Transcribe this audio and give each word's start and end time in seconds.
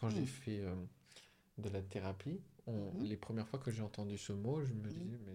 quand 0.00 0.08
j'ai 0.10 0.22
Mm. 0.22 0.26
fait 0.26 0.60
euh, 0.60 0.74
de 1.58 1.68
la 1.68 1.82
thérapie, 1.82 2.40
on- 2.66 2.92
Mhm. 2.94 3.04
les 3.04 3.16
premières 3.16 3.46
fois 3.48 3.58
que 3.58 3.70
j'ai 3.70 3.82
entendu 3.82 4.16
ce 4.18 4.32
mot, 4.32 4.60
je 4.64 4.72
me 4.72 4.84
Mhm. 4.84 4.92
disais, 4.92 5.18
mais 5.26 5.32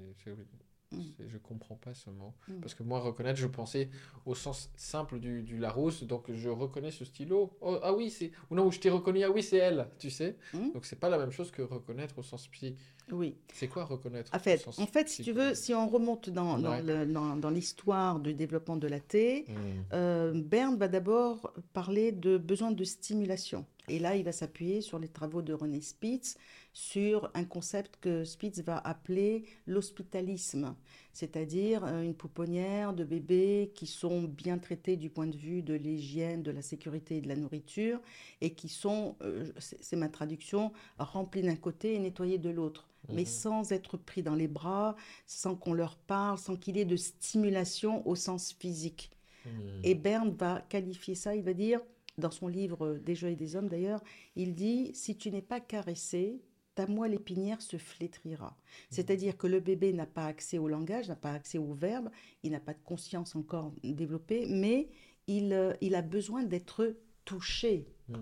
Mm. 0.92 1.02
c'est- 1.18 1.28
je 1.28 1.38
comprends 1.38 1.76
pas 1.76 1.94
ce 1.94 2.10
mot. 2.10 2.34
Mm. 2.47 2.60
Parce 2.62 2.73
que 2.73 2.83
moi, 2.83 2.99
reconnaître, 2.99 3.39
je 3.39 3.47
pensais 3.47 3.89
au 4.25 4.33
sens 4.36 4.70
simple 4.75 5.20
du, 5.20 5.43
du 5.43 5.57
Larousse, 5.57 6.04
donc 6.04 6.31
je 6.31 6.47
reconnais 6.49 6.91
ce 6.91 7.04
stylo. 7.05 7.51
Oh, 7.62 7.78
ah 7.83 7.93
oui, 7.93 8.09
c'est. 8.09 8.31
Ou 8.49 8.55
non, 8.55 8.71
je 8.71 8.79
t'ai 8.79 8.89
reconnu, 8.89 9.23
ah 9.23 9.29
oui, 9.31 9.43
c'est 9.43 9.57
elle, 9.57 9.88
tu 9.99 10.09
sais. 10.09 10.38
Mm. 10.54 10.71
Donc 10.73 10.86
c'est 10.86 10.95
pas 11.00 11.09
la 11.09 11.18
même 11.18 11.32
chose 11.32 11.52
que 11.52 11.61
reconnaître 11.61 12.18
au 12.20 12.23
sens 12.23 12.47
psy. 12.47 12.75
Oui. 13.11 13.36
C'est 13.54 13.68
quoi 13.68 13.84
reconnaître 13.86 14.34
En 14.34 14.38
au 14.38 14.39
fait, 14.39 14.57
sens 14.57 14.79
en 14.79 14.88
fait, 14.88 15.09
si 15.09 15.21
tu 15.21 15.32
veux, 15.32 15.54
si 15.54 15.73
on 15.75 15.88
remonte 15.88 16.29
dans, 16.32 16.57
dans 16.57 16.71
Ouais. 16.71 16.82
le- 16.82 17.05
dans- 17.05 17.36
dans 17.36 17.52
l'histoire 17.52 18.20
du 18.20 18.34
développement 18.34 18.77
de 18.77 18.88
la 18.88 19.00
T, 19.00 19.45
Mm. 19.47 19.54
euh, 19.93 20.34
Berne 20.41 20.77
va 20.77 20.88
d'abord 20.88 21.54
parler 21.73 22.11
de 22.11 22.38
besoin 22.38 22.71
de 22.71 22.84
stimulation. 22.84 23.66
Et 23.88 23.99
là, 23.99 24.15
il 24.15 24.23
va 24.23 24.31
s'appuyer 24.31 24.81
sur 24.81 24.99
les 24.99 25.07
travaux 25.07 25.41
de 25.41 25.54
René 25.54 25.81
Spitz, 25.81 26.38
sur 26.73 27.30
un 27.34 27.45
concept 27.45 27.98
que 28.02 28.23
Spitz 28.26 28.59
va 28.62 28.77
appeler 28.80 29.45
l'hospitalisme, 29.67 30.76
c'est-à-dire 31.13 31.85
euh, 31.85 32.02
une 32.03 32.16
pouponnière 32.16 32.93
de 32.93 33.03
bébés 33.03 33.71
qui 33.76 33.88
sont 33.88 34.23
bien 34.23 34.57
traités 34.57 34.98
du 34.98 35.09
point 35.09 35.27
de 35.27 35.38
vue 35.38 35.62
de 35.62 35.73
l'hygiène, 35.73 36.43
de 36.43 36.52
la 36.52 36.62
sécurité 36.62 37.17
et 37.17 37.21
de 37.21 37.27
la 37.27 37.35
nourriture, 37.35 37.99
et 38.41 38.53
qui 38.53 38.70
sont, 38.70 39.16
euh, 39.21 39.52
c'est 39.59 39.95
ma 39.95 40.09
traduction, 40.09 40.71
remplis 40.98 41.41
d'un 41.43 41.55
côté 41.55 41.95
et 41.95 41.99
nettoyés 41.99 42.38
de 42.38 42.49
l'autre, 42.49 42.88
mais 43.09 43.21
Mhm. 43.21 43.27
sans 43.27 43.71
être 43.71 43.98
pris 43.98 44.23
dans 44.23 44.35
les 44.35 44.48
bras, 44.48 44.95
sans 45.26 45.55
qu'on 45.55 45.73
leur 45.73 45.98
parle, 45.98 46.38
sans 46.38 46.55
qu'il 46.55 46.77
y 46.77 46.79
ait 46.81 46.85
de 46.85 46.95
stimulation 46.98 48.07
au 48.07 48.15
sens 48.15 48.54
physique. 48.54 49.12
Mm. 49.45 49.49
Et 49.84 49.95
Berne 49.95 50.31
va 50.31 50.62
qualifier 50.70 51.15
ça, 51.15 51.35
il 51.35 51.43
va 51.43 51.54
dire, 51.54 51.79
dans 52.18 52.32
son 52.32 52.48
livre 52.48 52.86
euh, 52.86 53.00
Des 53.00 53.16
jeux 53.16 53.30
et 53.30 53.36
des 53.36 53.55
hommes 53.55 53.68
d'ailleurs, 53.70 54.04
il 54.36 54.55
dit 54.55 54.92
Si 54.94 55.18
tu 55.18 55.32
n'es 55.32 55.42
pas 55.42 55.60
caressé, 55.60 56.41
ta 56.76 56.88
moelle 56.88 57.14
épinière 57.14 57.62
se 57.62 57.78
flétrira. 57.78 58.57
C'est-à-dire 58.90 59.38
que 59.38 59.48
le 59.48 59.60
bébé 59.62 59.94
n'a 59.94 60.05
pas 60.05 60.26
accès 60.26 60.57
au 60.57 60.68
langage, 60.68 61.07
n'a 61.07 61.16
pas 61.16 61.32
accès 61.32 61.57
au 61.57 61.74
verbe, 61.74 62.10
il 62.44 62.52
n'a 62.52 62.60
pas 62.60 62.74
de 62.74 62.84
conscience 62.84 63.35
encore 63.35 63.74
développée, 63.84 64.46
mais 64.50 64.90
il, 65.28 65.53
euh, 65.53 65.74
il 65.81 65.96
a 65.96 66.02
besoin 66.02 66.44
d'être 66.44 66.96
touché. 67.24 67.88
Mm. 68.09 68.16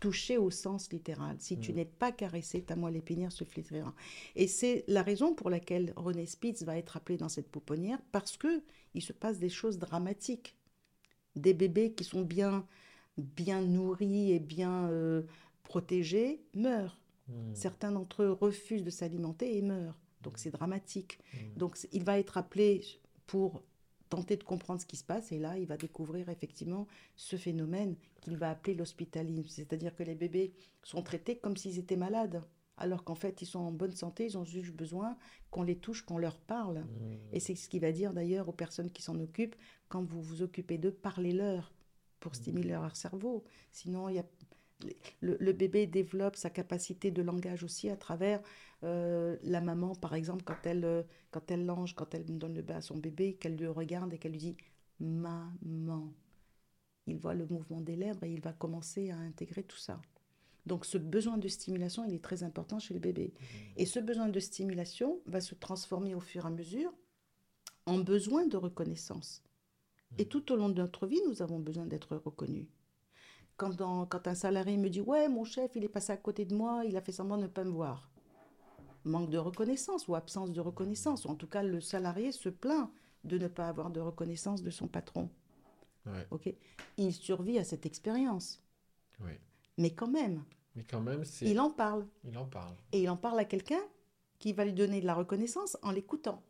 Touché 0.00 0.38
au 0.38 0.50
sens 0.50 0.90
littéral. 0.92 1.36
Si 1.40 1.58
tu 1.60 1.72
Mm. 1.72 1.76
n'es 1.76 1.84
pas 1.84 2.10
caressé, 2.10 2.62
ta 2.62 2.74
moelle 2.74 2.96
épinière 2.96 3.30
se 3.32 3.44
flétrira. 3.44 3.94
Et 4.34 4.48
c'est 4.48 4.82
la 4.88 5.02
raison 5.02 5.34
pour 5.34 5.48
laquelle 5.50 5.92
René 5.94 6.26
Spitz 6.26 6.62
va 6.64 6.76
être 6.78 6.96
appelé 6.96 7.16
dans 7.18 7.28
cette 7.28 7.48
pouponnière, 7.50 8.00
parce 8.10 8.36
que 8.36 8.62
il 8.94 9.02
se 9.02 9.12
passe 9.12 9.38
des 9.38 9.50
choses 9.50 9.78
dramatiques. 9.78 10.56
Des 11.36 11.54
bébés 11.54 11.92
qui 11.92 12.02
sont 12.04 12.22
bien, 12.22 12.66
bien 13.20 13.62
nourris 13.62 14.32
et 14.32 14.40
bien 14.40 14.88
euh, 14.88 15.22
protégés 15.62 16.42
meurent. 16.54 17.00
Mm. 17.28 17.54
Certains 17.54 17.92
d'entre 17.92 18.22
eux 18.22 18.32
refusent 18.32 18.84
de 18.84 18.90
s'alimenter 18.90 19.56
et 19.56 19.62
meurent. 19.62 19.98
Donc 20.22 20.38
c'est 20.38 20.50
dramatique. 20.50 21.18
Mm. 21.32 21.58
Donc 21.58 21.78
il 21.92 22.04
va 22.04 22.18
être 22.18 22.36
appelé 22.36 22.82
pour 23.26 23.62
tenter 24.08 24.36
de 24.36 24.44
comprendre 24.44 24.80
ce 24.80 24.86
qui 24.86 24.96
se 24.96 25.04
passe 25.04 25.30
et 25.30 25.38
là 25.38 25.56
il 25.56 25.66
va 25.66 25.76
découvrir 25.76 26.28
effectivement 26.28 26.88
ce 27.14 27.36
phénomène 27.36 27.94
qu'il 28.20 28.36
va 28.36 28.50
appeler 28.50 28.74
l'hospitalisme. 28.74 29.44
C'est-à-dire 29.46 29.94
que 29.94 30.02
les 30.02 30.16
bébés 30.16 30.52
sont 30.82 31.02
traités 31.02 31.38
comme 31.38 31.56
s'ils 31.56 31.78
étaient 31.78 31.96
malades. 31.96 32.42
Alors 32.80 33.04
qu'en 33.04 33.14
fait, 33.14 33.42
ils 33.42 33.46
sont 33.46 33.58
en 33.58 33.72
bonne 33.72 33.94
santé, 33.94 34.24
ils 34.24 34.38
ont 34.38 34.44
juste 34.44 34.74
besoin 34.74 35.18
qu'on 35.50 35.62
les 35.62 35.76
touche, 35.76 36.02
qu'on 36.02 36.16
leur 36.16 36.38
parle. 36.38 36.86
Et 37.30 37.38
c'est 37.38 37.54
ce 37.54 37.68
qu'il 37.68 37.82
va 37.82 37.92
dire 37.92 38.14
d'ailleurs 38.14 38.48
aux 38.48 38.54
personnes 38.54 38.90
qui 38.90 39.02
s'en 39.02 39.20
occupent, 39.20 39.54
quand 39.90 40.02
vous 40.02 40.22
vous 40.22 40.40
occupez 40.40 40.78
d'eux, 40.78 40.90
parlez-leur 40.90 41.74
pour 42.20 42.34
stimuler 42.34 42.70
leur 42.70 42.96
cerveau. 42.96 43.44
Sinon, 43.72 44.08
il 44.08 44.16
y 44.16 44.18
a... 44.18 44.24
le, 45.20 45.52
bébé 45.52 45.86
développe 45.86 46.36
sa 46.36 46.50
capacité 46.50 47.10
de 47.10 47.22
langage 47.22 47.64
aussi 47.64 47.90
à 47.90 47.96
travers 47.96 48.40
euh, 48.84 49.36
la 49.42 49.60
maman, 49.60 49.94
par 49.94 50.14
exemple, 50.14 50.44
quand 50.44 50.64
elle, 50.64 50.84
euh, 50.84 51.02
quand 51.30 51.50
elle 51.50 51.66
lange, 51.66 51.94
quand 51.94 52.14
elle 52.14 52.24
donne 52.24 52.54
le 52.54 52.62
bain 52.62 52.76
à 52.76 52.80
son 52.80 52.96
bébé, 52.96 53.34
qu'elle 53.34 53.56
le 53.56 53.70
regarde 53.70 54.12
et 54.12 54.18
qu'elle 54.18 54.32
lui 54.32 54.38
dit 54.38 54.56
Maman. 55.00 56.12
Il 57.06 57.16
voit 57.16 57.34
le 57.34 57.46
mouvement 57.46 57.80
des 57.80 57.96
lèvres 57.96 58.22
et 58.24 58.32
il 58.32 58.40
va 58.40 58.52
commencer 58.52 59.10
à 59.10 59.16
intégrer 59.16 59.62
tout 59.62 59.78
ça. 59.78 60.00
Donc 60.66 60.84
ce 60.84 60.98
besoin 60.98 61.38
de 61.38 61.48
stimulation, 61.48 62.04
il 62.04 62.14
est 62.14 62.22
très 62.22 62.42
important 62.42 62.78
chez 62.78 62.94
le 62.94 63.00
bébé. 63.00 63.32
Et 63.76 63.86
ce 63.86 63.98
besoin 63.98 64.28
de 64.28 64.40
stimulation 64.40 65.20
va 65.26 65.40
se 65.40 65.54
transformer 65.54 66.14
au 66.14 66.20
fur 66.20 66.44
et 66.44 66.48
à 66.48 66.50
mesure 66.50 66.92
en 67.86 67.98
besoin 67.98 68.46
de 68.46 68.56
reconnaissance. 68.56 69.42
Et 70.18 70.26
tout 70.26 70.50
au 70.52 70.56
long 70.56 70.68
de 70.68 70.80
notre 70.80 71.06
vie, 71.06 71.20
nous 71.26 71.42
avons 71.42 71.58
besoin 71.58 71.86
d'être 71.86 72.16
reconnus. 72.16 72.66
Quand, 73.56 73.70
dans- 73.74 74.06
quand 74.06 74.26
un 74.26 74.34
salarié 74.34 74.76
me 74.76 74.88
dit 74.90 75.00
Ouais, 75.00 75.28
mon 75.28 75.44
chef, 75.44 75.72
il 75.76 75.84
est 75.84 75.88
passé 75.88 76.12
à 76.12 76.16
côté 76.16 76.44
de 76.44 76.54
moi, 76.54 76.82
il 76.84 76.96
a 76.96 77.00
fait 77.00 77.12
semblant 77.12 77.36
de 77.36 77.42
ne 77.42 77.48
pas 77.48 77.64
me 77.64 77.70
voir. 77.70 78.10
Manque 79.04 79.30
de 79.30 79.38
reconnaissance 79.38 80.08
ou 80.08 80.14
absence 80.14 80.52
de 80.52 80.60
reconnaissance. 80.60 81.24
Ou 81.24 81.28
en 81.28 81.34
tout 81.34 81.46
cas, 81.46 81.62
le 81.62 81.80
salarié 81.80 82.32
se 82.32 82.48
plaint 82.48 82.90
de 83.24 83.38
ne 83.38 83.48
pas 83.48 83.68
avoir 83.68 83.90
de 83.90 84.00
reconnaissance 84.00 84.62
de 84.62 84.70
son 84.70 84.88
patron. 84.88 85.30
Ouais, 86.06 86.26
il 86.96 87.12
survit 87.12 87.58
à 87.58 87.64
cette 87.64 87.86
expérience. 87.86 88.62
Mais 89.78 89.90
quand 89.94 90.08
même, 90.08 90.44
Mais 90.74 90.84
quand 90.84 91.00
même, 91.00 91.24
il 91.46 91.60
en 91.60 91.70
parle. 91.70 92.06
Il 92.24 92.36
en 92.38 92.46
parle. 92.46 92.74
Et 92.92 93.02
il 93.02 93.10
en 93.10 93.16
parle 93.16 93.38
à 93.38 93.44
quelqu'un 93.44 93.80
qui 94.38 94.52
va 94.52 94.64
lui 94.64 94.72
donner 94.72 95.00
de 95.00 95.06
la 95.06 95.14
reconnaissance 95.14 95.76
en 95.82 95.90
l'écoutant. 95.90 96.42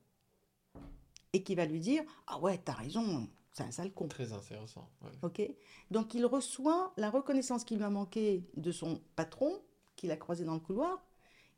Et 1.32 1.42
qui 1.42 1.54
va 1.54 1.66
lui 1.66 1.81
dire 1.81 2.03
Ah 2.27 2.38
ouais, 2.41 2.59
t'as 2.59 2.72
raison, 2.75 3.28
c'est 3.52 3.62
un 3.64 3.70
sale 3.70 3.92
con. 3.92 4.08
Très 4.08 4.32
intéressant. 4.32 4.88
ouais. 5.02 5.10
Ok 5.22 5.42
Donc 5.90 6.14
il 6.14 6.24
reçoit 6.26 6.92
la 6.96 7.10
reconnaissance 7.10 7.64
qu'il 7.64 7.78
lui 7.78 7.84
a 7.84 7.90
manqué 7.90 8.44
de 8.56 8.72
son 8.72 9.00
patron, 9.16 9.60
qu'il 9.96 10.10
a 10.10 10.16
croisé 10.16 10.44
dans 10.44 10.54
le 10.54 10.60
couloir. 10.60 11.04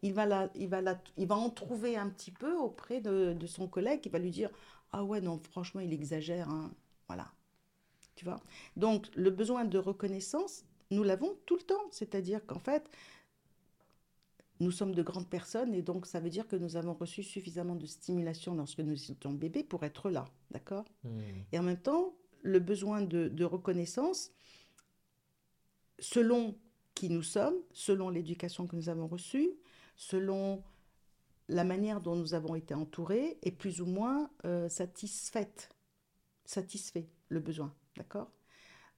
Il 0.03 0.14
va, 0.14 0.26
la, 0.26 0.50
il, 0.56 0.69
va 0.69 0.80
la- 0.80 1.00
il 1.16 1.26
va 1.28 1.36
en 1.36 1.50
trouver 1.50 1.97
un 1.97 2.08
petit 2.08 2.32
peu 2.32 2.56
auprès 2.56 3.00
de, 3.00 3.34
de 3.34 3.47
son 3.47 3.69
collègue 3.69 4.00
qui 4.00 4.08
va 4.08 4.19
lui 4.19 4.30
dire 4.30 4.50
Ah 4.92 5.04
ouais, 5.04 5.20
non, 5.20 5.38
franchement, 5.38 5.80
il 5.80 5.92
exagère. 5.92 6.48
hein. 6.48 6.72
Voilà. 7.08 7.30
Tu 8.16 8.24
vois? 8.24 8.41
Donc 8.76 9.09
le 9.14 9.30
besoin 9.30 9.64
de 9.64 9.78
reconnaissance, 9.78 10.64
nous 10.91 11.03
l'avons 11.03 11.36
tout 11.47 11.56
le 11.56 11.62
temps. 11.62 11.82
C'est-à-dire 11.91 12.44
qu'en 12.47 12.59
fait, 12.59 12.88
nous 14.62 14.71
sommes 14.71 14.95
de 14.95 15.03
grandes 15.03 15.28
personnes 15.28 15.75
et 15.75 15.83
donc 15.83 16.06
ça 16.06 16.21
veut 16.21 16.31
dire 16.31 16.49
que 16.49 16.56
nous 16.56 16.77
avons 16.77 16.95
reçu 16.95 17.23
suffisamment 17.23 17.77
de 17.77 17.87
stimulation 17.87 18.55
lorsque 18.55 18.81
nous 18.81 19.11
étions 19.11 19.33
bébés 19.33 19.65
pour 19.65 19.84
être 19.84 20.11
là. 20.11 20.25
D'accord? 20.50 20.84
Mm. 21.05 21.21
et 21.53 21.59
en 21.59 21.62
même 21.62 21.81
temps, 21.81 22.15
le 22.43 22.59
besoin 22.59 23.03
de, 23.03 23.28
de 23.28 23.45
reconnaissance, 23.45 24.31
selon 25.99 26.56
qui 26.95 27.09
nous 27.09 27.22
sommes, 27.22 27.56
selon 27.72 28.11
l'éducation 28.11 28.67
que 28.67 28.77
nous 28.77 28.89
avons 28.89 29.06
reçue, 29.06 29.51
selon 29.97 30.62
la 31.49 31.65
manière 31.65 32.01
dont 32.01 32.17
nous 32.17 32.34
avons 32.34 32.55
été 32.55 32.75
entourés, 32.75 33.39
est 33.43 33.53
plus 33.53 33.81
ou 33.81 33.87
moins 33.87 34.31
euh, 34.45 34.69
satisfaite, 34.69 35.71
satisfait 36.45 37.09
le 37.28 37.41
besoin. 37.41 37.75
D'accord? 37.97 38.31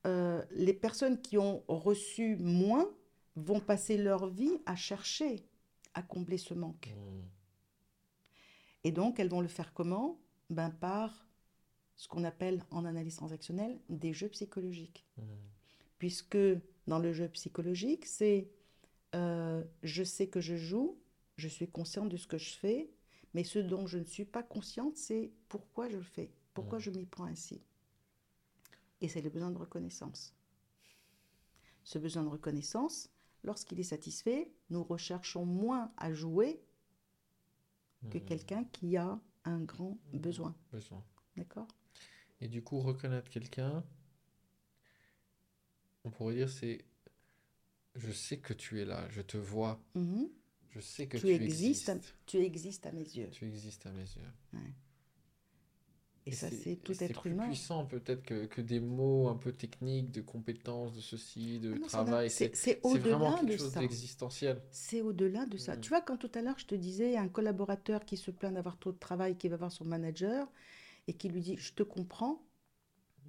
Euh, 0.06 0.42
Les 0.50 0.74
personnes 0.74 1.20
qui 1.20 1.38
ont 1.38 1.62
reçu 1.68 2.36
moins 2.36 2.88
vont 3.36 3.60
passer 3.60 3.96
leur 3.96 4.28
vie 4.28 4.58
à 4.66 4.76
chercher 4.76 5.44
à 5.94 6.02
combler 6.02 6.38
ce 6.38 6.54
manque. 6.54 6.88
Mm. 6.96 7.20
Et 8.84 8.92
donc, 8.92 9.18
elles 9.18 9.28
vont 9.30 9.40
le 9.40 9.48
faire 9.48 9.72
comment? 9.72 10.18
Ben, 10.50 10.70
Par 10.70 11.26
ce 11.96 12.08
qu'on 12.08 12.24
appelle 12.24 12.62
en 12.70 12.84
analyse 12.84 13.16
transactionnelle 13.16 13.78
des 13.88 14.12
jeux 14.12 14.28
psychologiques. 14.28 15.06
Mm. 15.16 15.22
Puisque 15.98 16.38
dans 16.86 16.98
le 16.98 17.12
jeu 17.12 17.28
psychologique, 17.28 18.04
c'est 18.04 18.50
euh, 19.14 19.62
je 19.82 20.02
sais 20.02 20.26
que 20.28 20.40
je 20.40 20.56
joue, 20.56 20.98
je 21.36 21.48
suis 21.48 21.68
consciente 21.68 22.08
de 22.08 22.16
ce 22.16 22.26
que 22.26 22.36
je 22.38 22.50
fais, 22.54 22.90
mais 23.32 23.44
ce 23.44 23.58
dont 23.60 23.86
je 23.86 23.98
ne 23.98 24.04
suis 24.04 24.24
pas 24.24 24.42
consciente, 24.42 24.96
c'est 24.96 25.32
pourquoi 25.48 25.88
je 25.88 25.96
le 25.96 26.02
fais, 26.02 26.30
pourquoi 26.52 26.78
Mm. 26.78 26.82
je 26.82 26.90
m'y 26.90 27.06
prends 27.06 27.24
ainsi. 27.24 27.62
Et 29.00 29.08
c'est 29.08 29.22
le 29.22 29.30
besoin 29.30 29.50
de 29.50 29.58
reconnaissance. 29.58 30.34
Ce 31.84 31.98
besoin 31.98 32.24
de 32.24 32.28
reconnaissance, 32.28 33.10
lorsqu'il 33.44 33.78
est 33.80 33.84
satisfait, 33.84 34.50
nous 34.70 34.82
recherchons 34.82 35.44
moins 35.46 35.92
à 35.96 36.12
jouer 36.12 36.60
que 38.10 38.18
Mm. 38.18 38.24
quelqu'un 38.24 38.64
qui 38.64 38.96
a 38.96 39.20
un 39.44 39.60
grand 39.60 39.98
besoin. 40.12 40.54
Besoin. 40.72 41.04
D'accord? 41.36 41.68
Et 42.40 42.48
du 42.48 42.62
coup, 42.62 42.80
reconnaître 42.80 43.30
quelqu'un, 43.30 43.84
on 46.04 46.10
pourrait 46.10 46.34
dire 46.34 46.50
c'est 46.50 46.84
je 47.94 48.10
sais 48.10 48.38
que 48.38 48.52
tu 48.52 48.80
es 48.80 48.84
là, 48.84 49.08
je 49.10 49.22
te 49.22 49.36
vois, 49.36 49.80
Mhm. 49.94 50.28
je 50.70 50.80
sais 50.80 51.06
que 51.06 51.16
Tu 51.16 51.26
tu, 51.26 51.30
existes, 51.30 51.88
existes. 51.90 52.14
Tu 52.26 52.38
existes 52.38 52.86
à 52.86 52.92
mes 52.92 53.04
yeux. 53.04 53.30
Tu 53.30 53.46
existes 53.46 53.86
à 53.86 53.92
mes 53.92 54.00
yeux. 54.02 54.60
Et, 56.26 56.32
ça, 56.32 56.48
c'est 56.50 56.76
tout 56.76 56.92
être 57.04 57.20
plus 57.20 57.32
humain. 57.32 57.44
puissant 57.46 57.84
peut-être 57.84 58.22
que, 58.22 58.46
que 58.46 58.62
des 58.62 58.80
mots 58.80 59.28
un 59.28 59.36
peu 59.36 59.52
techniques, 59.52 60.10
de 60.10 60.22
compétences, 60.22 60.94
de 60.94 61.00
ceci, 61.02 61.58
de 61.60 61.72
Ah 61.74 61.78
non, 61.78 61.86
travail. 61.86 62.30
c'est- 62.30 62.80
vraiment 62.82 63.28
au-delà 63.28 63.42
de 63.42 63.46
quelque 63.48 63.58
chose 63.58 63.72
ça. 63.72 63.80
d'existentiel. 63.80 64.62
C'est 64.70 65.02
au-delà 65.02 65.44
de 65.44 65.58
ça. 65.58 65.76
Mm. 65.76 65.80
Tu 65.80 65.88
vois, 65.90 66.00
quand 66.00 66.16
tout 66.16 66.30
à 66.34 66.40
l'heure, 66.40 66.58
je 66.58 66.64
te 66.66 66.74
disais, 66.74 67.16
un 67.18 67.28
collaborateur 67.28 68.06
qui 68.06 68.16
se 68.16 68.30
plaint 68.30 68.54
d'avoir 68.54 68.78
trop 68.78 68.92
de 68.92 68.98
travail, 68.98 69.36
qui 69.36 69.48
va 69.48 69.56
voir 69.56 69.70
son 69.70 69.84
manager 69.84 70.50
et 71.08 71.12
qui 71.12 71.28
lui 71.28 71.42
dit 71.42 71.56
Je 71.58 71.74
te 71.74 71.82
comprends, 71.82 72.42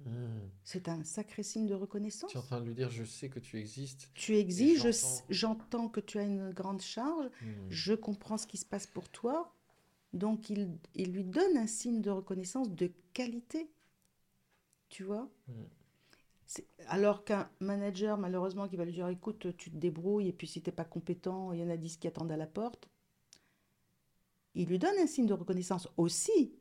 Hmm. 0.04 0.50
C'est 0.62 0.88
un 0.88 1.02
sacré 1.04 1.42
signe 1.42 1.66
de 1.66 1.74
reconnaissance. 1.74 2.30
Tu 2.30 2.36
es 2.36 2.40
en 2.40 2.42
train 2.44 2.60
de 2.60 2.66
lui 2.66 2.74
dire, 2.74 2.90
je 2.90 3.02
sais 3.02 3.30
que 3.30 3.40
tu 3.40 3.58
existes. 3.58 4.10
Tu 4.14 4.36
existes, 4.36 4.76
je 4.86 5.34
j'entends. 5.34 5.88
que 5.88 6.00
tu 6.00 6.18
as 6.18 6.22
une 6.22 6.50
grande 6.52 6.82
charge, 6.82 7.26
Hmm. 7.40 7.46
je 7.70 7.94
comprends 7.94 8.36
ce 8.36 8.46
qui 8.46 8.58
se 8.58 8.66
passe 8.66 8.86
pour 8.86 9.08
toi. 9.08 9.55
Donc, 10.12 10.50
il, 10.50 10.68
il 10.96 11.12
lui 11.12 11.24
donne 11.24 11.56
un 11.56 11.66
signe 11.68 12.00
de 12.02 12.10
reconnaissance 12.10 12.70
de 12.70 12.90
qualité. 13.12 13.70
Tu 14.88 15.04
vois. 15.04 15.28
C'est- 16.46 16.66
Alors 16.88 17.24
qu'un 17.24 17.48
manager, 17.60 18.18
malheureusement, 18.18 18.66
qui 18.68 18.76
va 18.76 18.84
lui 18.84 18.92
dire 18.92 19.06
écoute, 19.08 19.56
tu 19.56 19.70
te 19.70 19.76
débrouilles, 19.76 20.28
et 20.28 20.32
puis 20.32 20.46
si 20.48 20.60
tu 20.62 20.70
n'es 20.70 20.74
pas 20.74 20.84
compétent, 20.84 21.52
il 21.52 21.60
y 21.60 21.64
en 21.64 21.70
a 21.70 21.76
10 21.76 21.96
qui 21.98 22.08
attendent 22.08 22.32
à 22.32 22.36
la 22.36 22.46
porte. 22.48 22.88
Il 24.56 24.66
lui 24.66 24.80
donne 24.80 24.98
un 24.98 25.06
signe 25.06 25.26
de 25.26 25.34
reconnaissance 25.34 25.88
aussi, 25.96 26.52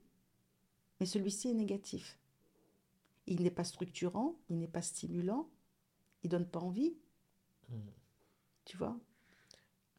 mais 0.99 1.05
celui-ci 1.05 1.47
est 1.47 1.53
négatif. 1.53 2.19
Il 3.27 3.43
n'est 3.43 3.51
pas 3.51 3.63
structurant, 3.63 4.35
il 4.49 4.57
n'est 4.57 4.67
pas 4.67 4.81
stimulant, 4.81 5.47
il 6.23 6.29
donne 6.29 6.47
pas 6.47 6.59
envie. 6.61 6.95
Hmm. 7.69 7.91
Tu 8.65 8.77
vois? 8.77 8.97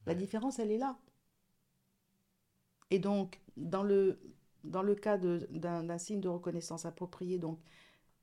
La 0.07 0.15
Ouais. 0.15 0.17
différence, 0.17 0.59
elle 0.59 0.71
est 0.71 0.79
là. 0.79 0.99
Et 2.91 2.99
donc, 2.99 3.41
dans 3.57 3.83
le, 3.83 4.19
dans 4.65 4.83
le 4.83 4.95
cas 4.95 5.19
d'un 5.19 5.99
signe 5.99 6.21
de 6.21 6.29
reconnaissance 6.29 6.87
approprié, 6.87 7.39
donc, 7.39 7.59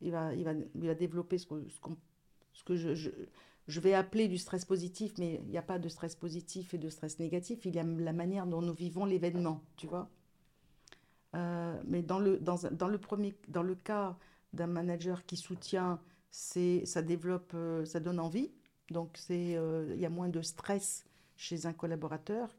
il 0.02 0.12
va, 0.12 0.34
il 0.34 0.44
va, 0.44 0.54
il 0.54 0.88
va 0.88 0.96
développer 0.96 1.38
ce 1.38 1.48
que, 1.48 1.56
ce 2.54 2.64
que 2.64 2.76
je, 2.76 2.94
je, 3.68 3.80
vais 3.80 3.94
appeler 3.94 4.28
du 4.28 4.38
stress 4.38 4.66
positif, 4.66 5.14
mais 5.18 5.40
il 5.44 5.50
n'y 5.50 5.58
a 5.58 5.62
pas 5.62 5.80
de 5.80 5.88
stress 5.90 6.16
positif 6.16 6.74
et 6.74 6.78
de 6.78 6.90
stress 6.90 7.20
négatif, 7.20 7.66
il 7.66 7.76
y 7.76 7.80
a 7.80 7.84
la 7.84 8.14
manière 8.14 8.46
dont 8.46 8.62
nous 8.62 8.74
vivons 8.74 9.06
l'événement, 9.06 9.62
tu 9.78 9.88
vois. 9.88 10.10
Euh, 11.36 11.82
mais 11.86 12.04
dans 12.04 12.20
le, 12.20 12.38
dans, 12.40 12.60
dans, 12.72 12.88
le 12.88 12.98
premier, 12.98 13.36
dans 13.48 13.64
le 13.64 13.76
cas 13.76 14.18
d'un 14.54 14.68
manager 14.68 15.26
qui 15.26 15.38
soutient, 15.38 16.00
ça 16.30 17.02
développe, 17.02 17.52
euh, 17.56 17.86
ça 17.86 18.00
donne 18.00 18.20
envie. 18.20 18.52
Donc, 18.92 19.18
euh, 19.32 19.92
il 19.96 20.00
y 20.00 20.06
a 20.06 20.10
moins 20.10 20.30
de 20.30 20.42
stress 20.42 21.06
chez 21.36 21.66
un 21.66 21.74
collaborateur 21.74 22.50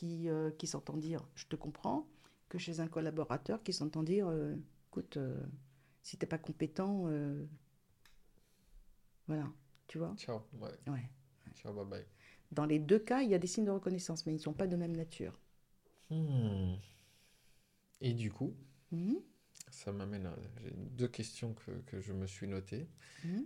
qui, 0.00 0.28
euh, 0.30 0.50
qui 0.52 0.66
s'entend 0.66 0.96
dire 0.96 1.28
je 1.34 1.46
te 1.46 1.56
comprends, 1.56 2.08
que 2.48 2.58
chez 2.58 2.80
un 2.80 2.88
collaborateur 2.88 3.62
qui 3.62 3.72
s'entend 3.74 4.02
dire 4.02 4.28
euh, 4.28 4.56
écoute, 4.88 5.16
euh, 5.18 5.38
si 6.02 6.16
t'es 6.18 6.26
pas 6.26 6.38
compétent, 6.38 7.04
euh, 7.08 7.44
voilà, 9.26 9.50
tu 9.86 9.98
vois. 9.98 10.16
Ciao. 10.16 10.40
Ouais. 10.60 10.70
Ouais. 10.86 11.10
Ciao, 11.54 11.72
bye 11.74 11.84
bye. 11.86 12.06
Dans 12.52 12.64
les 12.64 12.78
deux 12.78 13.00
cas, 13.00 13.22
il 13.22 13.30
y 13.30 13.34
a 13.34 13.38
des 13.40 13.48
signes 13.48 13.64
de 13.64 13.70
reconnaissance, 13.72 14.24
mais 14.24 14.32
ils 14.32 14.36
ne 14.36 14.42
sont 14.42 14.52
pas 14.52 14.68
de 14.68 14.76
même 14.76 14.94
nature. 14.96 15.40
Hmm. 16.10 16.76
Et 18.02 18.12
du 18.14 18.30
coup, 18.30 18.54
Mhm, 18.92 19.20
ça 19.70 19.90
m'amène 19.92 20.26
à 20.26 20.36
deux 20.92 21.08
questions 21.08 21.54
que, 21.54 21.70
que 21.86 22.00
je 22.00 22.12
me 22.12 22.26
suis 22.26 22.46
notées. 22.46 22.88
mhm, 23.24 23.44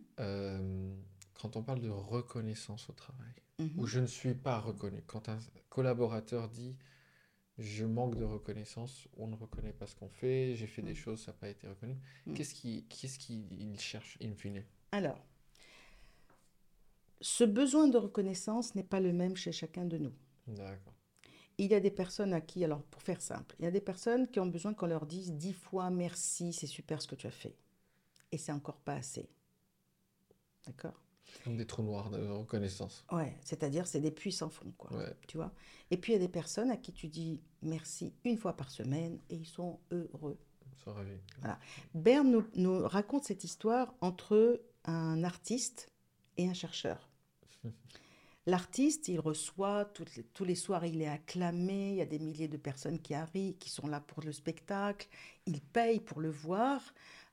quand 1.35 1.57
on 1.57 1.63
parle 1.63 1.81
de 1.81 1.89
reconnaissance 1.91 2.89
au 2.89 2.93
travail, 2.93 3.33
mhm. 3.59 3.71
où 3.77 3.87
je 3.87 4.01
ne 4.01 4.07
suis 4.07 4.35
pas 4.35 4.59
reconnu, 4.61 5.03
quand 5.07 5.29
un 5.29 5.39
collaborateur 5.69 6.49
dit 6.49 6.77
je 7.59 7.85
manque 7.85 8.17
de 8.17 8.25
reconnaissance, 8.25 9.07
on 9.17 9.29
ne 9.29 9.37
reconnaît 9.37 9.73
pas 9.73 9.87
ce 9.87 9.95
qu'on 9.95 10.09
fait, 10.09 10.55
j'ai 10.57 10.67
fait 10.67 10.83
des 10.83 10.95
choses, 10.95 11.23
ça 11.23 11.33
n'a 11.33 11.39
pas 11.39 11.49
été 11.49 11.69
reconnu, 11.69 11.97
qu'est-ce 12.35 12.55
qui, 12.55 12.85
qu'est-ce 12.89 13.19
qu'il 13.19 13.79
cherche 13.79 14.19
in 14.21 14.35
fine? 14.35 14.65
Alors, 14.91 15.25
ce 17.21 17.45
besoin 17.45 17.89
de 17.89 17.97
reconnaissance 17.97 18.75
n'est 18.75 18.83
pas 18.83 19.01
le 19.01 19.13
même 19.13 19.37
chez 19.37 19.53
chacun 19.53 19.85
de 19.85 19.99
nous. 19.99 20.13
D'accord. 20.47 20.95
Il 21.57 21.71
y 21.71 21.75
a 21.75 21.81
des 21.81 21.93
personnes 21.93 22.33
à 22.33 22.41
qui, 22.41 22.65
alors 22.65 22.83
pour 22.83 23.03
faire 23.03 23.23
simple, 23.23 23.55
il 23.61 23.65
y 23.65 23.69
a 23.69 23.71
des 23.71 23.81
personnes 23.81 24.29
qui 24.29 24.41
ont 24.41 24.47
besoin 24.47 24.75
qu'on 24.75 24.87
leur 24.87 25.07
dise 25.07 25.33
dix 25.33 25.53
fois 25.53 25.91
merci, 25.91 26.53
c'est 26.53 26.67
super 26.67 27.01
ce 27.01 27.07
que 27.07 27.15
tu 27.15 27.29
as 27.29 27.33
fait. 27.33 27.57
Et 28.33 28.39
c'est 28.39 28.53
encore 28.53 28.81
pas 28.81 28.95
assez. 28.95 29.29
D'accord? 30.67 31.04
Comme 31.43 31.57
des 31.57 31.67
trous 31.67 31.83
noirs 31.83 32.11
de 32.11 32.19
reconnaissance. 32.27 33.05
Ouais, 33.13 33.37
c'est-à-dire 33.43 33.87
c'est 33.87 34.01
des 34.01 34.11
puits 34.11 34.33
sans 34.33 34.49
fond, 34.49 34.73
quoi. 34.77 34.97
Ouais. 34.97 35.17
Tu 35.27 35.37
vois 35.37 35.53
Et 35.91 35.97
puis 35.97 36.13
il 36.13 36.17
y 36.17 36.19
a 36.19 36.21
des 36.21 36.29
personnes 36.29 36.71
à 36.71 36.77
qui 36.77 36.93
tu 36.93 37.09
dis 37.09 37.41
merci 37.63 38.15
une 38.25 38.39
fois 38.39 38.55
par 38.55 38.71
semaine 38.71 39.19
et 39.31 39.37
ils 39.37 39.47
sont 39.47 39.81
heureux. 39.91 40.39
Ça 40.85 40.93
ravi. 40.93 41.17
Berne 41.95 42.31
nous, 42.31 42.45
nous 42.57 42.87
raconte 42.87 43.25
cette 43.25 43.45
histoire 43.45 43.95
entre 44.01 44.61
un 44.85 45.25
artiste 45.25 45.89
et 46.37 46.49
un 46.49 46.55
chercheur. 46.55 47.09
L'artiste, 48.47 49.09
il 49.09 49.19
reçoit 49.21 49.87
toutes 49.87 50.15
les- 50.17 50.23
tous 50.25 50.45
les 50.45 50.55
soirs, 50.55 50.85
il 50.85 51.01
est 51.01 51.09
acclamé, 51.09 51.91
il 51.93 51.97
y 51.97 52.03
a 52.03 52.07
des 52.07 52.19
milliers 52.19 52.49
de 52.49 52.59
personnes 52.59 52.99
qui 52.99 53.15
arrivent, 53.15 53.57
qui 53.57 53.71
sont 53.71 53.87
là 53.87 54.01
pour 54.01 54.23
le 54.23 54.33
spectacle, 54.33 55.09
il 55.47 55.63
paye 55.63 56.01
pour 56.01 56.21
le 56.21 56.29
voir. 56.31 56.83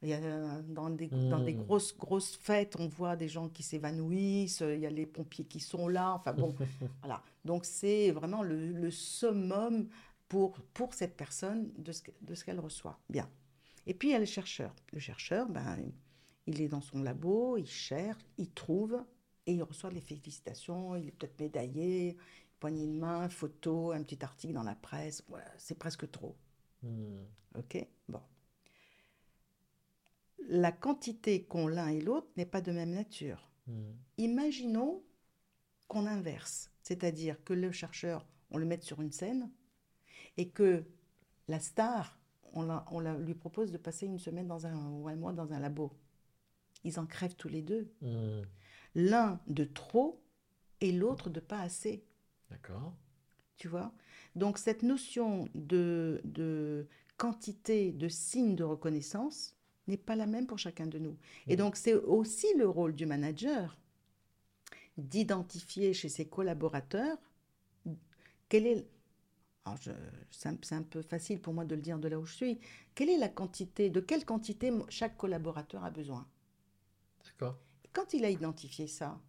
Il 0.03 0.09
y 0.09 0.13
a, 0.13 0.61
dans, 0.63 0.89
des, 0.89 1.07
dans 1.09 1.39
des 1.43 1.53
Mm. 1.53 1.63
grosses, 1.63 1.95
grosses 1.95 2.35
fêtes, 2.37 2.75
on 2.79 2.87
voit 2.87 3.15
des 3.15 3.27
gens 3.27 3.49
qui 3.49 3.61
s'évanouissent, 3.61 4.61
il 4.61 4.79
y 4.79 4.85
a 4.87 4.89
les 4.89 5.05
pompiers 5.05 5.45
qui 5.45 5.59
sont 5.59 5.87
là, 5.87 6.13
enfin 6.13 6.33
bon, 6.33 6.55
voilà. 7.03 7.21
Donc 7.45 7.65
c'est 7.65 8.09
vraiment 8.11 8.41
le, 8.41 8.71
le 8.71 8.89
summum 8.89 9.87
pour, 10.27 10.53
pour 10.73 10.93
cette 10.93 11.15
personne 11.17 11.71
de 11.77 11.91
ce, 11.91 12.01
que- 12.03 12.11
de 12.21 12.33
ce 12.35 12.45
qu'elle 12.45 12.59
reçoit. 12.59 12.97
Bien. 13.09 13.29
Et 13.85 13.93
puis 13.93 14.07
il 14.09 14.11
y 14.11 14.15
a 14.15 14.19
le 14.19 14.25
chercheur. 14.25 14.73
Le 14.93 14.99
chercheur, 14.99 15.47
ben, 15.49 15.77
il 16.47 16.61
est 16.61 16.67
dans 16.69 16.81
son 16.81 17.03
labo, 17.03 17.57
il 17.57 17.67
cherche, 17.67 18.21
il 18.37 18.49
trouve 18.49 19.03
et 19.51 19.56
il 19.56 19.63
reçoit 19.63 19.92
les 19.92 20.01
félicitations, 20.01 20.95
il 20.95 21.07
est 21.09 21.12
peut-être 21.12 21.39
médaillé, 21.39 22.18
poignée 22.59 22.88
de 22.88 22.94
main, 22.94 23.30
photo, 23.30 23.92
un 23.92 24.03
petit 24.03 24.24
article 24.24 24.53
dans 24.53 24.63
la 24.63 24.75
presse. 24.75 25.24
Voilà, 25.30 25.51
c'est 25.57 25.77
presque 25.77 26.09
trop. 26.12 26.36
Hmm. 26.83 27.24
OK 27.57 27.86
Bon. 28.09 28.21
La 30.50 30.71
quantité 30.71 31.44
qu'ont 31.44 31.68
l'un 31.68 31.88
et 31.89 32.01
l'autre 32.01 32.27
n'est 32.36 32.45
pas 32.45 32.62
de 32.62 32.71
même 32.71 32.92
nature. 32.92 33.50
Hmm. 33.68 33.92
Imaginons 34.18 35.03
qu'on 35.88 36.07
inverse, 36.07 36.71
c'est-à-dire 36.83 37.44
que 37.44 37.54
le 37.54 37.71
chercheur, 37.71 38.25
on 38.50 38.57
le 38.57 38.65
mette 38.65 38.83
sur 38.83 39.01
une 39.01 39.12
scène 39.12 39.50
et 40.38 40.50
que 40.50 40.83
la 41.47 41.59
star, 41.59 42.19
on, 42.54 42.63
la- 42.63 42.86
on 42.92 43.00
la- 43.00 43.18
lui 43.18 43.36
propose 43.36 43.71
de 43.71 43.77
passer 43.77 44.06
une 44.07 44.19
semaine 44.19 44.47
dans 44.47 44.65
un, 44.68 44.75
ou 44.92 45.07
un 45.07 45.15
mois 45.15 45.33
dans 45.33 45.54
un 45.54 45.59
labo. 45.59 45.92
Ils 46.83 47.00
en 47.00 47.06
crèvent 47.06 47.36
tous 47.36 47.50
les 47.50 47.62
deux. 47.62 47.92
Hmm. 48.01 48.42
L'un 48.95 49.41
de 49.47 49.65
trop 49.65 50.21
et 50.81 50.91
l'autre 50.93 51.29
de 51.29 51.39
pas 51.41 51.59
assez. 51.61 52.03
D'accord. 52.49 52.93
Tu 53.57 53.67
vois? 53.67 53.93
Donc 54.35 54.57
cette 54.57 54.83
notion 54.83 55.47
de, 55.55 56.21
de 56.23 56.88
quantité, 57.17 57.91
de 57.91 58.07
signes 58.07 58.55
de 58.55 58.63
reconnaissance 58.63 59.55
n'est 59.88 59.97
pas 59.97 60.15
la 60.15 60.25
même 60.25 60.47
pour 60.47 60.57
chacun 60.59 60.88
de 60.88 60.99
nous. 60.99 61.17
Et 61.49 61.55
Mhm. 61.55 61.57
donc 61.57 61.75
c'est 61.75 61.93
aussi 61.93 62.47
le 62.57 62.67
rôle 62.67 62.95
du 62.95 63.05
manager 63.05 63.77
d'identifier 64.97 65.94
chez 65.94 66.07
ses 66.07 66.29
collaborateurs 66.29 67.17
quelle 68.49 68.67
est... 68.67 68.87
C'est 70.31 70.49
un, 70.49 70.57
c'est 70.61 70.75
un 70.75 70.83
peu 70.83 71.01
facile 71.01 71.42
pour 71.42 71.54
moi 71.54 71.66
de 71.66 71.75
le 71.75 71.81
dire 71.81 71.99
de 71.99 72.07
là 72.07 72.19
où 72.19 72.25
je 72.25 72.33
suis. 72.35 72.59
Quelle 72.95 73.09
est 73.09 73.18
la 73.18 73.30
quantité, 73.30 73.89
de 73.89 73.99
quelle 73.99 74.25
quantité 74.25 74.71
chaque 74.89 75.18
collaborateur 75.18 75.83
a 75.83 75.92
besoin? 75.92 76.27
D'accord. 77.25 77.56
Quand 77.94 78.14
il 78.14 78.24
a 78.26 78.30
identifié 78.30 78.88
ça, 78.88 79.19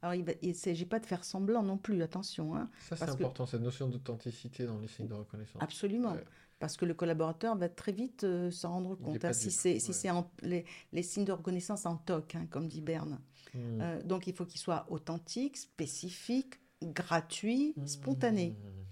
alors 0.00 0.14
il 0.14 0.48
ne 0.48 0.52
s'agit 0.54 0.86
pas 0.86 0.98
de 0.98 1.06
faire 1.06 1.24
semblant 1.24 1.62
non 1.62 1.78
plus, 1.78 2.02
attention, 2.02 2.56
hein, 2.56 2.68
Ça, 2.88 2.96
c'est 2.96 3.06
que- 3.06 3.10
important, 3.12 3.46
cette 3.46 3.60
notion 3.62 3.88
d'authenticité 3.88 4.66
dans 4.66 4.78
les 4.78 4.88
signes 4.88 5.06
de 5.08 5.14
reconnaissance. 5.14 5.62
absolument. 5.62 6.12
Ouais. 6.12 6.24
Parce 6.58 6.76
que 6.76 6.84
le 6.84 6.94
collaborateur 6.94 7.56
va 7.56 7.68
très 7.68 7.90
vite 7.92 8.22
euh, 8.24 8.50
s'en 8.52 8.70
rendre 8.70 8.94
compte. 8.96 9.24
hein, 9.24 9.32
si 9.32 9.50
c'est 9.50 9.74
ouais. 10.12 10.24
les, 10.42 10.64
les 10.92 11.02
signes 11.02 11.24
de 11.24 11.32
reconnaissance 11.32 11.86
en 11.86 11.96
toc, 11.96 12.36
hein, 12.36 12.46
comme 12.50 12.68
dit 12.68 12.80
Berne. 12.80 13.20
Hmm. 13.54 13.80
Euh, 13.80 14.02
donc 14.04 14.26
il 14.28 14.34
faut 14.34 14.46
qu'il 14.46 14.60
soit 14.60 14.86
authentique, 14.88 15.56
spécifique, 15.56 16.54
gratuit, 16.82 17.74
spontané. 17.86 18.50
Hmm. 18.50 18.84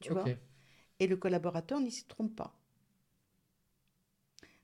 Tu 0.00 0.12
vois? 0.12 0.24
Et 1.00 1.06
le 1.08 1.16
collaborateur 1.16 1.80
n'y 1.80 1.90
s'y 1.90 2.04
trompe 2.04 2.34
pas. 2.36 2.54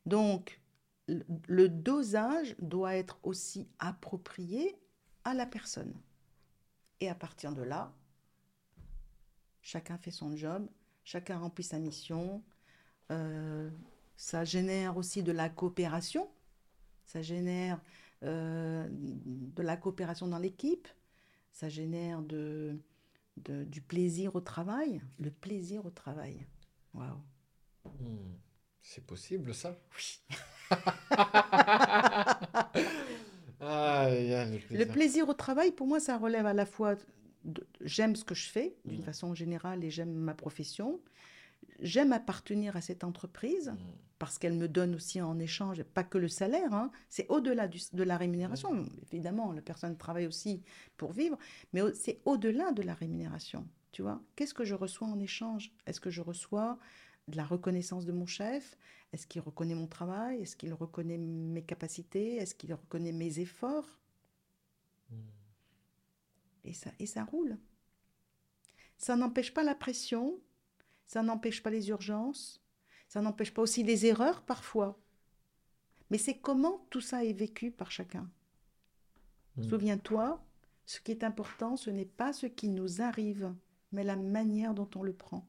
Donc 0.04 0.60
le, 1.08 1.68
dosage 1.68 2.56
doit 2.58 2.96
être 2.96 3.18
aussi 3.22 3.68
approprié 3.78 4.76
à 5.24 5.34
la 5.34 5.46
personne. 5.46 5.94
Et 7.00 7.08
à 7.08 7.14
partir 7.14 7.52
de 7.52 7.62
là, 7.62 7.92
chacun 9.62 9.98
fait 9.98 10.10
son 10.10 10.36
job, 10.36 10.66
chacun 11.04 11.38
remplit 11.38 11.64
sa 11.64 11.78
mission. 11.78 12.42
Euh, 13.10 13.70
ça 14.16 14.44
génère 14.44 14.96
aussi 14.96 15.22
de 15.22 15.32
la 15.32 15.48
coopération, 15.48 16.28
ça 17.04 17.22
génère 17.22 17.80
euh, 18.22 18.88
de 18.90 19.62
la 19.62 19.76
coopération 19.76 20.26
dans 20.26 20.38
l'équipe, 20.38 20.88
ça 21.52 21.68
génère 21.68 22.22
de, 22.22 22.80
de- 23.36 23.64
du 23.64 23.80
plaisir 23.82 24.34
au 24.34 24.40
travail, 24.40 25.02
le 25.18 25.30
plaisir 25.30 25.84
au 25.84 25.90
travail. 25.90 26.46
Waouh. 26.94 27.20
Hmm. 27.84 28.34
C'est 28.82 29.04
possible, 29.04 29.54
ça? 29.54 29.76
Oui. 29.96 30.20
Ah, 33.60 34.08
le 34.10 34.84
plaisir. 34.84 35.28
au 35.28 35.32
travail, 35.34 35.72
pour 35.72 35.86
moi, 35.86 35.98
ça 35.98 36.18
relève 36.18 36.46
à 36.46 36.52
la 36.52 36.66
fois 36.66 36.94
j'aime 37.80 38.14
ce 38.16 38.24
que 38.24 38.34
je 38.34 38.48
fais 38.48 38.76
d'une 38.84 39.00
Mm. 39.00 39.04
façon 39.04 39.34
générale 39.34 39.82
et 39.84 39.90
j'aime 39.90 40.12
ma 40.12 40.34
profession. 40.34 41.00
j'aime 41.80 42.12
appartenir 42.12 42.74
à 42.76 42.80
cette 42.80 43.04
entreprise 43.04 43.70
Mm. 43.70 43.76
parce 44.18 44.38
qu'elle 44.38 44.54
me 44.54 44.66
donne 44.68 44.94
aussi 44.94 45.20
en 45.20 45.38
échange, 45.38 45.82
pas 45.82 46.04
que 46.04 46.16
le 46.18 46.28
salaire, 46.28 46.72
hein, 46.74 46.90
c'est 47.08 47.26
au-delà 47.28 47.68
de 47.68 48.02
la 48.02 48.16
rémunération. 48.16 48.84
Évidemment, 49.12 49.52
la 49.52 49.60
personne 49.62 49.96
travaille 49.96 50.26
aussi 50.26 50.62
pour 50.96 51.12
vivre, 51.12 51.36
mais 51.72 51.80
c'est 51.94 52.20
au-delà 52.24 52.72
de 52.72 52.82
la 52.82 52.94
rémunération. 52.94 53.66
Tu 53.92 54.02
vois, 54.02 54.20
qu'est-ce 54.36 54.54
que 54.54 54.64
je 54.64 54.74
reçois 54.74 55.08
en 55.08 55.18
échange? 55.18 55.72
Est-ce 55.86 56.00
que 56.00 56.10
je 56.10 56.20
reçois 56.22 56.78
de 57.28 57.36
la 57.36 57.44
reconnaissance 57.44 58.06
de 58.06 58.12
mon 58.12 58.26
chef? 58.26 58.76
Est-ce 59.12 59.26
qu'il 59.26 59.40
reconnaît 59.40 59.74
mon 59.74 59.86
travail? 59.86 60.42
Est-ce 60.42 60.56
qu'il 60.56 60.72
reconnaît 60.74 61.18
mes 61.18 61.62
capacités? 61.62 62.36
Est-ce 62.36 62.54
qu'il 62.54 62.72
reconnaît 62.74 63.12
mes 63.12 63.40
efforts? 63.40 64.00
Mm. 65.10 65.16
et 66.64 66.72
ça, 66.72 66.90
et 66.98 67.06
ça 67.06 67.24
roule. 67.24 67.58
Ça 68.98 69.14
n'empêche 69.14 69.54
pas 69.54 69.62
la 69.62 69.74
pression, 69.74 70.40
ça 71.06 71.22
n'empêche 71.22 71.62
pas 71.62 71.70
les 71.70 71.90
urgences, 71.90 72.60
ça 73.08 73.20
n'empêche 73.20 73.54
pas 73.54 73.62
aussi 73.62 73.84
les 73.84 74.06
erreurs 74.06 74.42
parfois. 74.42 74.98
Mais 76.10 76.18
c'est 76.18 76.38
comment 76.38 76.86
tout 76.90 77.00
ça 77.00 77.24
est 77.24 77.32
vécu 77.32 77.70
par 77.70 77.90
chacun? 77.90 78.28
Mm. 79.56 79.62
Souviens-toi, 79.62 80.44
ce 80.86 81.00
qui 81.00 81.12
est 81.12 81.24
important, 81.24 81.76
ce 81.76 81.90
n'est 81.90 82.04
pas 82.04 82.32
ce 82.32 82.46
qui 82.46 82.68
nous 82.68 83.00
arrive, 83.02 83.54
mais 83.92 84.04
la 84.04 84.16
manière 84.16 84.74
dont 84.74 84.90
on 84.94 85.02
le 85.02 85.12
prend. 85.12 85.46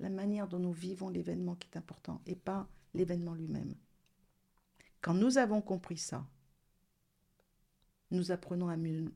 La 0.00 0.08
manière 0.08 0.48
dont 0.48 0.58
nous 0.58 0.72
vivons 0.72 1.10
l'événement 1.10 1.54
qui 1.54 1.68
est 1.68 1.76
important, 1.76 2.22
et 2.26 2.34
pas 2.34 2.66
l'événement 2.94 3.34
lui-même. 3.34 3.74
Quand 5.00 5.14
nous 5.14 5.38
avons 5.38 5.62
compris 5.62 5.96
ça, 5.96 6.26
nous 8.10 8.30
apprenons 8.32 8.68
à 8.68 8.76
mieux, 8.76 9.12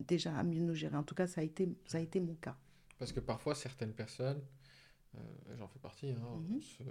déjà 0.00 0.34
à 0.36 0.42
mieux 0.42 0.60
nous 0.60 0.74
gérer. 0.74 0.96
En 0.96 1.02
tout 1.02 1.14
cas, 1.14 1.26
ça 1.26 1.40
a 1.40 1.44
été, 1.44 1.68
ça 1.86 1.98
a 1.98 2.00
été 2.00 2.20
mon 2.20 2.34
cas. 2.34 2.56
Parce 2.98 3.12
que 3.12 3.20
parfois, 3.20 3.54
certaines 3.54 3.92
personnes, 3.92 4.40
euh, 5.16 5.20
j'en 5.58 5.68
fais 5.68 5.78
partie, 5.80 6.10
hein, 6.10 6.40
Mhm. 6.40 6.60
se- 6.60 6.82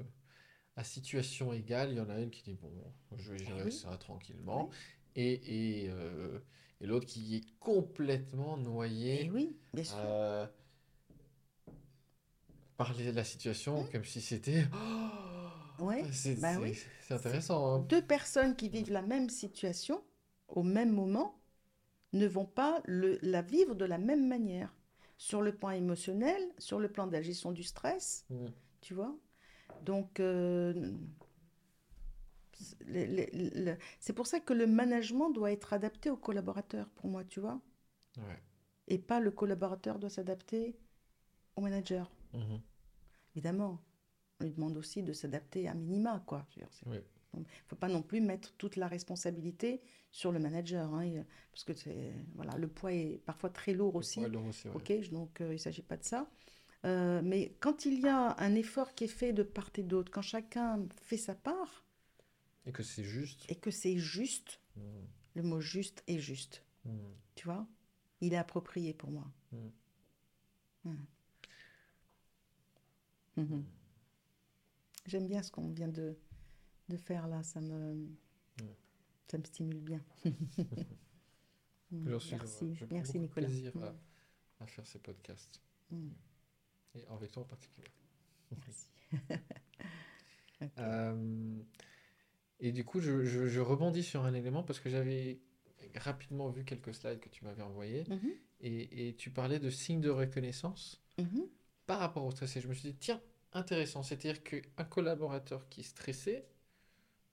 à 0.76 0.84
situation 0.84 1.54
égale, 1.54 1.92
il 1.92 1.98
y 1.98 2.02
en 2.02 2.10
a 2.10 2.20
une 2.20 2.32
qui 2.32 2.44
dit, 2.44 2.56
bon, 2.62 2.72
je 3.18 3.34
vais 3.34 3.40
gérer 3.46 3.66
oui. 3.66 3.72
ça 3.72 3.98
tranquillement, 3.98 4.70
Oui. 4.70 4.76
et, 5.16 5.84
et, 5.84 5.90
euh, 5.90 6.40
et 6.82 6.88
l'autre 6.88 7.06
qui 7.06 7.36
est 7.38 7.46
complètement 7.60 8.58
noyé 8.58 9.26
Et 9.26 9.30
oui, 9.32 9.56
bien 9.74 9.84
sûr. 9.84 9.96
euh, 9.98 10.48
par 12.78 12.94
les- 12.94 13.12
la 13.12 13.24
situation 13.24 13.86
comme 13.92 14.04
si 14.06 14.22
c'était... 14.22 14.66
Ouais, 15.80 16.04
c'est 16.12 16.40
bah 16.40 16.56
oui. 16.62 16.78
c'est 17.02 17.16
intéressant. 17.16 17.76
hein. 17.76 17.80
Deux 17.90 18.02
personnes 18.02 18.56
qui 18.56 18.70
vivent 18.70 18.92
la 18.92 19.02
même 19.02 19.30
situation 19.30 20.04
au 20.48 20.64
même 20.64 20.92
moment 20.92 21.40
ne 22.14 22.28
vont 22.28 22.46
pas 22.46 22.82
le- 22.86 23.18
la 23.24 23.42
vivre 23.42 23.74
de 23.76 23.86
la 23.86 23.98
même 23.98 24.28
manière. 24.28 24.74
Sur 25.18 25.42
le 25.42 25.54
plan 25.56 25.72
émotionnel, 25.72 26.42
sur 26.60 26.80
le 26.80 26.90
plan 26.92 27.08
de 27.08 27.12
la 27.14 27.22
gestion 27.22 27.52
du 27.52 27.64
stress, 27.64 28.26
Mm. 28.30 28.46
tu 28.82 28.94
vois. 28.94 29.16
Donc, 29.84 30.20
euh, 30.20 30.92
c'est- 34.00 34.14
pour 34.14 34.28
ça 34.28 34.40
que 34.40 34.54
le 34.54 34.68
management 34.68 35.32
doit 35.32 35.52
être 35.52 35.74
adapté 35.74 36.10
aux 36.10 36.18
collaborateurs, 36.18 36.88
pour 36.96 37.08
moi, 37.10 37.24
tu 37.24 37.40
vois. 37.40 37.60
Ouais. 38.18 38.42
Et 38.88 38.98
pas 39.00 39.20
le 39.20 39.32
collaborateur 39.32 39.98
doit 40.00 40.10
s'adapter 40.10 40.76
au 41.56 41.62
manager. 41.62 42.12
Mhm. 42.34 42.62
Évidemment, 43.36 43.82
on 44.40 44.44
lui 44.46 44.52
demande 44.52 44.78
aussi 44.78 45.04
de 45.04 45.14
s'adapter 45.14 45.68
à 45.68 45.74
minima, 45.74 46.24
quoi. 46.28 46.46
Oui. 46.86 46.98
Il 47.36 47.40
ne 47.40 47.46
faut 47.68 47.76
pas 47.76 47.88
non 47.88 48.04
plus 48.04 48.22
mettre 48.22 48.54
toute 48.58 48.76
la 48.76 48.88
responsabilité 48.88 49.82
sur 50.12 50.32
le 50.32 50.38
manager, 50.40 50.94
hein, 50.94 51.02
et- 51.02 51.24
parce 51.52 51.64
que 51.64 51.74
voilà, 52.36 52.56
le 52.58 52.68
poids 52.68 52.94
est 52.94 53.22
parfois 53.26 53.50
très 53.50 53.74
lourd 53.74 53.96
aussi. 53.96 54.20
Ouais, 54.20 54.30
Laurent, 54.30 54.52
c'est 54.52 54.70
vrai. 54.70 54.78
Ok, 54.78 55.02
je- 55.04 55.10
donc 55.10 55.42
euh, 55.42 55.48
il 55.50 55.54
ne 55.54 55.58
s'agit 55.58 55.82
pas 55.82 55.98
de 55.98 56.04
ça. 56.04 56.30
Euh, 56.86 57.22
mais 57.24 57.56
quand 57.60 57.86
il 57.86 58.00
y 58.02 58.08
a 58.08 58.36
un 58.40 58.54
effort 58.56 58.94
qui 58.94 59.06
est 59.06 59.08
fait 59.08 59.34
de 59.34 59.42
part 59.42 59.72
et 59.78 59.84
d'autre, 59.84 60.12
quand 60.12 60.22
chacun 60.22 60.86
fait 61.02 61.18
sa 61.18 61.34
part, 61.34 61.84
Et 62.68 62.72
que 62.72 62.84
c'est 62.84 63.04
juste. 63.04 63.50
et 63.50 63.56
que 63.56 63.72
c'est 63.72 63.98
juste, 63.98 64.60
Mm. 64.76 64.82
le 65.36 65.44
mot 65.44 65.60
juste 65.62 66.04
est 66.08 66.20
juste, 66.20 66.64
Mm. 66.86 66.92
tu 67.36 67.46
vois, 67.46 67.66
il 68.22 68.34
est 68.34 68.38
approprié 68.38 68.94
pour 68.94 69.10
moi. 69.10 69.26
Mm. 70.86 70.92
Mm. 73.38 73.42
Mhm. 73.42 73.66
J'aime 75.06 75.28
bien 75.28 75.44
ce 75.44 75.52
qu'on 75.52 75.70
vient 75.70 75.88
de, 75.90 76.16
de 76.90 76.98
faire 76.98 77.28
là, 77.28 77.44
ça 77.44 77.60
me, 77.62 78.08
ça 79.28 79.38
me 79.38 79.44
stimule 79.44 79.80
bien. 79.82 80.02
Mm, 81.92 82.06
merci, 82.10 82.34
heureux. 82.34 82.74
Je 82.74 82.86
merci 82.90 83.20
Nicolas. 83.20 83.46
plaisir 83.48 83.76
Mm, 83.76 83.84
à, 83.84 84.64
à 84.64 84.66
faire 84.68 84.88
ces 84.88 84.98
podcasts. 84.98 85.62
mm, 85.92 86.10
Et 86.96 87.06
avec 87.08 87.32
toi 87.32 87.44
en 87.44 87.46
particulier. 87.46 87.88
merci. 88.52 88.88
Euh, 90.80 91.62
et 92.62 92.72
du 92.72 92.84
coup, 92.86 93.00
je, 93.02 93.26
je- 93.26 93.48
je 93.48 93.60
rebondis 93.60 94.02
sur 94.02 94.24
un 94.24 94.34
élément 94.34 94.64
parce 94.64 94.80
que 94.80 94.90
j'avais 94.90 95.40
rapidement 95.96 96.50
vu 96.50 96.64
quelques 96.64 96.94
slides 96.96 97.20
que 97.20 97.30
tu 97.30 97.44
m'avais 97.44 97.62
envoyés 97.64 98.06
Mhm, 98.08 98.32
et, 98.62 99.10
et 99.10 99.16
tu 99.16 99.30
parlais 99.30 99.60
de 99.60 99.70
signes 99.70 100.00
de 100.02 100.10
reconnaissance 100.10 101.02
mhm, 101.20 101.46
par 101.94 102.00
rapport 102.00 102.26
au 102.26 102.32
stress. 102.32 102.56
Et 102.56 102.62
je 102.62 102.68
me 102.68 102.74
suis 102.74 102.90
dit, 102.90 102.98
tiens, 103.00 103.22
intéressant. 103.54 104.02
C'est-à-dire 104.02 104.44
qu'un 104.44 104.84
collaborateur 104.84 105.70
qui 105.70 105.82
est 105.82 105.84
stressé, 105.84 106.44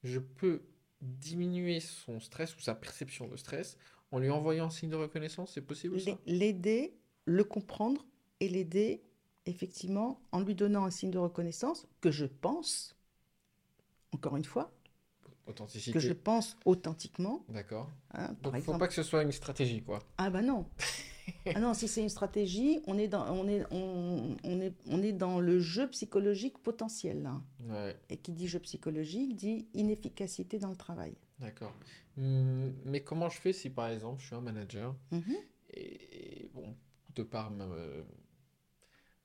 je 0.04 0.18
peux 0.18 0.62
diminuer 1.00 1.80
son 1.80 2.20
stress 2.20 2.54
ou 2.56 2.60
sa 2.60 2.74
perception 2.74 3.26
de 3.26 3.36
stress 3.38 3.78
en 4.12 4.18
lui 4.18 4.28
envoyant 4.28 4.66
un 4.66 4.70
signe 4.70 4.90
de 4.90 4.96
reconnaissance. 4.96 5.52
C'est 5.54 5.62
possible 5.62 5.98
L'aider, 6.26 6.94
le 7.24 7.42
comprendre 7.42 8.04
et 8.40 8.50
l'aider 8.50 9.02
effectivement 9.46 10.20
en 10.30 10.40
lui 10.42 10.54
donnant 10.54 10.84
un 10.84 10.90
signe 10.90 11.10
de 11.10 11.18
reconnaissance 11.18 11.86
que 12.02 12.10
je 12.10 12.26
pense, 12.26 12.94
encore 14.12 14.36
une 14.36 14.44
fois, 14.44 14.70
Authenticité. 15.46 15.92
que 15.92 16.00
je 16.00 16.12
pense 16.12 16.58
authentiquement. 16.66 17.46
D'accord. 17.48 17.90
hein, 18.12 18.36
Donc, 18.42 18.52
il 18.52 18.58
ne 18.58 18.62
faut 18.62 18.76
pas 18.76 18.88
que 18.88 18.94
ce 18.94 19.02
soit 19.02 19.22
une 19.22 19.32
stratégie, 19.32 19.82
quoi. 19.82 20.00
Ah 20.18 20.28
bah 20.28 20.42
non. 20.42 20.68
ah 21.54 21.60
non, 21.60 21.74
si 21.74 21.88
c'est 21.88 22.02
une 22.02 22.08
stratégie, 22.08 22.80
on 22.86 22.98
est 22.98 23.08
dans, 23.08 23.26
on 23.34 23.46
est, 23.48 23.64
on, 23.72 24.36
on 24.44 24.60
est, 24.60 24.72
on 24.88 25.02
est 25.02 25.12
dans 25.12 25.40
le 25.40 25.60
jeu 25.60 25.88
psychologique 25.90 26.58
potentiel. 26.58 27.22
là. 27.22 27.40
Ouais. 27.68 27.96
Et 28.08 28.16
qui 28.16 28.32
dit 28.32 28.48
jeu 28.48 28.58
psychologique 28.60 29.36
dit 29.36 29.66
inefficacité 29.74 30.58
dans 30.58 30.70
le 30.70 30.76
travail. 30.76 31.14
D'accord. 31.38 31.74
Hum, 32.18 32.72
Mais 32.84 33.00
comment 33.00 33.28
je 33.28 33.38
fais 33.40 33.52
si 33.52 33.70
par 33.70 33.88
exemple 33.88 34.20
je 34.20 34.26
suis 34.26 34.36
un 34.36 34.40
manager 34.40 34.94
Mhm. 35.10 35.34
et, 35.74 36.42
et 36.44 36.50
bon, 36.54 36.74
de 37.14 37.22
par 37.22 37.50
ma- 37.50 37.66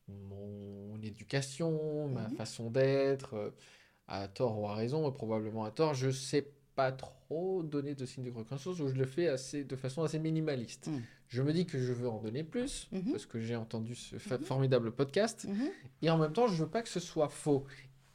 mon 0.08 1.00
éducation, 1.02 2.08
ma 2.10 2.28
Mhm. 2.30 2.36
façon 2.36 2.70
d'être, 2.70 3.54
à 4.08 4.28
tort 4.28 4.60
ou 4.60 4.68
à 4.68 4.76
raison, 4.76 5.12
probablement 5.12 5.66
à 5.66 5.72
tort, 5.72 5.94
je 5.96 6.12
sais 6.12 6.52
pas 6.76 6.92
trop 6.92 7.64
donner 7.64 7.96
de 7.96 8.06
signes 8.06 8.26
de 8.26 8.32
reconnaissance 8.32 8.80
ou 8.80 8.88
je 8.88 8.94
le 8.96 9.06
fais 9.06 9.28
assez, 9.30 9.64
de 9.64 9.76
façon 9.76 10.04
assez 10.04 10.20
minimaliste. 10.20 10.88
Mhm. 10.88 11.02
Je 11.36 11.42
me 11.42 11.52
dis 11.52 11.66
que 11.66 11.78
je 11.78 11.92
veux 11.92 12.08
en 12.08 12.22
donner 12.22 12.46
plus 12.46 12.88
Mhm. 12.94 13.12
parce 13.12 13.26
que 13.26 13.42
j'ai 13.42 13.58
entendu 13.58 13.94
ce 13.94 14.16
Mhm. 14.16 14.40
formidable 14.44 14.92
podcast 14.94 15.46
Mhm. 15.50 15.70
et 16.02 16.10
en 16.10 16.18
même 16.18 16.32
temps 16.32 16.48
je 16.48 16.64
veux 16.64 16.70
pas 16.70 16.82
que 16.82 16.88
ce 16.88 17.02
soit 17.02 17.28
faux. 17.28 17.66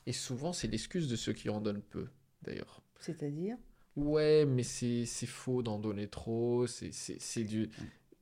Et 0.07 0.12
souvent 0.12 0.55
c'est 0.55 0.69
l'excuse 0.69 1.07
de 1.07 1.17
ceux 1.17 1.35
qui 1.35 1.50
en 1.50 1.61
donnent 1.61 1.83
peu 1.83 2.07
d'ailleurs. 2.43 2.83
C'est-à-dire? 2.99 3.59
Ouais, 3.97 4.47
mais 4.47 4.62
c'est 4.62 5.05
c'est 5.05 5.27
faux 5.27 5.62
d'en 5.62 5.79
donner 5.79 6.09
trop. 6.09 6.67
C'est 6.67 7.45
du. 7.45 7.69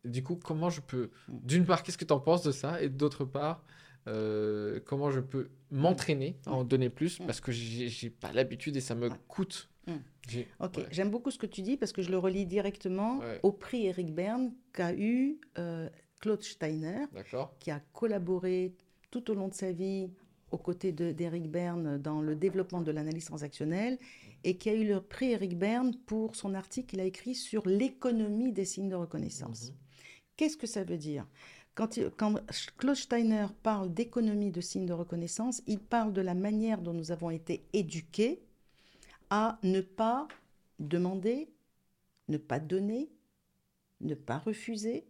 Du 0.04 0.22
coup, 0.24 0.36
comment 0.36 0.70
je 0.70 0.80
peux. 0.80 1.10
D'une 1.28 1.64
part, 1.64 1.82
qu'est-ce 1.84 1.98
que 1.98 2.04
tu 2.04 2.12
en 2.12 2.20
penses 2.20 2.42
de 2.42 2.50
ça? 2.52 2.80
Et 2.82 2.88
d'autre 2.88 3.24
part, 3.24 3.62
euh, 4.06 4.80
comment 4.84 5.10
je 5.10 5.20
peux 5.20 5.50
m'entraîner 5.70 6.36
à 6.46 6.52
en 6.52 6.64
donner 6.64 6.88
plus? 6.88 7.18
Parce 7.18 7.40
que 7.40 7.52
j'ai 7.52 7.88
j'ai 7.88 8.10
pas 8.10 8.32
l'habitude 8.32 8.76
et 8.76 8.80
ça 8.80 8.94
me 8.96 9.10
coûte. 9.28 9.68
Mm. 9.88 10.02
J'ai- 10.28 10.46
Ok, 10.60 10.76
ouais. 10.76 10.86
j'aime 10.90 11.10
beaucoup 11.10 11.30
ce 11.30 11.38
que 11.38 11.46
tu 11.46 11.62
dis 11.62 11.76
parce 11.76 11.92
que 11.92 12.02
je 12.02 12.10
le 12.10 12.18
relie 12.18 12.44
directement 12.46 13.18
Ouais. 13.18 13.40
au 13.42 13.52
prix 13.52 13.86
Eric 13.86 14.14
Berne 14.14 14.52
qu'a 14.72 14.92
eu 14.94 15.40
euh, 15.58 15.88
Claude 16.20 16.42
Steiner, 16.42 17.06
qui 17.60 17.70
a 17.70 17.80
collaboré 17.92 18.74
tout 19.10 19.30
au 19.30 19.34
long 19.34 19.48
de 19.48 19.54
sa 19.54 19.72
vie 19.72 20.10
aux 20.50 20.58
côtés 20.58 20.92
de- 20.92 21.12
d'Eric 21.12 21.50
Berne 21.50 21.98
dans 21.98 22.20
le 22.20 22.34
développement 22.36 22.80
de 22.80 22.90
l'analyse 22.90 23.24
transactionnelle 23.26 23.98
et 24.44 24.56
qui 24.56 24.68
a 24.70 24.74
eu 24.74 24.84
le 24.86 25.00
prix 25.00 25.32
Eric 25.32 25.56
Berne 25.58 25.94
pour 26.06 26.36
son 26.36 26.54
article 26.54 26.88
qu'il 26.90 27.00
a 27.00 27.04
écrit 27.04 27.34
sur 27.34 27.66
l'économie 27.66 28.52
des 28.52 28.64
signes 28.64 28.88
de 28.88 28.94
reconnaissance. 28.96 29.70
Mhm. 29.70 29.76
Qu'est-ce 30.36 30.56
que 30.56 30.66
ça 30.66 30.84
veut 30.84 30.96
dire? 30.98 31.26
Quand, 31.74 31.96
il- 31.96 32.10
quand 32.16 32.34
Claude 32.76 32.96
Steiner 32.96 33.46
parle 33.62 33.92
d'économie 33.94 34.50
de 34.50 34.60
signes 34.60 34.86
de 34.86 34.92
reconnaissance, 34.92 35.62
il 35.66 35.78
parle 35.78 36.12
de 36.12 36.20
la 36.20 36.34
manière 36.34 36.80
dont 36.82 36.92
nous 36.94 37.12
avons 37.12 37.30
été 37.30 37.62
éduqués 37.72 38.40
à 39.30 39.58
ne 39.62 39.80
pas 39.80 40.28
demander, 40.78 41.48
ne 42.28 42.38
pas 42.38 42.60
donner, 42.60 43.10
ne 44.00 44.14
pas 44.14 44.38
refuser, 44.38 45.04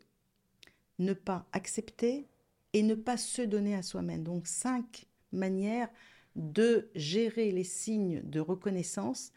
ne 0.98 1.12
pas 1.12 1.46
accepter 1.52 2.26
et 2.72 2.82
ne 2.82 2.94
pas 2.94 3.16
se 3.16 3.42
donner 3.42 3.74
à 3.74 3.82
soi-même. 3.82 4.24
Donc 4.24 4.46
cinq 4.46 5.06
manières 5.32 5.88
de 6.36 6.88
gérer 6.94 7.50
les 7.50 7.64
signes 7.64 8.20
de 8.22 8.40
reconnaissance 8.40 9.32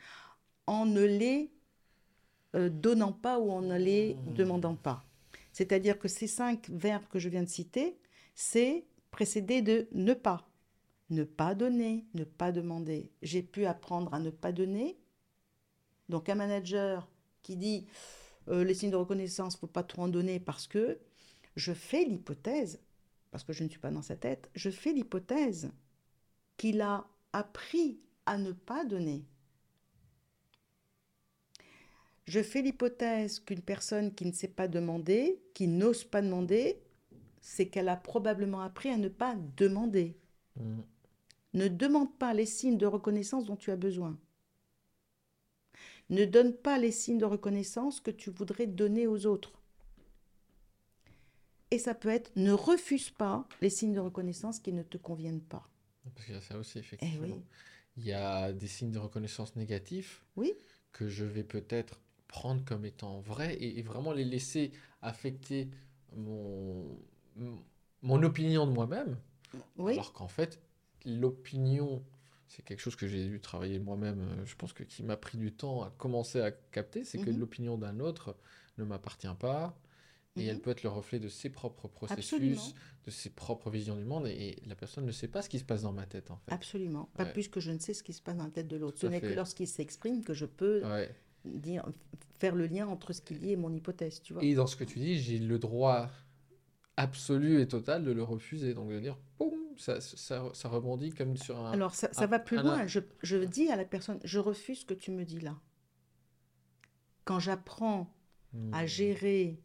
en 0.67 0.85
ne 0.85 1.03
les 1.03 1.51
euh, 2.55 2.69
donnant 2.69 3.11
pas 3.11 3.39
ou 3.39 3.51
en 3.51 3.61
ne 3.61 3.77
les 3.77 4.15
demandant 4.35 4.75
pas. 4.75 5.03
C'est-à-dire 5.53 5.99
que 5.99 6.07
ces 6.07 6.27
cinq 6.27 6.69
verbes 6.69 7.07
que 7.09 7.19
je 7.19 7.29
viens 7.29 7.43
de 7.43 7.49
citer, 7.49 7.97
c'est 8.35 8.85
précédé 9.09 9.61
de 9.61 9.87
ne 9.93 10.13
pas. 10.13 10.47
Ne 11.11 11.23
pas 11.23 11.55
donner, 11.55 12.05
ne 12.13 12.23
pas 12.23 12.51
demander. 12.51 13.11
J'ai 13.21 13.43
pu 13.43 13.65
apprendre 13.65 14.13
à 14.13 14.19
ne 14.19 14.29
pas 14.29 14.51
donner. 14.51 14.97
Donc 16.09 16.29
un 16.29 16.35
manager 16.35 17.07
qui 17.43 17.55
dit 17.57 17.85
euh, 18.47 18.63
les 18.63 18.73
signes 18.73 18.91
de 18.91 18.95
reconnaissance, 18.95 19.57
faut 19.57 19.67
pas 19.67 19.83
trop 19.83 20.03
en 20.03 20.07
donner 20.07 20.39
parce 20.39 20.67
que 20.67 20.99
je 21.55 21.73
fais 21.73 22.05
l'hypothèse, 22.05 22.79
parce 23.29 23.43
que 23.43 23.53
je 23.53 23.63
ne 23.63 23.69
suis 23.69 23.79
pas 23.79 23.91
dans 23.91 24.01
sa 24.01 24.15
tête, 24.15 24.49
je 24.55 24.69
fais 24.69 24.93
l'hypothèse 24.93 25.71
qu'il 26.57 26.81
a 26.81 27.05
appris 27.33 27.99
à 28.25 28.37
ne 28.37 28.51
pas 28.51 28.85
donner. 28.85 29.25
Je 32.25 32.41
fais 32.41 32.61
l'hypothèse 32.61 33.39
qu'une 33.39 33.61
personne 33.61 34.13
qui 34.13 34.25
ne 34.25 34.31
sait 34.31 34.47
pas 34.47 34.67
demander, 34.67 35.41
qui 35.53 35.67
n'ose 35.67 36.03
pas 36.03 36.21
demander, 36.21 36.81
c'est 37.41 37.67
qu'elle 37.67 37.89
a 37.89 37.97
probablement 37.97 38.61
appris 38.61 38.89
à 38.89 38.97
ne 38.97 39.09
pas 39.09 39.35
demander. 39.57 40.15
Mm. 40.55 40.79
Ne 41.53 41.69
demande 41.69 42.13
pas 42.17 42.33
les 42.33 42.45
signes 42.45 42.77
de 42.77 42.85
reconnaissance 42.85 43.45
dont 43.45 43.55
tu 43.55 43.71
as 43.71 43.77
besoin. 43.77 44.19
Ne 46.11 46.25
donne 46.25 46.53
pas 46.53 46.77
les 46.77 46.91
signes 46.91 47.17
de 47.17 47.25
reconnaissance 47.25 48.01
que 48.01 48.11
tu 48.11 48.29
voudrais 48.29 48.67
donner 48.67 49.07
aux 49.07 49.25
autres. 49.25 49.53
Et 51.71 51.79
ça 51.79 51.95
peut 51.95 52.09
être 52.09 52.31
ne 52.35 52.51
refuse 52.51 53.09
pas 53.09 53.47
les 53.61 53.71
signes 53.71 53.93
de 53.93 53.99
reconnaissance 53.99 54.59
qui 54.59 54.73
ne 54.73 54.83
te 54.83 54.97
conviennent 54.99 55.41
pas. 55.41 55.67
Parce 56.13 56.25
qu'il 56.25 56.35
y 56.35 56.37
a 56.37 56.41
ça 56.41 56.57
aussi, 56.57 56.79
Eh 57.01 57.17
effectivement. 57.19 57.19
oui, 57.19 57.43
Il 57.97 58.05
y 58.05 58.13
a 58.13 58.53
des 58.53 58.67
signes 58.67 58.91
de 58.91 58.99
reconnaissance 58.99 59.55
négatifs 59.55 60.25
oui, 60.35 60.53
que 60.93 61.09
je 61.09 61.25
vais 61.25 61.43
peut-être 61.43 61.99
prendre 62.27 62.65
comme 62.65 62.85
étant 62.85 63.21
vrais 63.21 63.55
et, 63.55 63.79
et 63.79 63.83
vraiment 63.83 64.13
les 64.13 64.25
laisser 64.25 64.73
affecter 65.01 65.69
mon, 66.15 66.97
mon- 67.35 67.63
mon 68.03 68.23
opinion 68.23 68.67
de 68.67 68.71
moi-même. 68.73 69.17
oui, 69.77 69.97
Alors 69.97 70.13
qu'en 70.13 70.27
fait, 70.29 70.61
l'opinion, 71.05 72.03
c'est 72.47 72.63
quelque 72.63 72.79
chose 72.79 72.95
que 72.95 73.07
j'ai 73.07 73.27
dû 73.27 73.39
travailler 73.39 73.79
moi-même, 73.79 74.19
euh, 74.21 74.45
je 74.45 74.55
pense 74.55 74.73
que 74.73 74.83
qui 74.83 75.03
m'a 75.03 75.17
pris 75.17 75.37
du 75.37 75.51
temps 75.53 75.83
à 75.83 75.89
commencer 75.97 76.41
à 76.41 76.51
capter, 76.51 77.03
c'est 77.03 77.19
que 77.19 77.29
Mhm. 77.29 77.39
l'opinion 77.39 77.77
d'un 77.77 77.99
autre 77.99 78.35
ne 78.77 78.83
m'appartient 78.83 79.27
pas. 79.39 79.77
Et 80.37 80.43
Mhm. 80.43 80.49
elle 80.49 80.59
peut 80.61 80.69
être 80.71 80.83
le 80.83 80.89
reflet 80.89 81.19
de 81.19 81.27
ses 81.27 81.49
propres 81.49 81.89
processus, 81.89 82.33
Absolument. 82.33 82.73
de 83.05 83.11
ses 83.11 83.29
propres 83.31 83.69
visions 83.69 83.97
du 83.97 84.05
monde, 84.05 84.27
et, 84.27 84.55
la 84.65 84.75
personne 84.75 85.05
ne 85.05 85.11
sait 85.11 85.27
pas 85.27 85.41
ce 85.41 85.49
qui 85.49 85.59
se 85.59 85.65
passe 85.65 85.81
dans 85.81 85.91
ma 85.91 86.05
tête, 86.05 86.31
en 86.31 86.37
fait. 86.37 86.53
absolument. 86.53 87.09
Pas 87.17 87.25
Ouais. 87.25 87.33
plus 87.33 87.49
que 87.49 87.59
je 87.59 87.69
ne 87.71 87.79
sais 87.79 87.93
ce 87.93 88.01
qui 88.01 88.13
se 88.13 88.21
passe 88.21 88.37
dans 88.37 88.45
la 88.45 88.49
tête 88.49 88.69
de 88.69 88.77
l'autre. 88.77 88.97
Ce 88.97 89.07
n'est 89.07 89.19
que 89.19 89.27
lorsqu'il 89.33 89.67
s'exprime 89.67 90.23
que 90.23 90.33
je 90.33 90.45
peux 90.45 90.85
Ouais. 90.85 91.13
dire, 91.43 91.85
faire 92.39 92.55
le 92.55 92.65
lien 92.67 92.87
entre 92.87 93.11
ce 93.11 93.21
qu'il 93.21 93.39
dit 93.39 93.51
et 93.51 93.55
mon 93.57 93.73
hypothèse, 93.73 94.21
tu 94.21 94.31
vois. 94.33 94.43
Et 94.43 94.55
dans 94.55 94.67
ce 94.67 94.77
que 94.77 94.85
tu 94.85 94.99
dis, 94.99 95.19
j'ai 95.19 95.37
le 95.37 95.59
droit 95.59 96.09
absolu 96.97 97.61
et 97.61 97.67
total 97.67 98.03
de 98.03 98.11
le 98.11 98.23
refuser. 98.23 98.73
Donc 98.73 98.89
de 98.89 98.99
dire, 98.99 99.17
boum, 99.39 99.53
ça, 99.77 99.99
ça, 100.01 100.49
ça 100.53 100.69
rebondit 100.69 101.11
comme 101.11 101.37
sur 101.37 101.57
un... 101.59 101.71
Alors, 101.71 101.95
ça, 101.95 102.09
ça 102.13 102.23
un- 102.23 102.27
va 102.27 102.39
plus 102.39 102.57
un- 102.59 102.63
loin. 102.63 102.87
Je, 102.87 102.99
je 103.23 103.37
dis 103.37 103.69
à 103.71 103.75
la 103.75 103.85
personne, 103.85 104.19
je 104.23 104.39
refuse 104.39 104.79
ce 104.81 104.85
que 104.85 104.93
tu 104.93 105.11
me 105.11 105.23
dis 105.25 105.39
là. 105.39 105.59
Quand 107.25 107.39
j'apprends 107.39 108.13
à 108.73 108.83
Hmm. 108.83 108.87
gérer 108.87 109.61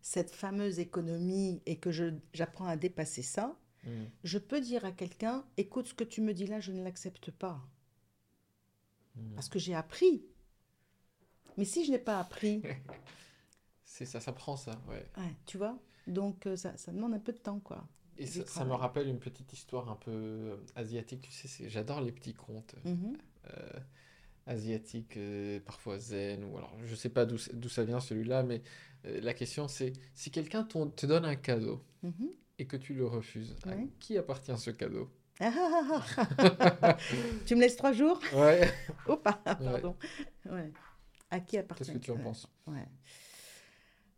cette 0.00 0.30
fameuse 0.30 0.78
économie 0.78 1.60
et 1.66 1.76
que 1.78 1.90
j'apprends 2.32 2.66
à 2.66 2.76
dépasser 2.76 3.22
ça, 3.22 3.58
Hmm. 3.84 4.06
je 4.24 4.38
peux 4.38 4.60
dire 4.60 4.84
à 4.86 4.92
quelqu'un, 4.92 5.44
écoute, 5.56 5.88
ce 5.88 5.94
que 5.94 6.04
tu 6.04 6.20
me 6.22 6.32
dis 6.34 6.46
là, 6.46 6.58
je 6.58 6.72
ne 6.72 6.82
l'accepte 6.82 7.30
pas. 7.30 7.60
Hmm. 9.14 9.34
Parce 9.34 9.48
que 9.50 9.58
j'ai 9.58 9.74
appris. 9.74 10.24
Mais 11.58 11.64
si 11.66 11.84
je 11.84 11.90
n'ai 11.90 11.98
pas 11.98 12.18
appris, 12.18 12.62
C'est 13.90 14.04
ça, 14.04 14.20
ça 14.20 14.32
prend 14.32 14.56
ça, 14.56 14.72
ouais. 14.86 15.06
ouais, 15.16 15.34
tu 15.46 15.56
vois, 15.56 15.76
donc 16.06 16.46
euh, 16.46 16.56
ça, 16.56 16.76
ça 16.76 16.92
demande 16.92 17.14
un 17.14 17.18
peu 17.18 17.32
de 17.32 17.38
temps, 17.38 17.58
quoi. 17.58 17.88
Et 18.18 18.26
ça, 18.26 18.44
ça 18.46 18.64
me 18.66 18.74
rappelle 18.74 19.08
une 19.08 19.18
petite 19.18 19.50
histoire 19.52 19.88
un 19.90 19.96
peu 19.96 20.10
euh, 20.10 20.56
asiatique, 20.76 21.22
tu 21.22 21.32
sais, 21.32 21.68
j'adore 21.70 22.02
les 22.02 22.12
petits 22.12 22.34
contes 22.34 22.74
euh, 22.84 23.72
asiatiques, 24.46 25.16
euh, 25.16 25.58
parfois 25.60 25.98
zen, 25.98 26.44
ou 26.44 26.58
alors 26.58 26.76
je 26.84 26.94
sais 26.94 27.08
pas 27.08 27.24
d'où 27.24 27.38
ça- 27.38 27.84
vient 27.84 27.98
celui-là, 27.98 28.42
mais 28.42 28.62
euh, 29.06 29.20
la 29.22 29.32
question 29.32 29.68
c'est, 29.68 29.94
si 30.14 30.30
quelqu'un 30.30 30.64
te 30.64 31.06
donne 31.06 31.24
un 31.24 31.36
cadeau 31.36 31.82
Mhm. 32.02 32.28
et 32.58 32.66
que 32.66 32.76
tu 32.76 32.92
le 32.94 33.06
refuses, 33.06 33.56
à 33.66 33.72
qui 34.00 34.18
appartient 34.18 34.56
ce 34.58 34.70
cadeau? 34.70 35.10
Tu 37.46 37.54
me 37.56 37.60
laisses 37.60 37.76
trois 37.76 37.92
jours? 37.92 38.20
Ouais, 38.34 38.70
Oh, 39.08 39.16
pa- 39.16 39.32
pardon. 39.44 39.96
Ouais. 40.44 40.70
À 41.30 41.40
qui 41.40 41.56
appartient 41.58 41.84
qu'est-ce 41.84 41.98
que 41.98 42.04
tu 42.04 42.10
en 42.10 42.18
penses? 42.18 42.46
ouais. 42.66 42.86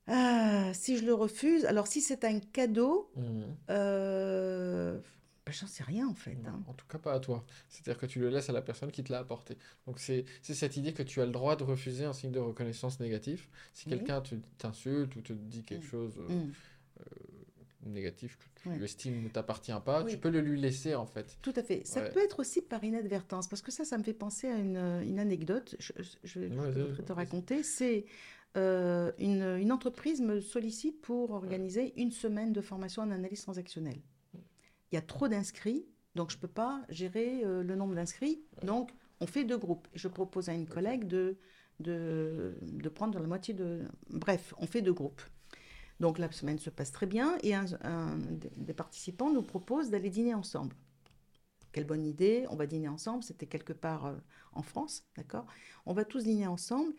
Ah, 0.07 0.73
si 0.75 0.97
je 0.97 1.05
le 1.05 1.15
refuse, 1.15 1.65
alors 1.67 1.87
si 1.87 2.01
c'est 2.01 2.25
un 2.25 2.41
cadeau, 2.41 3.11
Hmm. 3.17 3.43
euh, 3.71 4.99
ben, 5.47 5.53
j'en 5.53 5.67
sais 5.67 5.83
rien 5.85 6.09
en 6.09 6.15
fait. 6.15 6.37
hein. 6.47 6.63
En 6.69 6.73
tout 6.75 6.87
cas, 6.87 6.99
pas 6.99 7.13
à 7.15 7.21
toi. 7.21 7.45
C'est-à-dire 7.69 7.99
que 8.01 8.07
tu 8.07 8.19
le 8.21 8.29
laisses 8.29 8.49
à 8.51 8.53
la 8.53 8.63
personne 8.63 8.91
qui 8.91 9.03
te 9.05 9.13
l'a 9.13 9.19
apporté. 9.21 9.57
Donc, 9.87 9.99
c'est 10.01 10.25
cette 10.43 10.77
idée 10.77 10.93
que 10.93 11.03
tu 11.03 11.21
as 11.21 11.27
le 11.27 11.33
droit 11.33 11.57
de 11.57 11.65
refuser 11.65 12.05
un 12.05 12.13
signe 12.13 12.33
de 12.33 12.39
reconnaissance 12.41 12.99
négatif. 13.01 13.49
Si 13.73 13.89
Oui. 13.89 13.97
quelqu'un 13.97 14.21
te- 14.21 14.35
t'insulte 14.59 15.15
ou 15.17 15.21
te 15.23 15.33
dit 15.33 15.63
quelque 15.63 15.85
Mm. 15.87 15.91
chose 15.91 16.19
euh, 16.19 16.35
Mm. 17.87 17.93
négatif 17.93 18.37
que 18.37 18.45
tu 18.63 18.69
Ouais. 18.69 18.83
estimes 18.85 19.23
ne 19.23 19.29
t'appartient 19.29 19.73
pas, 19.85 20.03
Oui. 20.05 20.11
tu 20.11 20.19
peux 20.19 20.29
le 20.31 20.41
lui 20.41 20.61
laisser 20.61 20.95
en 20.95 21.07
fait. 21.07 21.39
Tout 21.41 21.55
à 21.57 21.63
fait. 21.63 21.87
Ça 21.87 22.03
Ouais. 22.03 22.11
peut 22.11 22.23
être 22.23 22.41
aussi 22.41 22.61
par 22.61 22.85
inadvertance, 22.85 23.49
parce 23.49 23.63
que 23.63 23.71
ça, 23.73 23.85
ça 23.85 23.97
me 23.97 24.03
fait 24.03 24.13
penser 24.13 24.49
à 24.49 24.57
une, 24.59 24.77
une 24.77 25.19
anecdote. 25.19 25.77
Je, 25.79 25.93
je- 25.99 26.17
je 26.25 26.41
vais 26.41 26.51
je 26.95 27.01
te 27.03 27.13
raconter. 27.13 27.63
C'est 27.63 28.05
euh, 28.57 29.13
une, 29.19 29.59
une 29.59 29.73
entreprise 29.73 30.21
me 30.21 30.41
sollicite 30.41 31.01
pour 31.01 31.31
organiser 31.31 31.93
une 32.01 32.11
semaine 32.11 32.53
de 32.53 32.61
formation 32.61 33.03
en 33.03 33.11
analyse 33.11 33.43
transactionnelle. 33.43 34.01
Il 34.35 34.95
y 34.95 34.99
a 34.99 35.03
trop 35.03 35.29
d'inscrits, 35.29 35.87
donc 36.15 36.31
je 36.31 36.37
ne 36.37 36.41
peux 36.41 36.49
pas 36.49 36.83
gérer 36.89 37.45
euh, 37.45 37.63
le 37.63 37.77
nombre 37.77 37.95
d'inscrits. 37.95 38.43
Donc, 38.63 38.93
on 39.21 39.27
fait 39.27 39.45
deux 39.45 39.59
groupes. 39.59 39.87
Je 39.95 40.09
propose 40.09 40.49
à 40.49 40.55
une 40.55 40.67
collègue 40.67 41.07
de, 41.07 41.37
de, 41.79 42.57
de 42.63 42.89
prendre 42.89 43.19
la 43.19 43.27
moitié 43.27 43.55
de... 43.55 43.83
Bref, 44.09 44.55
on 44.59 44.67
fait 44.67 44.83
deux 44.83 44.95
groupes. 44.95 45.23
Donc 46.01 46.19
la 46.19 46.33
semaine 46.33 46.59
se 46.59 46.71
passe 46.71 46.93
très 46.93 47.05
bien 47.05 47.37
et 47.43 47.55
un, 47.55 47.67
des 48.57 48.73
participants 48.73 49.31
nous 49.31 49.43
propose 49.43 49.91
d'aller 49.91 50.09
dîner 50.09 50.33
ensemble. 50.33 50.75
Quelle 51.73 51.85
bonne 51.85 52.07
idée, 52.07 52.47
on 52.49 52.57
va 52.57 52.67
dîner 52.67 52.89
ensemble, 52.89 53.23
c'était 53.23 53.47
quelque 53.47 53.75
part 53.75 54.07
euh, 54.07 54.17
en 54.55 54.63
France, 54.63 55.05
d'accord? 55.15 55.47
On 55.85 55.93
va 55.93 56.07
tous 56.07 56.25
dîner 56.25 56.47
ensemble 56.47 56.95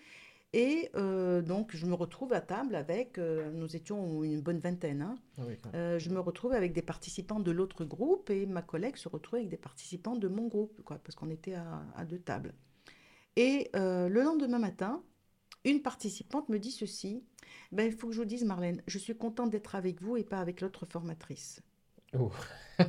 et 0.53 0.89
euh, 0.95 1.41
donc 1.41 1.75
je 1.75 1.85
me 1.85 1.93
retrouve 1.93 2.33
à 2.33 2.41
table 2.41 2.75
avec, 2.75 3.17
euh, 3.17 3.51
nous 3.51 3.75
étions 3.75 4.23
une 4.23 4.41
bonne 4.41 4.59
vingtaine, 4.59 5.01
hein. 5.01 5.15
Ah 5.37 5.43
oui. 5.47 5.55
Euh, 5.73 5.97
je 5.97 6.09
me 6.09 6.19
retrouve 6.19 6.53
avec 6.53 6.73
des 6.73 6.81
participants 6.81 7.39
de 7.39 7.51
l'autre 7.51 7.85
groupe 7.85 8.29
et 8.29 8.45
ma 8.45 8.61
collègue 8.61 8.97
se 8.97 9.07
retrouve 9.07 9.39
avec 9.39 9.49
des 9.49 9.57
participants 9.57 10.15
de 10.15 10.27
mon 10.27 10.47
groupe, 10.47 10.81
quoi, 10.83 10.97
parce 10.97 11.15
qu'on 11.15 11.29
était 11.29 11.53
à, 11.53 11.83
à 11.95 12.05
deux 12.05 12.19
tables. 12.19 12.53
Et 13.37 13.69
le 13.73 14.21
lendemain 14.21 14.59
matin, 14.59 15.01
une 15.63 15.81
participante 15.81 16.49
me 16.49 16.59
dit 16.59 16.71
ceci, 16.71 17.23
ben, 17.71 17.85
il 17.85 17.93
faut 17.93 18.07
que 18.07 18.13
je 18.13 18.19
vous 18.19 18.25
dise, 18.25 18.43
Marlène, 18.43 18.81
je 18.87 18.97
suis 18.97 19.15
contente 19.15 19.51
d'être 19.51 19.75
avec 19.75 20.01
vous 20.01 20.17
et 20.17 20.23
pas 20.23 20.39
avec 20.39 20.61
l'autre 20.61 20.85
formatrice. 20.85 21.61
Oh, 22.17 22.31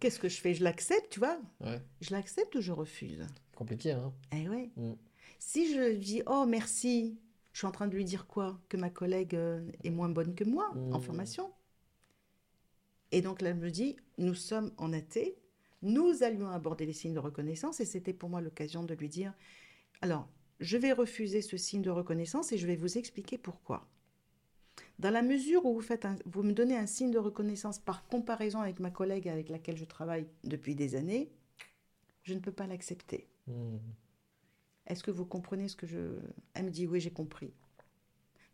Qu'est-ce 0.00 0.20
que 0.20 0.28
je 0.28 0.40
fais? 0.40 0.54
Je 0.54 0.62
l'accepte, 0.62 1.10
tu 1.10 1.18
vois? 1.18 1.40
Ouais. 1.60 1.80
Je 2.00 2.10
l'accepte 2.12 2.54
ou 2.54 2.60
je 2.60 2.72
refuse? 2.72 3.26
Compliqué, 3.56 3.92
hein? 3.92 4.12
Eh 4.32 4.48
ouais. 4.48 4.70
Mm. 4.76 4.92
Si 5.40 5.74
je 5.74 5.94
dis, 5.96 6.22
oh 6.26 6.44
merci, 6.46 7.18
je 7.52 7.58
suis 7.58 7.66
en 7.66 7.72
train 7.72 7.88
de 7.88 7.94
lui 7.96 8.04
dire 8.04 8.26
quoi? 8.26 8.60
Que 8.68 8.76
ma 8.76 8.90
collègue 8.90 9.34
euh, 9.34 9.66
est 9.82 9.90
moins 9.90 10.10
bonne 10.10 10.34
que 10.34 10.44
moi 10.44 10.70
en 10.92 10.98
Mm. 10.98 11.02
formation. 11.02 11.50
Et 13.10 13.22
donc 13.22 13.40
là, 13.40 13.48
elle 13.50 13.56
me 13.56 13.70
dit, 13.70 13.96
nous 14.18 14.34
sommes 14.34 14.70
en 14.76 14.92
AT, 14.92 15.18
nous 15.82 16.22
allions 16.22 16.48
aborder 16.50 16.84
les 16.86 16.92
signes 16.92 17.14
de 17.14 17.18
reconnaissance 17.18 17.80
et 17.80 17.84
c'était 17.86 18.12
pour 18.12 18.28
moi 18.28 18.40
l'occasion 18.42 18.84
de 18.84 18.94
lui 18.94 19.08
dire, 19.08 19.32
alors, 20.02 20.28
je 20.60 20.76
vais 20.76 20.92
refuser 20.92 21.40
ce 21.40 21.56
signe 21.56 21.82
de 21.82 21.90
reconnaissance 21.90 22.52
et 22.52 22.58
je 22.58 22.66
vais 22.66 22.76
vous 22.76 22.98
expliquer 22.98 23.38
pourquoi. 23.38 23.88
Dans 24.98 25.10
la 25.10 25.22
mesure 25.22 25.64
où 25.64 25.72
vous, 25.74 25.80
faites 25.80 26.04
un- 26.04 26.16
vous 26.26 26.42
me 26.42 26.52
donnez 26.52 26.76
un 26.76 26.86
signe 26.86 27.10
de 27.10 27.18
reconnaissance 27.18 27.78
par 27.78 28.06
comparaison 28.06 28.60
avec 28.60 28.78
ma 28.78 28.90
collègue 28.90 29.26
avec 29.28 29.48
laquelle 29.48 29.78
je 29.78 29.86
travaille 29.86 30.26
depuis 30.44 30.74
des 30.74 30.94
années, 30.96 31.32
je 32.24 32.34
ne 32.34 32.40
peux 32.40 32.52
pas 32.52 32.66
l'accepter. 32.66 33.26
Mm. 33.46 33.78
Est-ce 34.86 35.02
que 35.04 35.10
vous 35.10 35.24
comprenez 35.26 35.68
ce 35.68 35.76
que 35.76 35.86
je... 35.86 35.98
Elle 36.54 36.64
me 36.66 36.70
dit, 36.70 36.86
oui, 36.86 37.00
j'ai 37.00 37.12
compris. 37.12 37.52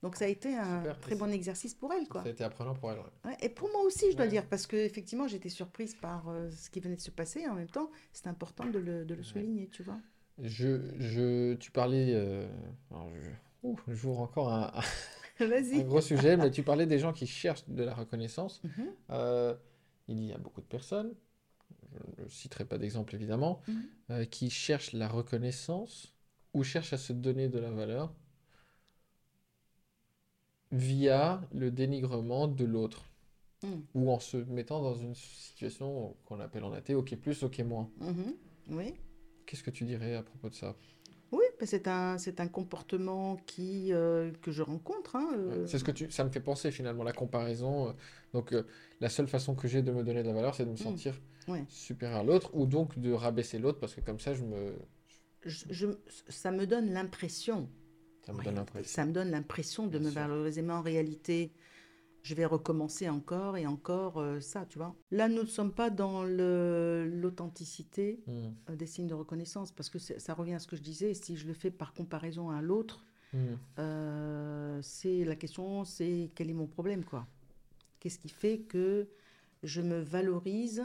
Donc 0.03 0.17
ça 0.17 0.27
a 0.27 0.29
été 0.29 0.55
un 0.55 0.81
Super. 0.81 1.01
très 1.01 1.15
bon 1.17 1.33
exercice 1.33 1.75
pour 1.75 1.93
elle, 1.93 2.07
quoi. 2.09 2.23
Ça 2.23 2.29
a 2.29 2.33
été 2.33 2.45
apprenant 2.45 2.75
pour 2.75 2.93
elle. 2.93 2.99
ouais. 2.99 3.05
Ouais, 3.25 3.37
et 3.41 3.49
pour 3.49 3.71
moi 3.73 3.83
aussi, 3.83 4.11
je 4.13 4.17
dois 4.17 4.27
Ouais. 4.27 4.31
dire, 4.31 4.47
parce 4.47 4.67
que 4.67 4.77
effectivement, 4.77 5.27
j'étais 5.27 5.49
surprise 5.49 5.95
par 5.95 6.29
euh, 6.29 6.51
ce 6.51 6.69
qui 6.71 6.81
venait 6.81 6.97
de 6.97 7.01
se 7.01 7.11
passer. 7.11 7.47
En 7.49 7.55
même 7.55 7.71
temps, 7.71 7.91
c'est 8.13 8.27
important 8.27 8.67
de 8.67 8.79
le, 8.79 9.05
de 9.05 9.15
le 9.15 9.23
souligner, 9.23 9.69
tu 9.69 9.83
vois. 9.83 9.99
Je, 10.43 10.81
je, 10.99 11.55
tu 11.55 11.71
parlais, 11.71 12.13
euh, 12.15 12.47
alors 12.91 13.09
je, 13.15 13.31
ouh, 13.63 13.81
j'ouvre 13.89 14.21
encore 14.21 14.53
un, 14.53 14.71
un 15.41 15.81
gros 15.83 16.03
sujet, 16.03 16.37
mais 16.37 16.51
tu 16.51 16.63
parlais 16.63 16.87
des 16.87 16.99
gens 16.99 17.15
qui 17.15 17.27
cherchent 17.27 17.67
de 17.69 17.83
la 17.83 17.95
reconnaissance. 17.95 18.63
Mhm, 18.65 18.87
Euh, 19.11 19.55
il 20.09 20.23
y 20.25 20.33
a 20.33 20.39
beaucoup 20.39 20.61
de 20.61 20.67
personnes, 20.67 21.15
je 22.19 22.25
ne 22.25 22.29
citerai 22.29 22.65
pas 22.67 22.79
d'exemple 22.79 23.15
évidemment, 23.15 23.61
mhm. 23.69 24.27
qui 24.27 24.51
cherchent 24.51 24.93
la 24.93 25.09
reconnaissance 25.09 26.15
ou 26.55 26.63
cherchent 26.65 26.93
à 26.93 26.99
se 26.99 27.13
donner 27.13 27.49
de 27.49 27.59
la 27.59 27.71
valeur 27.71 28.13
via 30.73 31.41
le 31.55 31.71
dénigrement 31.71 32.49
de 32.49 32.65
l'autre. 32.65 33.05
Mm. 33.63 33.69
ou 33.95 34.11
en 34.11 34.21
se 34.21 34.37
mettant 34.37 34.83
dans 34.83 34.95
une 34.95 35.15
situation 35.15 36.15
qu'on 36.27 36.41
appelle 36.41 36.63
en 36.63 36.73
athée 36.75 36.95
OK 36.95 37.17
plus, 37.17 37.43
OK 37.43 37.59
moins. 37.61 37.89
Mhm. 38.01 38.35
Oui. 38.69 38.93
Qu'est-ce 39.47 39.63
que 39.63 39.71
tu 39.71 39.85
dirais 39.87 40.15
à 40.15 40.23
propos 40.23 40.51
de 40.51 40.55
ça? 40.55 40.77
Oui, 41.33 41.43
c'est 41.65 41.89
un, 41.89 42.19
c'est 42.19 42.39
un 42.41 42.49
comportement 42.49 43.37
qui, 43.47 43.95
euh, 43.95 44.31
que 44.43 44.51
je 44.53 44.63
rencontre. 44.63 45.17
hein, 45.17 45.31
euh, 45.35 45.67
C'est 45.67 45.79
ce 45.79 45.85
que 45.85 45.91
tu, 45.91 46.11
ça 46.11 46.23
me 46.25 46.29
fait 46.31 46.41
penser 46.41 46.71
finalement, 46.71 47.03
la 47.03 47.15
comparaison. 47.15 47.89
euh, 47.89 47.93
Donc, 48.35 48.53
euh, 48.53 48.65
la 49.01 49.09
seule 49.09 49.27
façon 49.27 49.55
que 49.55 49.69
j'ai 49.69 49.81
de 49.81 49.91
me 49.91 50.05
donner 50.05 50.23
de 50.23 50.29
la 50.29 50.35
valeur, 50.35 50.55
c'est 50.55 50.67
de 50.67 50.71
me 50.71 50.77
sentir 50.77 51.15
Mm. 51.49 51.53
ouais. 51.53 51.65
supérieur 51.71 52.19
à 52.21 52.23
l'autre, 52.23 52.51
ou 52.55 52.67
donc 52.67 52.99
de 52.99 53.11
rabaisser 53.13 53.59
l'autre, 53.59 53.81
parce 53.81 53.95
que 53.95 54.03
comme 54.03 54.21
ça, 54.21 54.35
je 54.35 54.43
me, 54.45 54.75
Je, 55.47 55.65
je- 55.71 55.87
ça 56.29 56.51
me 56.51 56.67
donne 56.67 56.91
l'impression, 56.93 57.69
ça 58.25 58.33
me 58.33 58.43
donne 58.43 58.55
l'impression. 58.57 58.95
ça 58.95 59.07
me 59.07 59.13
donne 59.13 59.31
l'impression 59.31 59.87
de 59.87 59.91
Bien 59.99 60.01
me 60.01 60.11
sûr. 60.13 60.21
valoriser, 60.21 60.61
mais 60.63 60.73
en 60.75 60.83
réalité, 60.83 61.53
je 62.23 62.35
vais 62.35 62.45
recommencer 62.45 63.09
encore 63.09 63.57
et 63.57 63.67
encore 63.67 64.19
euh, 64.19 64.41
ça, 64.41 64.67
tu 64.67 64.79
vois. 64.79 64.95
Là, 65.13 65.29
nous 65.29 65.43
ne 65.43 65.47
sommes 65.47 65.73
pas 65.73 65.89
dans 65.91 66.25
l'authenticité 66.25 68.21
Mm. 68.27 68.33
euh, 68.71 68.77
des 68.77 68.87
signes 68.87 69.07
de 69.07 69.15
reconnaissance, 69.15 69.73
parce 69.73 69.89
que 69.91 69.99
ça 69.99 70.35
revient 70.35 70.55
à 70.55 70.59
ce 70.59 70.67
que 70.67 70.77
je 70.77 70.83
disais, 70.83 71.15
si 71.15 71.37
je 71.37 71.47
le 71.47 71.55
fais 71.55 71.71
par 71.71 71.95
comparaison 71.95 72.51
à 72.51 72.61
l'autre, 72.61 73.05
Mm. 73.33 73.39
euh, 73.79 74.81
c'est 74.83 75.25
la 75.25 75.37
question, 75.37 75.85
c'est 75.85 76.31
quel 76.35 76.51
est 76.51 76.55
mon 76.55 76.67
problème, 76.67 77.05
quoi. 77.05 77.27
Qu'est-ce 78.01 78.19
qui 78.19 78.29
fait 78.29 78.59
que 78.61 79.09
je 79.63 79.81
me 79.83 80.01
valorise 80.01 80.85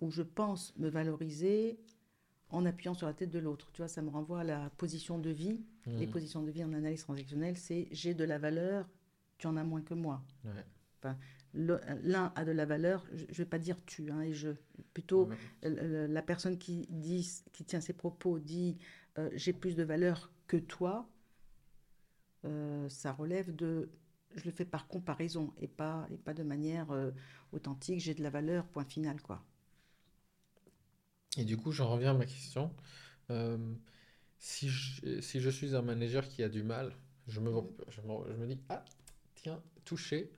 ou 0.00 0.10
je 0.10 0.22
pense 0.22 0.74
me 0.78 0.88
valoriser 0.88 1.78
en 2.52 2.64
appuyant 2.66 2.94
sur 2.94 3.06
la 3.06 3.14
tête 3.14 3.30
de 3.30 3.38
l'autre. 3.38 3.70
Tu 3.72 3.78
vois, 3.82 3.88
ça 3.88 4.02
me 4.02 4.10
renvoie 4.10 4.40
à 4.40 4.44
la 4.44 4.70
position 4.76 5.18
de 5.18 5.30
vie. 5.30 5.60
Les 5.86 6.06
Mm. 6.06 6.10
positions 6.10 6.42
de 6.42 6.50
vie 6.50 6.62
en 6.64 6.72
analyse 6.72 7.02
transactionnelle, 7.02 7.56
c'est 7.56 7.88
j'ai 7.90 8.14
de 8.14 8.24
la 8.24 8.38
valeur, 8.38 8.88
tu 9.38 9.46
en 9.48 9.56
as 9.56 9.64
moins 9.64 9.82
que 9.82 9.94
moi. 9.94 10.22
Ouais. 10.44 11.12
L'un 11.54 12.32
a 12.36 12.44
de 12.44 12.52
la 12.52 12.64
valeur, 12.64 13.04
je 13.12 13.24
ne 13.24 13.32
vais 13.34 13.44
pas 13.44 13.58
dire 13.58 13.76
tu, 13.84 14.10
hein, 14.10 14.20
et 14.22 14.32
je. 14.32 14.50
Plutôt, 14.94 15.28
Ouais. 15.28 16.06
la 16.08 16.22
personne 16.22 16.56
qui, 16.58 16.86
dit, 16.88 17.28
qui 17.52 17.64
tient 17.64 17.80
ses 17.80 17.92
propos 17.92 18.38
dit 18.38 18.78
euh, 19.18 19.28
j'ai 19.34 19.52
plus 19.52 19.74
de 19.76 19.82
valeur 19.82 20.32
que 20.46 20.56
toi, 20.56 21.08
euh, 22.44 22.88
ça 22.88 23.12
relève 23.12 23.54
de. 23.54 23.90
Je 24.34 24.44
le 24.46 24.50
fais 24.50 24.64
par 24.64 24.86
comparaison 24.88 25.52
et 25.58 25.68
pas, 25.68 26.06
et 26.10 26.16
pas 26.16 26.32
de 26.32 26.42
manière 26.42 26.90
euh, 26.90 27.10
authentique, 27.52 28.00
j'ai 28.00 28.14
de 28.14 28.22
la 28.22 28.30
valeur, 28.30 28.66
point 28.66 28.84
final, 28.84 29.20
quoi. 29.20 29.44
Et 31.38 31.44
du 31.44 31.56
coup, 31.56 31.72
j'en 31.72 31.88
reviens 31.90 32.10
à 32.10 32.14
ma 32.14 32.26
question. 32.26 32.70
Euh, 33.30 33.56
si 34.38 34.68
je, 34.68 35.20
si 35.20 35.40
je 35.40 35.50
suis 35.50 35.74
un 35.74 35.82
manager 35.82 36.28
qui 36.28 36.42
a 36.42 36.48
du 36.48 36.62
mal, 36.62 36.92
je 37.28 37.40
me, 37.40 37.50
je 37.88 38.00
me, 38.02 38.08
je 38.30 38.36
me 38.36 38.46
dis, 38.46 38.58
ah, 38.68 38.84
tiens, 39.34 39.62
touché, 39.84 40.30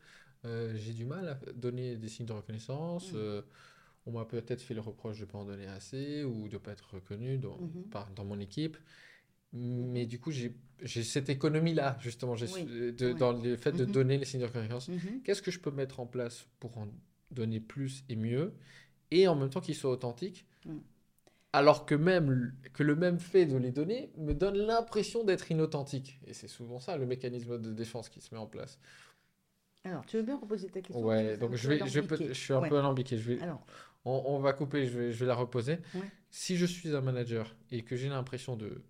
euh, 0.45 0.75
j'ai 0.77 0.93
du 0.93 1.05
mal 1.05 1.29
à 1.29 1.35
donner 1.53 1.97
des 1.97 2.09
signes 2.09 2.27
de 2.27 2.33
reconnaissance. 2.33 3.13
Mm. 3.13 3.17
euh, 3.17 3.43
on 4.07 4.13
m'a 4.13 4.27
peut-être 4.27 4.61
fait 4.61 4.75
le 4.75 4.83
reproche 4.83 5.17
de 5.19 5.25
ne 5.25 5.31
pas 5.31 5.39
en 5.39 5.47
donner 5.47 5.67
assez 5.67 6.25
ou 6.25 6.47
de 6.49 6.53
ne 6.55 6.59
pas 6.59 6.73
être 6.73 6.95
reconnu 6.95 7.39
dans, 7.39 7.59
par- 7.91 8.11
dans 8.11 8.25
mon 8.27 8.39
équipe. 8.39 8.77
Mais 9.55 10.05
du 10.05 10.21
coup, 10.21 10.31
j'ai 10.31 10.55
cette 11.03 11.31
économie-là, 11.31 11.97
justement, 12.03 12.35
j'ai 12.37 12.47
Oui. 12.53 12.67
su- 12.69 12.93
de- 12.93 13.13
Ouais. 13.13 13.15
dans 13.19 13.33
le 13.33 13.57
fait 13.57 13.73
de 13.73 13.85
donner 13.87 14.19
les 14.19 14.27
signes 14.27 14.41
de 14.43 14.47
reconnaissance. 14.47 14.91
Qu'est-ce 15.25 15.41
que 15.41 15.51
je 15.51 15.59
peux 15.59 15.71
mettre 15.71 16.01
en 16.01 16.07
place 16.07 16.47
pour 16.61 16.77
en 16.77 16.89
donner 17.31 17.61
plus 17.61 18.05
et 18.11 18.17
mieux, 18.17 18.53
et 19.11 19.27
en 19.27 19.37
même 19.37 19.49
temps 19.49 19.61
qu'il 19.63 19.75
soit 19.75 19.91
authentique, 19.91 20.45
Mm. 20.64 20.79
alors 21.53 21.87
que 21.87 21.94
même 21.94 22.55
que 22.72 22.83
le 22.83 22.96
même 22.96 23.18
fait 23.20 23.46
de 23.46 23.57
les 23.57 23.70
donner 23.70 24.11
me 24.16 24.33
donne 24.35 24.57
l'impression 24.57 25.24
d'être 25.24 25.50
inauthentique. 25.50 26.18
Et 26.27 26.33
c'est 26.33 26.48
souvent 26.48 26.81
ça 26.81 26.96
le 26.96 27.07
mécanisme 27.07 27.59
de 27.61 27.72
défense 27.72 28.09
qui 28.09 28.20
se 28.20 28.35
met 28.35 28.40
en 28.40 28.46
place. 28.46 28.79
Alors, 29.85 30.05
tu 30.07 30.16
veux 30.16 30.22
bien 30.22 30.38
reposer 30.38 30.68
ta 30.68 30.81
question 30.81 31.05
Ouais, 31.05 31.37
donc 31.37 31.55
je 31.57 31.68
vais, 31.68 32.35
suis 32.35 32.53
un 32.55 32.61
Ouais. 32.62 32.68
peu 32.70 32.79
alambiqué. 32.79 33.18
Je 33.18 33.33
vais, 33.33 33.40
Alors, 33.42 33.64
on, 34.07 34.22
on 34.27 34.38
va 34.40 34.53
couper, 34.55 34.87
je 34.87 34.98
vais, 34.98 35.12
je 35.12 35.20
vais 35.20 35.27
la 35.27 35.35
reposer. 35.35 35.74
Ouais. 35.94 36.11
Si 36.31 36.57
je 36.57 36.64
suis 36.66 36.94
un 36.96 37.03
manager 37.03 37.55
et 37.70 37.83
que 37.83 37.94
j'ai 37.94 38.09
l'impression 38.09 38.57
de 38.57 38.83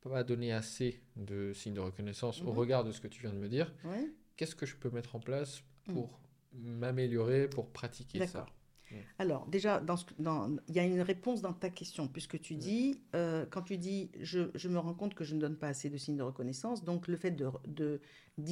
pas 0.00 0.24
donner 0.24 0.52
assez 0.52 1.02
de 1.16 1.52
signes 1.52 1.74
de 1.74 1.80
reconnaissance 1.80 2.40
au 2.42 2.50
Mhm. 2.52 2.58
regard 2.58 2.84
de 2.84 2.92
ce 2.92 3.00
que 3.00 3.08
tu 3.08 3.20
viens 3.20 3.32
de 3.32 3.38
me 3.38 3.48
dire, 3.48 3.72
ouais, 3.84 4.10
qu'est-ce 4.36 4.54
que 4.56 4.66
je 4.66 4.76
peux 4.76 4.90
mettre 4.90 5.14
en 5.16 5.20
place 5.20 5.62
Mm. 5.86 5.92
pour 5.92 6.18
m'améliorer, 6.54 7.48
pour 7.48 7.68
pratiquer 7.70 8.26
ça? 8.26 8.46
D'accord. 8.94 9.14
Alors, 9.18 9.46
déjà, 9.46 9.80
dans 9.80 9.96
ce 9.96 10.04
que- 10.06 10.14
dans- 10.18 10.56
il 10.68 10.74
y 10.74 10.78
a 10.78 10.84
une 10.84 11.00
réponse 11.00 11.40
dans 11.42 11.52
ta 11.52 11.70
question, 11.70 12.08
puisque 12.08 12.40
tu 12.40 12.54
dis, 12.54 13.00
euh, 13.14 13.44
quand 13.50 13.62
tu 13.62 13.76
dis, 13.78 14.10
je, 14.20 14.50
je 14.54 14.68
me 14.68 14.78
rends 14.78 14.94
compte 14.94 15.14
que 15.14 15.24
je 15.24 15.34
ne 15.34 15.40
donne 15.40 15.56
pas 15.56 15.68
assez 15.68 15.90
de 15.90 15.96
signes 15.96 16.16
de 16.16 16.22
reconnaissance, 16.22 16.84
donc 16.84 17.08
le 17.08 17.16
fait 17.16 17.30
de, 17.32 17.48
de- 17.66 18.00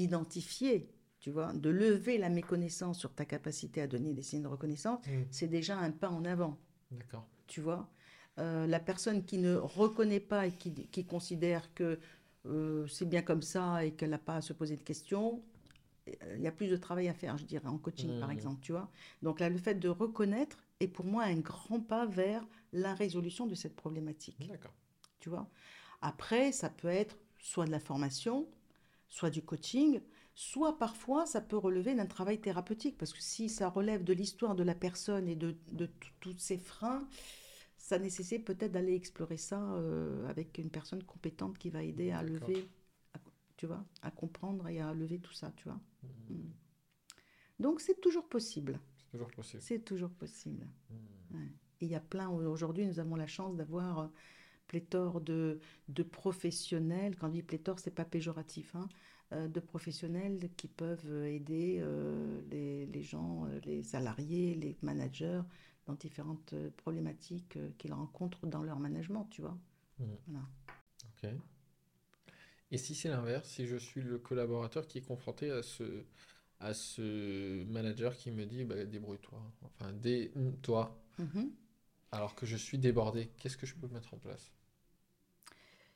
d'identifier, 0.03 0.89
tu 1.21 1.31
vois, 1.31 1.53
de 1.53 1.71
lever 1.71 2.19
la 2.19 2.29
méconnaissance 2.29 2.99
sur 2.99 3.13
ta 3.15 3.25
capacité 3.25 3.81
à 3.81 3.87
donner 3.87 4.13
des 4.13 4.23
signes 4.23 4.43
de 4.43 4.49
reconnaissance, 4.49 5.05
Mm. 5.07 5.23
c'est 5.31 5.49
déjà 5.49 5.79
un 5.79 5.91
pas 5.91 6.11
en 6.11 6.25
avant. 6.25 6.59
D'accord. 6.91 7.27
tu 7.47 7.61
vois. 7.61 7.89
Euh, 8.39 8.67
la 8.67 8.81
personne 8.81 9.25
qui 9.25 9.37
ne 9.39 9.55
reconnaît 9.57 10.21
pas 10.21 10.47
et 10.47 10.53
qui, 10.53 10.73
qui 10.73 11.05
considère 11.05 11.73
que 11.75 11.99
euh, 12.47 12.87
c'est 12.87 13.05
bien 13.09 13.21
comme 13.23 13.43
ça 13.43 13.85
et 13.85 13.93
qu'elle 13.93 14.11
n'a 14.11 14.19
pas 14.19 14.37
à 14.37 14.41
se 14.41 14.53
poser 14.55 14.77
de 14.77 14.81
questions, 14.83 15.43
il 16.07 16.41
y 16.43 16.47
a 16.47 16.53
plus 16.53 16.69
de 16.69 16.77
travail 16.77 17.09
à 17.09 17.15
faire, 17.15 17.39
je 17.39 17.45
dirais, 17.45 17.67
en 17.69 17.79
coaching, 17.79 18.11
par 18.19 18.31
Mhm. 18.31 18.35
exemple, 18.37 18.61
tu 18.63 18.73
vois. 18.73 18.91
Donc 19.23 19.41
là, 19.41 19.49
le 19.49 19.59
fait 19.59 19.75
de 19.75 19.89
reconnaître 19.89 20.59
est 20.81 20.89
pour 20.89 21.05
moi 21.05 21.25
un 21.25 21.39
grand 21.39 21.81
pas 21.81 22.07
vers 22.07 22.47
la 22.73 22.95
résolution 22.95 23.47
de 23.47 23.55
cette 23.55 23.77
problématique, 23.77 24.49
D'accord. 24.49 24.73
tu 25.21 25.29
vois. 25.29 25.49
Après, 26.01 26.53
ça 26.53 26.71
peut 26.71 26.89
être 26.89 27.19
soit 27.39 27.67
de 27.67 27.71
la 27.71 27.81
formation, 27.81 28.49
soit 29.09 29.31
du 29.31 29.43
coaching, 29.43 30.01
soit 30.35 30.79
parfois 30.79 31.27
ça 31.27 31.41
peut 31.41 31.57
relever 31.59 31.95
d'un 31.95 32.07
travail 32.07 32.41
thérapeutique, 32.41 32.99
parce 32.99 33.13
que 33.13 33.21
si 33.23 33.49
ça 33.49 33.69
relève 33.69 34.05
de 34.05 34.13
l'histoire 34.13 34.55
de 34.55 34.63
la 34.65 34.75
personne 34.75 35.29
et 35.29 35.37
de, 35.37 35.57
de 35.73 35.91
tous 36.21 36.39
ses 36.39 36.59
freins, 36.59 37.07
ça 37.77 37.99
nécessite 37.99 38.45
peut-être 38.45 38.73
d'aller 38.73 38.95
explorer 38.95 39.37
ça 39.37 39.61
euh, 39.61 40.27
avec 40.29 40.59
une 40.59 40.71
personne 40.71 41.03
compétente 41.03 41.59
qui 41.59 41.71
va 41.71 41.83
aider 41.83 42.11
à 42.13 42.23
lever, 42.23 42.69
tu 43.63 43.69
vois, 43.69 43.85
à 44.03 44.11
comprendre 44.11 44.67
et 44.67 44.81
à 44.81 44.93
lever 44.93 45.21
tout 45.21 45.33
ça, 45.33 45.53
tu 45.57 45.69
vois. 45.69 45.81
Mm. 46.03 46.35
Mm. 46.35 46.53
Donc 47.61 47.81
c'est 47.81 48.01
toujours 48.01 48.29
possible, 48.29 48.81
C'est 48.99 49.13
toujours 49.13 49.31
possible. 49.31 49.63
c'est 49.63 49.79
toujours 49.85 50.11
possible. 50.11 50.67
Mm. 50.91 51.37
Ouais. 51.37 51.47
Et 51.81 51.85
il 51.85 51.89
y 51.93 51.95
a 51.95 52.01
plein, 52.01 52.29
aujourd'hui, 52.29 52.85
nous 52.89 52.99
avons 52.99 53.15
la 53.15 53.29
chance 53.29 53.55
d'avoir 53.55 54.01
euh, 54.01 54.09
pléthore 54.67 55.21
de, 55.21 55.61
de 55.87 56.03
professionnels. 56.03 57.15
Quand 57.17 57.29
je 57.29 57.35
dis 57.35 57.43
pléthore, 57.45 57.79
c'est 57.79 57.93
pas 57.95 58.05
péjoratif, 58.05 58.75
hein, 58.75 58.89
euh, 59.31 59.47
de 59.47 59.61
professionnels 59.61 60.51
qui 60.57 60.67
peuvent 60.67 61.07
euh, 61.07 61.27
aider 61.27 61.79
euh, 61.81 62.43
les, 62.51 62.87
les 62.87 63.03
gens, 63.05 63.47
les 63.65 63.85
salariés, 63.85 64.57
les 64.57 64.77
managers 64.83 65.43
dans 65.87 65.95
différentes 65.95 66.53
problématiques 66.79 67.57
qu'ils 67.79 67.93
rencontrent 67.93 68.45
dans 68.49 68.65
leur 68.65 68.81
management, 68.81 69.29
tu 69.31 69.41
vois. 69.41 69.57
Voilà. 70.27 70.49
Ok. 71.05 71.31
Et 72.73 72.77
si 72.79 72.95
c'est 72.97 73.09
l'inverse, 73.09 73.49
si 73.49 73.67
je 73.67 73.77
suis 73.77 74.03
le 74.03 74.19
collaborateur 74.19 74.87
qui 74.89 74.99
est 74.99 75.03
confronté 75.07 75.51
à 75.53 75.63
ce, 75.63 76.05
à 76.61 76.75
ce 76.75 77.65
manager 77.65 78.17
qui 78.17 78.31
me 78.33 78.47
dit 78.47 78.65
bah, 78.65 78.85
débrouille-toi, 78.85 79.41
enfin 79.65 79.93
dé-toi, 79.93 80.97
Mhm. 81.19 81.51
alors 82.13 82.37
que 82.37 82.47
je 82.47 82.57
suis 82.57 82.79
débordé, 82.79 83.33
qu'est-ce 83.39 83.57
que 83.57 83.67
je 83.67 83.75
peux 83.75 83.89
mettre 83.89 84.15
en 84.15 84.19
place? 84.19 84.53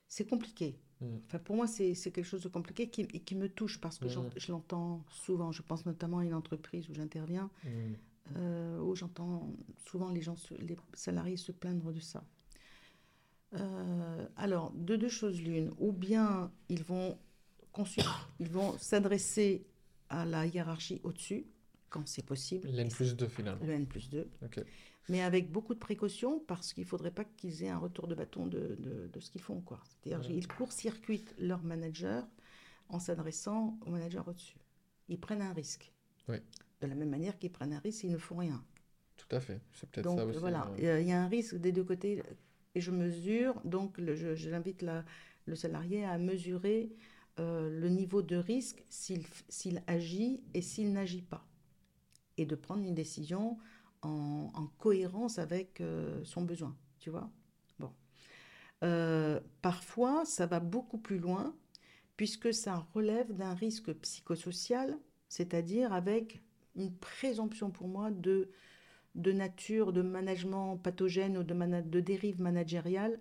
C'est 0.08 0.26
compliqué. 0.26 0.78
Mm. 1.00 1.16
Enfin, 1.26 1.38
pour 1.38 1.56
moi, 1.56 1.66
c'est 1.66 1.94
quelque 1.94 2.22
chose 2.22 2.42
de 2.42 2.48
compliqué 2.48 2.88
qui, 2.88 3.02
et 3.02 3.20
qui 3.20 3.34
me 3.34 3.48
touche 3.48 3.80
parce 3.80 3.98
que 3.98 4.08
j'en- 4.08 4.24
Mhm. 4.24 4.30
je 4.36 4.52
l'entends 4.52 5.04
souvent. 5.10 5.52
Je 5.52 5.62
pense 5.62 5.84
notamment 5.86 6.18
à 6.18 6.24
une 6.24 6.34
entreprise 6.34 6.88
où 6.88 6.94
j'interviens. 6.94 7.50
Mm. 7.64 7.96
euh, 8.36 8.80
où 8.80 8.94
j'entends 8.96 9.52
souvent 9.88 10.10
les 10.10 10.20
gens, 10.22 10.36
les 10.58 10.76
salariés 10.94 11.36
se 11.36 11.52
plaindre 11.52 11.92
de 11.92 12.00
ça. 12.00 12.24
Euh, 13.60 14.26
alors, 14.36 14.70
de 14.72 14.96
deux 14.96 15.08
choses 15.08 15.40
l'une, 15.40 15.70
ou 15.78 15.92
bien 15.92 16.50
ils 16.68 16.82
vont, 16.82 17.18
consul- 17.72 18.04
ils 18.40 18.48
vont 18.48 18.76
s'adresser 18.78 19.66
à 20.08 20.24
la 20.24 20.46
hiérarchie 20.46 21.00
au-dessus, 21.04 21.46
quand 21.90 22.06
c'est 22.06 22.24
possible, 22.24 22.68
L'N 22.68 22.88
plus 22.88 23.16
2 23.16 23.28
finalement. 23.28 23.64
le 23.64 23.72
N 23.72 23.86
plus 23.86 24.10
2, 24.10 24.28
Ok. 24.44 24.60
mais 25.08 25.22
avec 25.22 25.50
beaucoup 25.50 25.74
de 25.74 25.78
précautions 25.78 26.40
parce 26.40 26.72
qu'il 26.72 26.84
ne 26.84 26.88
faudrait 26.88 27.10
pas 27.10 27.24
qu'ils 27.24 27.62
aient 27.62 27.68
un 27.70 27.78
retour 27.78 28.06
de 28.08 28.14
bâton 28.14 28.46
de, 28.46 28.76
de- 28.78 29.08
de 29.12 29.20
ce 29.20 29.30
qu'ils 29.30 29.40
font. 29.40 29.60
quoi. 29.60 29.80
C'est-à-dire 29.88 30.20
Ouais. 30.28 30.34
qu'ils 30.34 30.48
court-circuitent 30.48 31.34
leur 31.38 31.62
manager 31.62 32.26
en 32.88 32.98
s'adressant 33.00 33.78
au 33.86 33.90
manager 33.90 34.26
au-dessus. 34.28 34.58
Ils 35.08 35.18
prennent 35.18 35.42
un 35.42 35.52
risque. 35.52 35.92
Ouais. 36.28 36.42
De 36.80 36.86
la 36.88 36.94
même 36.94 37.08
manière 37.10 37.38
qu'ils 37.38 37.50
prennent 37.52 37.72
un 37.72 37.78
risque 37.78 38.00
s'ils 38.00 38.12
ne 38.12 38.18
font 38.18 38.36
rien. 38.36 38.62
Tout 39.16 39.34
à 39.34 39.40
fait. 39.40 39.60
C'est 39.72 39.88
peut-être 39.90 40.04
Donc 40.04 40.18
ça 40.18 40.26
aussi. 40.26 40.38
voilà, 40.38 40.62
hein. 40.66 40.74
il 40.78 40.84
y 41.08 41.12
a 41.12 41.22
un 41.22 41.28
risque 41.28 41.54
des 41.56 41.72
deux 41.72 41.84
côtés 41.84 42.22
et 42.76 42.80
je 42.82 42.90
mesure, 42.90 43.58
donc 43.64 43.98
j'invite 44.34 44.84
le 45.46 45.54
salarié 45.54 46.04
à 46.04 46.18
mesurer 46.18 46.92
euh, 47.40 47.70
le 47.70 47.88
niveau 47.88 48.20
de 48.20 48.36
risque 48.36 48.84
s'il 48.90 49.82
agit 49.86 50.42
et 50.52 50.60
s'il 50.60 50.92
n'agit 50.92 51.22
pas. 51.22 51.48
Et 52.36 52.44
de 52.44 52.54
prendre 52.54 52.84
une 52.84 52.94
décision 52.94 53.56
en, 54.02 54.50
en 54.52 54.66
cohérence 54.78 55.38
avec 55.38 55.80
euh, 55.80 56.22
son 56.24 56.42
besoin, 56.42 56.76
tu 56.98 57.08
vois. 57.08 57.30
Bon. 57.78 57.94
Euh, 58.84 59.40
parfois, 59.62 60.26
ça 60.26 60.44
va 60.44 60.60
beaucoup 60.60 60.98
plus 60.98 61.18
loin 61.18 61.56
puisque 62.18 62.52
ça 62.52 62.86
relève 62.92 63.32
d'un 63.32 63.54
risque 63.54 63.90
psychosocial, 63.94 64.98
c'est-à-dire 65.30 65.94
avec 65.94 66.42
une 66.74 66.94
présomption 66.94 67.70
pour 67.70 67.88
moi 67.88 68.10
de, 68.10 68.50
de 69.16 69.32
nature, 69.32 69.92
de 69.92 70.02
management 70.02 70.78
pathogène 70.78 71.38
ou 71.38 71.44
de, 71.44 72.00
dérive 72.00 72.40
managériale 72.42 73.20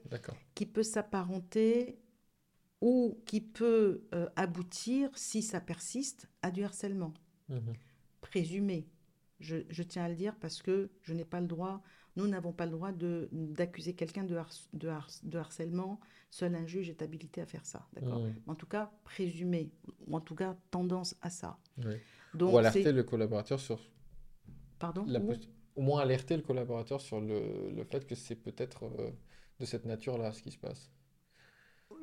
qui 0.56 0.66
peut 0.68 0.84
s'apparenter 0.84 2.00
ou 2.82 3.20
qui 3.26 3.42
peut 3.42 4.04
euh, 4.14 4.30
aboutir, 4.36 5.10
si 5.18 5.42
ça 5.44 5.62
persiste, 5.62 6.30
à 6.44 6.52
du 6.52 6.64
harcèlement 6.64 7.14
Mhm. 7.50 7.76
présumé. 8.22 8.88
Je, 9.40 9.58
je 9.70 9.84
tiens 9.84 10.06
à 10.06 10.10
le 10.10 10.16
dire 10.16 10.36
parce 10.40 10.62
que 10.62 10.90
je 11.02 11.14
n'ai 11.14 11.26
pas 11.26 11.42
le 11.42 11.48
droit, 11.48 11.82
nous 12.16 12.28
n'avons 12.28 12.54
pas 12.54 12.66
le 12.66 12.72
droit 12.72 12.92
d'accuser 13.32 13.94
quelqu'un 13.94 14.24
de, 14.24 14.36
har- 14.36 14.50
de, 14.74 14.88
har- 14.88 15.10
de 15.24 15.38
harcèlement. 15.38 16.00
Seul 16.30 16.56
un 16.56 16.66
juge 16.66 16.90
est 16.90 17.02
habilité 17.02 17.42
à 17.42 17.46
faire 17.46 17.66
ça. 17.66 17.86
D'accord? 17.94 18.22
Mhm. 18.22 18.36
En 18.48 18.56
tout 18.56 18.66
cas, 18.68 18.92
présumé, 19.04 19.72
ou 20.08 20.16
en 20.16 20.22
tout 20.22 20.36
cas, 20.36 20.58
tendance 20.72 21.16
à 21.22 21.30
ça. 21.30 21.58
Oui. 21.78 21.96
Donc, 22.34 22.54
Ou 22.54 22.58
alerter 22.58 22.92
le 22.92 23.04
collaborateur 23.04 23.60
sur 23.62 23.80
Pardon? 24.80 25.10
la 25.14 25.20
au 25.76 25.82
moins 25.82 26.02
alerter 26.02 26.36
le 26.38 26.44
collaborateur 26.44 27.02
sur 27.02 27.20
le, 27.22 27.70
le 27.76 27.84
fait 27.84 28.06
que 28.08 28.16
c'est 28.16 28.36
peut-être 28.36 28.84
euh, 28.86 29.10
de 29.60 29.66
cette 29.66 29.86
nature-là 29.86 30.32
ce 30.32 30.42
qui 30.42 30.52
se 30.52 30.58
passe. 30.58 30.92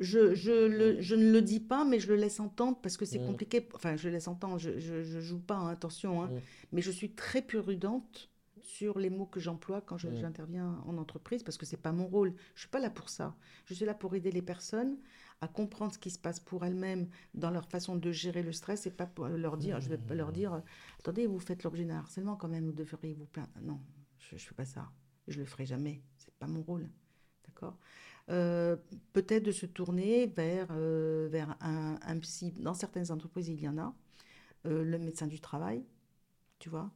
Je, 0.00 0.35
je, 0.35 0.66
le- 0.66 1.00
je 1.00 1.14
ne 1.14 1.30
le 1.32 1.42
dis 1.42 1.61
pas, 1.61 1.85
mais 1.85 1.98
je 2.00 2.08
le 2.08 2.16
laisse 2.16 2.40
entendre 2.40 2.78
parce 2.82 2.96
que 2.96 3.04
c'est 3.04 3.18
Mm. 3.18 3.26
compliqué. 3.26 3.68
Enfin, 3.74 3.96
je 3.96 4.08
le 4.08 4.14
laisse 4.14 4.28
entendre, 4.28 4.58
je, 4.58 4.78
je, 4.78 5.02
je 5.02 5.20
joue 5.20 5.40
pas, 5.40 5.56
hein, 5.56 5.68
attention, 5.68 6.22
hein. 6.22 6.28
Mm. 6.32 6.38
mais 6.72 6.82
je 6.82 6.90
suis 6.90 7.12
très 7.12 7.42
prudente 7.42 8.30
sur 8.61 8.98
les 8.98 9.11
mots 9.11 9.26
que 9.26 9.40
j'emploie 9.40 9.80
quand 9.80 9.98
je- 9.98 10.08
Mm. 10.08 10.16
j'interviens 10.16 10.82
en 10.87 10.96
entreprise 10.98 11.42
parce 11.42 11.58
que 11.58 11.66
c'est 11.66 11.76
pas 11.76 11.92
mon 11.92 12.06
rôle. 12.06 12.35
Je 12.54 12.61
suis 12.61 12.70
pas 12.70 12.78
là 12.80 12.90
pour 12.90 13.08
ça. 13.08 13.37
Je 13.66 13.74
suis 13.74 13.85
là 13.85 13.94
pour 13.94 14.14
aider 14.14 14.30
les 14.30 14.42
personnes 14.42 14.96
à 15.42 15.48
comprendre 15.48 15.92
ce 15.92 15.98
qui 15.98 16.11
se 16.11 16.18
passe 16.18 16.40
pour 16.40 16.64
elles-mêmes 16.64 17.09
dans 17.35 17.50
leur 17.50 17.66
façon 17.66 17.96
de 17.96 18.12
gérer 18.12 18.42
le 18.42 18.52
stress 18.52 18.87
et 18.87 18.90
pas 18.90 19.07
pour 19.07 19.26
leur 19.26 19.59
dire, 19.59 19.81
je 19.81 19.88
vais 19.90 19.98
pas 19.98 20.14
leur 20.14 20.33
dire, 20.33 20.62
attendez, 21.00 21.26
vous 21.26 21.40
faites 21.40 21.64
l'objet 21.64 21.85
d'un 21.85 21.98
harcèlement 21.98 22.37
quand 22.37 22.48
même, 22.48 22.66
vous 22.66 22.72
devriez 22.72 23.12
vous 23.14 23.26
plaindre. 23.26 23.50
Non, 23.61 23.81
je, 24.18 24.37
je 24.37 24.46
fais 24.46 24.55
pas 24.55 24.64
ça. 24.64 24.90
Je 25.28 25.38
le 25.38 25.44
ferai 25.44 25.66
jamais. 25.66 26.00
C'est 26.16 26.33
pas 26.35 26.46
mon 26.46 26.62
rôle. 26.62 26.88
D'accord? 27.44 27.76
Euh, 28.31 28.76
Peut-être 29.12 29.42
de 29.42 29.52
se 29.52 29.66
tourner 29.66 30.26
vers, 30.26 30.68
euh, 30.70 31.28
vers 31.31 31.57
un, 31.61 31.98
un 32.00 32.18
psy. 32.20 32.52
Dans 32.59 32.74
certaines 32.74 33.11
entreprises, 33.11 33.48
il 33.48 33.61
y 33.61 33.68
en 33.68 33.78
a. 33.78 33.94
Euh, 34.66 34.85
le 34.85 34.98
médecin 34.98 35.26
du 35.26 35.40
travail, 35.40 35.85
tu 36.59 36.68
vois. 36.70 36.90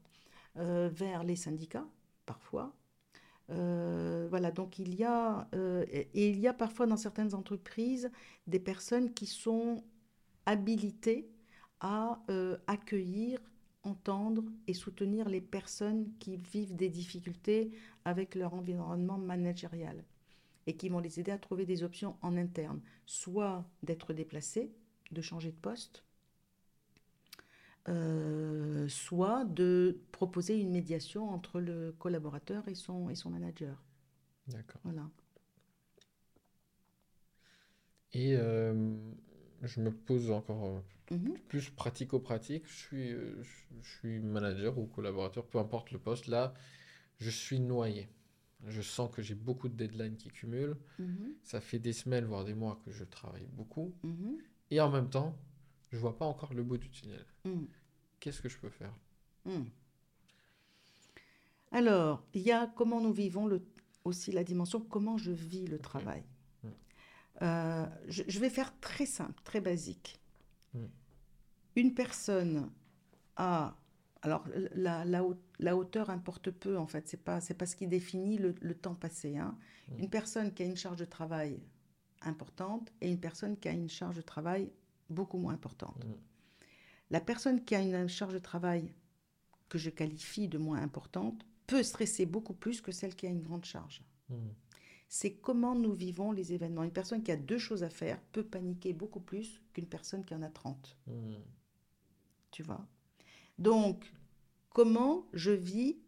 Vers 0.54 1.22
les 1.22 1.36
syndicats, 1.36 1.86
parfois. 2.24 2.74
Euh, 3.50 4.26
voilà, 4.28 4.50
donc 4.50 4.78
il 4.78 4.94
y 4.94 5.04
a, 5.04 5.48
euh, 5.54 5.84
et, 5.90 6.30
il 6.30 6.38
y 6.40 6.48
a 6.48 6.52
parfois 6.52 6.86
dans 6.86 6.96
certaines 6.96 7.34
entreprises 7.34 8.10
des 8.46 8.58
personnes 8.58 9.14
qui 9.14 9.26
sont 9.26 9.84
habilitées 10.46 11.30
à 11.80 12.20
euh, 12.30 12.56
accueillir, 12.66 13.38
entendre 13.84 14.42
et 14.66 14.74
soutenir 14.74 15.28
les 15.28 15.40
personnes 15.40 16.10
qui 16.18 16.36
vivent 16.36 16.74
des 16.74 16.88
difficultés 16.88 17.70
avec 18.04 18.34
leur 18.34 18.54
environnement 18.54 19.18
managérial 19.18 20.04
et 20.66 20.76
qui 20.76 20.88
vont 20.88 20.98
les 20.98 21.20
aider 21.20 21.30
à 21.30 21.38
trouver 21.38 21.66
des 21.66 21.84
options 21.84 22.16
en 22.22 22.36
interne, 22.36 22.80
soit 23.04 23.64
d'être 23.84 24.12
déplacés, 24.12 24.72
de 25.12 25.20
changer 25.20 25.52
de 25.52 25.56
poste, 25.56 26.02
euh, 28.86 28.88
soit 28.88 29.44
de 29.44 30.00
proposer 30.12 30.58
une 30.60 30.70
médiation 30.70 31.28
entre 31.30 31.60
le 31.60 31.94
collaborateur 31.98 32.68
et 32.68 32.74
son, 32.74 33.10
et 33.10 33.14
son 33.14 33.30
manager. 33.30 33.82
D'accord. 34.48 34.80
Voilà. 34.84 35.10
Et 38.12 38.34
euh, 38.36 38.96
je 39.62 39.80
me 39.80 39.90
pose 39.92 40.30
encore 40.30 40.64
euh, 40.66 40.80
Mhm. 41.10 41.36
plus 41.48 41.70
pratico-pratique. 41.70 42.64
Je 42.68 42.74
suis, 42.76 43.12
euh, 43.12 43.42
je, 43.42 43.50
je 43.82 43.90
suis 43.98 44.20
manager 44.20 44.78
ou 44.78 44.86
collaborateur, 44.86 45.46
peu 45.46 45.58
importe 45.58 45.92
le 45.92 45.98
poste. 45.98 46.26
Là, 46.28 46.54
je 47.18 47.30
suis 47.30 47.60
noyé. 47.60 48.08
Je 48.66 48.82
sens 48.82 49.10
que 49.14 49.22
j'ai 49.22 49.34
beaucoup 49.34 49.68
de 49.68 49.74
deadlines 49.76 50.16
qui 50.16 50.30
cumulent. 50.30 50.76
Mhm. 50.98 51.36
Ça 51.42 51.60
fait 51.60 51.78
des 51.80 51.92
semaines, 51.94 52.26
voire 52.26 52.44
des 52.44 52.54
mois 52.54 52.80
que 52.84 52.92
je 52.92 53.04
travaille 53.04 53.48
beaucoup. 53.54 53.94
Mhm. 54.02 54.38
Et 54.70 54.80
en 54.80 54.90
même 54.90 55.10
temps, 55.10 55.36
je 55.92 55.98
vois 55.98 56.18
pas 56.18 56.26
encore 56.26 56.54
le 56.54 56.64
bout 56.64 56.78
du 56.78 56.90
tunnel. 56.90 57.26
Qu'est-ce 58.20 58.40
que 58.42 58.48
je 58.48 58.58
peux 58.58 58.70
faire? 58.70 58.92
Mhm. 59.44 59.66
Alors, 61.72 62.24
il 62.34 62.42
y 62.42 62.52
a 62.52 62.66
comment 62.66 63.00
nous 63.00 63.12
vivons 63.12 63.46
le, 63.46 63.62
aussi 64.04 64.32
la 64.32 64.44
dimension 64.44 64.80
comment 64.80 65.18
je 65.18 65.32
vis 65.32 65.66
le 65.66 65.78
travail. 65.78 66.22
Mm. 66.62 66.68
Euh, 67.42 67.86
je, 68.08 68.22
je 68.26 68.38
vais 68.40 68.50
faire 68.50 68.78
très 68.80 69.06
simple, 69.06 69.40
très 69.44 69.60
basique. 69.60 70.18
Mm. 70.74 70.84
Une 71.76 71.94
personne 71.94 72.70
a, 73.36 73.76
alors 74.22 74.44
la, 74.74 75.04
la, 75.04 75.22
haute- 75.24 75.42
la 75.58 75.76
hauteur 75.76 76.08
importe 76.10 76.50
peu 76.50 76.78
en 76.78 76.86
fait, 76.86 77.06
c'est 77.08 77.22
pas, 77.22 77.40
c'est 77.40 77.54
pas 77.54 77.66
ce 77.66 77.76
qui 77.76 77.86
définit 77.86 78.38
le, 78.38 78.54
le 78.60 78.74
temps 78.74 78.94
passé. 78.94 79.36
hein. 79.36 79.56
Une 79.98 80.08
personne 80.08 80.52
qui 80.54 80.62
a 80.62 80.66
une 80.66 80.76
charge 80.76 80.98
de 80.98 81.04
travail 81.04 81.60
importante 82.22 82.90
et 83.00 83.10
une 83.10 83.20
personne 83.20 83.56
qui 83.58 83.68
a 83.68 83.72
une 83.72 83.88
charge 83.90 84.16
de 84.16 84.22
travail 84.22 84.72
beaucoup 85.10 85.38
moins 85.38 85.52
importante. 85.54 86.06
La 87.10 87.20
personne 87.20 87.64
qui 87.64 87.74
a 87.74 87.80
une 87.80 88.08
charge 88.08 88.34
de 88.34 88.38
travail 88.38 88.92
que 89.68 89.78
je 89.78 89.90
qualifie 89.90 90.48
de 90.48 90.58
moins 90.58 90.80
importante 90.80 91.44
peut 91.66 91.82
stresser 91.82 92.26
beaucoup 92.26 92.54
plus 92.54 92.80
que 92.80 92.92
celle 92.92 93.14
qui 93.14 93.26
a 93.26 93.30
une 93.30 93.42
grande 93.42 93.64
charge. 93.64 94.02
Mm. 94.28 94.34
C'est 95.08 95.34
comment 95.34 95.74
nous 95.74 95.92
vivons 95.92 96.32
les 96.32 96.52
événements. 96.52 96.82
Une 96.82 96.92
personne 96.92 97.22
qui 97.22 97.30
a 97.30 97.36
deux 97.36 97.58
choses 97.58 97.82
à 97.84 97.90
faire 97.90 98.20
peut 98.32 98.44
paniquer 98.44 98.92
beaucoup 98.92 99.20
plus 99.20 99.60
qu'une 99.72 99.86
personne 99.86 100.24
qui 100.24 100.34
en 100.34 100.42
a 100.42 100.50
30, 100.50 100.96
Mm. 101.06 101.34
tu 102.50 102.62
vois? 102.62 102.86
Donc, 103.58 104.12
comment 104.70 105.26
je 105.32 105.52
vis 105.52 105.98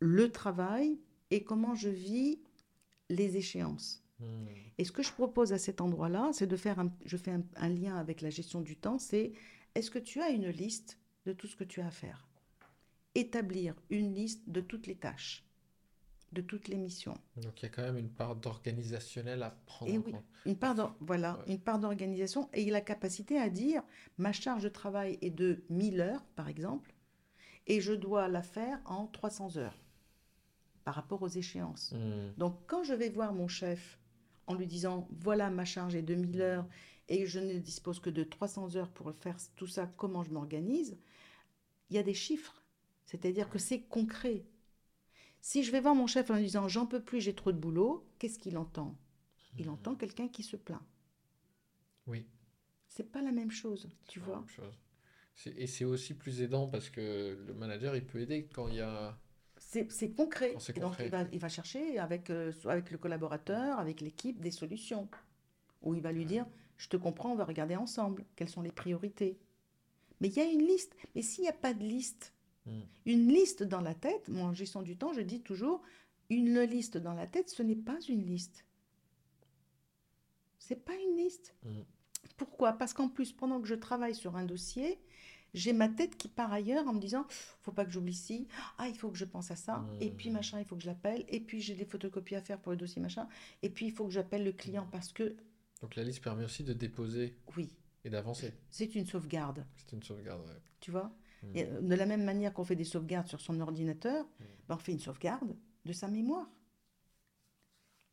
le 0.00 0.30
travail 0.30 0.98
et 1.30 1.42
comment 1.44 1.74
je 1.74 1.88
vis 1.88 2.40
les 3.08 3.36
échéances? 3.36 4.02
Mm. 4.20 4.24
Et 4.78 4.84
ce 4.84 4.92
que 4.92 5.02
je 5.02 5.12
propose 5.12 5.52
à 5.52 5.58
cet 5.58 5.80
endroit-là, 5.80 6.30
c'est 6.32 6.46
de 6.46 6.56
faire 6.56 6.78
un, 6.78 6.92
je 7.04 7.16
fais 7.16 7.32
un, 7.32 7.42
un 7.56 7.68
lien 7.68 7.96
avec 7.96 8.20
la 8.20 8.30
gestion 8.30 8.60
du 8.60 8.76
temps, 8.76 8.98
c'est 8.98 9.32
est-ce 9.74 9.90
que 9.90 9.98
tu 9.98 10.20
as 10.20 10.30
une 10.30 10.48
liste 10.48 10.98
de 11.26 11.32
tout 11.32 11.46
ce 11.46 11.56
que 11.56 11.64
tu 11.64 11.80
as 11.80 11.86
à 11.86 11.90
faire? 11.90 12.26
Établir 13.14 13.74
une 13.90 14.14
liste 14.14 14.48
de 14.48 14.60
toutes 14.60 14.86
les 14.86 14.94
tâches, 14.96 15.44
de 16.32 16.40
toutes 16.40 16.68
les 16.68 16.76
missions. 16.76 17.18
Donc 17.36 17.60
il 17.60 17.64
y 17.64 17.66
a 17.66 17.70
quand 17.70 17.82
même 17.82 17.98
une 17.98 18.10
part 18.10 18.36
d'organisationnel 18.36 19.42
à 19.42 19.50
prendre 19.66 19.92
Et 19.92 19.98
en 19.98 20.02
oui. 20.02 20.14
Une 20.46 20.56
part 20.56 20.96
voilà, 21.00 21.38
Ouais. 21.38 21.54
une 21.54 21.60
part 21.60 21.78
d'organisation 21.78 22.48
et 22.52 22.70
la 22.70 22.80
capacité 22.80 23.38
à 23.38 23.48
dire 23.50 23.82
ma 24.18 24.32
charge 24.32 24.62
de 24.62 24.68
travail 24.68 25.18
est 25.22 25.30
de 25.30 25.64
1000 25.70 26.00
heures, 26.00 26.24
par 26.36 26.48
exemple, 26.48 26.94
et 27.66 27.80
je 27.80 27.92
dois 27.92 28.28
la 28.28 28.42
faire 28.42 28.80
en 28.84 29.06
300 29.06 29.56
heures 29.56 29.78
par 30.84 30.94
rapport 30.94 31.22
aux 31.22 31.28
échéances. 31.28 31.92
Mm. 31.92 32.34
Donc, 32.38 32.58
quand 32.66 32.84
je 32.84 32.94
vais 32.94 33.10
voir 33.10 33.32
mon 33.32 33.48
chef 33.48 33.98
en 34.46 34.54
lui 34.54 34.66
disant 34.66 35.08
voilà, 35.10 35.50
ma 35.50 35.64
charge 35.64 35.94
est 35.94 36.02
de 36.02 36.14
1000 36.14 36.40
heures 36.40 36.66
et 37.10 37.26
je 37.26 37.40
ne 37.40 37.58
dispose 37.58 37.98
que 38.00 38.08
de 38.08 38.22
300 38.22 38.76
heures 38.76 38.88
pour 38.88 39.12
faire 39.12 39.36
tout 39.56 39.66
ça, 39.66 39.92
comment 39.96 40.22
je 40.22 40.30
m'organise 40.30 40.96
Il 41.90 41.96
y 41.96 41.98
a 41.98 42.02
des 42.04 42.14
chiffres. 42.14 42.62
C'est-à-dire 43.04 43.50
que 43.50 43.58
c'est 43.58 43.80
concret. 43.80 44.44
Si 45.40 45.64
je 45.64 45.72
vais 45.72 45.80
voir 45.80 45.96
mon 45.96 46.06
chef 46.06 46.30
en 46.30 46.36
lui 46.36 46.44
disant 46.44 46.68
j'en 46.68 46.86
peux 46.86 47.02
plus, 47.02 47.20
j'ai 47.20 47.34
trop 47.34 47.50
de 47.50 47.58
boulot, 47.58 48.06
qu'est-ce 48.18 48.38
qu'il 48.38 48.56
entend? 48.56 48.96
Il 49.58 49.68
entend 49.68 49.96
quelqu'un 49.96 50.28
qui 50.28 50.44
se 50.44 50.56
plaint. 50.56 50.82
Oui, 52.06 52.26
C'est 52.86 53.10
pas 53.10 53.22
la 53.22 53.32
même 53.32 53.50
chose, 53.50 53.88
tu 54.06 54.20
vois. 54.20 54.38
même 54.38 54.48
chose. 54.48 54.74
Et 55.46 55.66
c'est 55.66 55.84
aussi 55.84 56.14
plus 56.14 56.42
aidant 56.42 56.68
parce 56.68 56.90
que 56.90 57.36
le 57.46 57.54
manager, 57.54 57.96
il 57.96 58.06
peut 58.06 58.20
aider 58.20 58.48
quand 58.54 58.68
il 58.68 58.76
y 58.76 58.80
a... 58.80 59.18
C'est 59.56 60.14
concret. 60.14 60.56
Et 60.74 60.80
donc, 60.80 60.94
il 61.00 61.08
va, 61.10 61.24
il 61.32 61.38
va 61.38 61.48
chercher 61.48 61.98
avec, 61.98 62.30
euh, 62.30 62.52
avec 62.64 62.90
le 62.90 62.98
collaborateur, 62.98 63.78
avec 63.78 64.00
l'équipe, 64.00 64.40
des 64.40 64.50
solutions. 64.50 65.08
Ou 65.82 65.94
il 65.94 66.02
va 66.02 66.12
lui 66.12 66.24
dire, 66.24 66.46
je 66.80 66.88
te 66.88 66.96
comprends, 66.96 67.30
on 67.30 67.36
va 67.36 67.44
regarder 67.44 67.76
ensemble 67.76 68.24
quelles 68.36 68.48
sont 68.48 68.62
les 68.62 68.72
priorités? 68.72 69.38
Mais 70.20 70.28
il 70.28 70.34
y 70.34 70.40
a 70.40 70.44
une 70.50 70.66
liste. 70.66 70.96
Mais 71.14 71.20
s'il 71.20 71.42
n'y 71.42 71.48
a 71.50 71.52
pas 71.52 71.74
de 71.74 71.84
liste, 71.84 72.32
Mm. 72.66 72.80
une 73.06 73.28
liste 73.28 73.62
dans 73.62 73.80
la 73.80 73.94
tête, 73.94 74.28
moi 74.28 74.44
en 74.48 74.52
gestion 74.52 74.82
du 74.82 74.96
temps, 74.96 75.12
je 75.14 75.20
dis 75.22 75.40
toujours, 75.40 75.82
une 76.28 76.60
liste 76.60 76.98
dans 76.98 77.14
la 77.14 77.26
tête, 77.26 77.48
ce 77.48 77.62
n'est 77.62 77.74
pas 77.76 77.98
une 78.08 78.24
liste. 78.26 78.64
C'est 80.58 80.84
pas 80.84 80.94
une 80.94 81.16
liste. 81.16 81.54
Mm. 81.64 81.80
Pourquoi? 82.36 82.72
Parce 82.74 82.92
qu'en 82.92 83.08
plus, 83.08 83.32
pendant 83.32 83.60
que 83.60 83.66
je 83.68 83.74
travaille 83.74 84.14
sur 84.14 84.36
un 84.36 84.44
dossier, 84.44 84.98
j'ai 85.54 85.72
ma 85.72 85.88
tête 85.88 86.16
qui 86.16 86.28
part 86.28 86.52
ailleurs 86.52 86.86
en 86.86 86.92
me 86.92 87.00
disant, 87.00 87.24
faut 87.62 87.72
pas 87.72 87.84
que 87.84 87.90
j'oublie 87.90 88.14
ci, 88.14 88.46
ah 88.78 88.88
il 88.88 88.94
faut 88.96 89.10
que 89.10 89.18
je 89.18 89.24
pense 89.24 89.50
à 89.50 89.56
ça, 89.56 89.84
et 90.00 90.10
puis 90.10 90.30
Mm. 90.30 90.34
machin, 90.34 90.58
il 90.60 90.64
faut 90.66 90.76
que 90.76 90.82
je 90.82 90.86
l'appelle, 90.86 91.24
et 91.28 91.40
puis 91.40 91.60
j'ai 91.60 91.74
des 91.74 91.84
photocopies 91.86 92.36
à 92.36 92.42
faire 92.42 92.60
pour 92.60 92.72
le 92.72 92.78
dossier 92.78 93.00
machin, 93.02 93.26
et 93.62 93.70
puis 93.70 93.86
il 93.86 93.92
faut 93.92 94.04
que 94.04 94.12
j'appelle 94.12 94.44
le 94.44 94.52
client 94.52 94.86
parce 94.92 95.12
que 95.12 95.34
Donc 95.80 95.96
la 95.96 96.04
liste 96.04 96.22
permet 96.22 96.44
aussi 96.44 96.62
de 96.64 96.72
déposer 96.72 97.36
oui, 97.56 97.70
et 98.04 98.10
d'avancer. 98.10 98.52
c'est 98.70 98.94
une 98.94 99.06
sauvegarde, 99.06 99.64
C'est 99.76 99.92
une 99.96 100.02
sauvegarde. 100.02 100.42
ouais. 100.46 100.60
tu 100.80 100.90
vois. 100.90 101.12
Mm. 101.42 101.56
Et, 101.56 101.64
euh, 101.64 101.80
de 101.80 101.94
la 101.94 102.06
même 102.06 102.24
manière 102.24 102.52
qu'on 102.52 102.64
fait 102.64 102.76
des 102.76 102.84
sauvegardes 102.84 103.28
sur 103.28 103.40
son 103.40 103.58
ordinateur, 103.60 104.24
Mm. 104.24 104.44
ben, 104.68 104.74
on 104.74 104.78
fait 104.78 104.92
une 104.92 105.00
sauvegarde 105.00 105.56
de 105.84 105.92
sa 105.92 106.08
mémoire. 106.08 106.48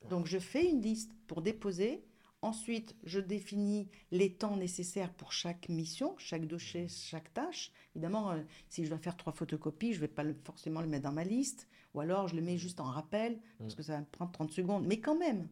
Donc 0.10 0.28
je 0.28 0.40
fais 0.40 0.70
une 0.70 0.82
liste 0.82 1.12
pour 1.28 1.42
déposer 1.42 2.04
Ensuite, 2.44 2.96
je 3.04 3.20
définis 3.20 3.90
les 4.12 4.32
temps 4.32 4.58
nécessaires 4.58 5.12
pour 5.12 5.32
chaque 5.34 5.70
mission, 5.70 6.16
chaque 6.20 6.46
dossier, 6.46 6.88
chaque 6.88 7.34
tâche. 7.34 7.72
Évidemment, 7.96 8.30
euh, 8.32 8.44
si 8.70 8.84
je 8.86 8.90
dois 8.90 9.00
faire 9.00 9.18
trois 9.18 9.34
photocopies, 9.34 9.94
je 9.94 9.98
ne 9.98 10.02
vais 10.02 10.08
pas 10.08 10.22
le- 10.24 10.36
forcément 10.44 10.82
le 10.82 10.88
mettre 10.88 11.06
dans 11.06 11.12
ma 11.12 11.24
liste. 11.24 11.68
Ou 11.96 12.00
alors, 12.00 12.28
je 12.28 12.36
le 12.36 12.44
mets 12.44 12.60
juste 12.60 12.80
en 12.80 12.84
rappel, 12.92 13.40
parce 13.58 13.74
que 13.74 13.82
ça 13.82 13.94
va 13.94 14.02
me 14.02 14.06
prendre 14.06 14.32
30 14.32 14.52
secondes. 14.52 14.86
Mais 14.86 15.00
quand 15.00 15.18
même. 15.18 15.50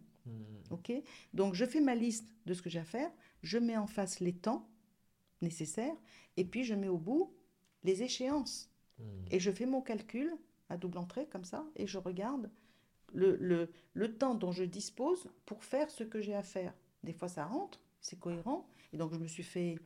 OK 0.72 0.92
Donc, 1.34 1.54
je 1.54 1.66
fais 1.66 1.82
ma 1.82 1.96
liste 1.96 2.34
de 2.46 2.54
ce 2.54 2.62
que 2.62 2.70
j'ai 2.70 2.80
à 2.80 2.86
faire. 2.86 3.12
Je 3.44 3.58
mets 3.58 3.78
en 3.78 3.88
face 3.88 4.20
les 4.20 4.34
temps 4.34 4.68
nécessaires. 5.42 5.96
Et 6.38 6.46
puis, 6.46 6.64
je 6.64 6.74
mets 6.74 6.88
au 6.88 6.98
bout 6.98 7.34
les 7.84 8.04
échéances. 8.04 8.72
Hmm. 9.00 9.04
Et 9.32 9.40
je 9.40 9.52
fais 9.52 9.66
mon 9.66 9.82
calcul 9.82 10.36
à 10.70 10.78
double 10.78 10.98
entrée, 10.98 11.28
comme 11.28 11.46
ça, 11.46 11.66
et 11.76 11.86
je 11.86 12.00
regarde 12.00 12.50
le, 13.14 13.36
le, 13.38 13.72
le 13.94 14.18
temps 14.18 14.34
dont 14.34 14.52
je 14.52 14.64
dispose 14.64 15.30
pour 15.46 15.64
faire 15.64 15.90
ce 15.90 16.04
que 16.04 16.22
j'ai 16.22 16.34
à 16.34 16.42
faire. 16.42 16.74
Des 17.04 17.14
fois, 17.14 17.28
ça 17.28 17.46
rentre, 17.46 17.80
c'est 18.02 18.20
cohérent. 18.20 18.68
Et 18.92 18.98
donc, 18.98 19.14
je 19.14 19.20
me 19.20 19.28
suis 19.28 19.44
fait, 19.44 19.78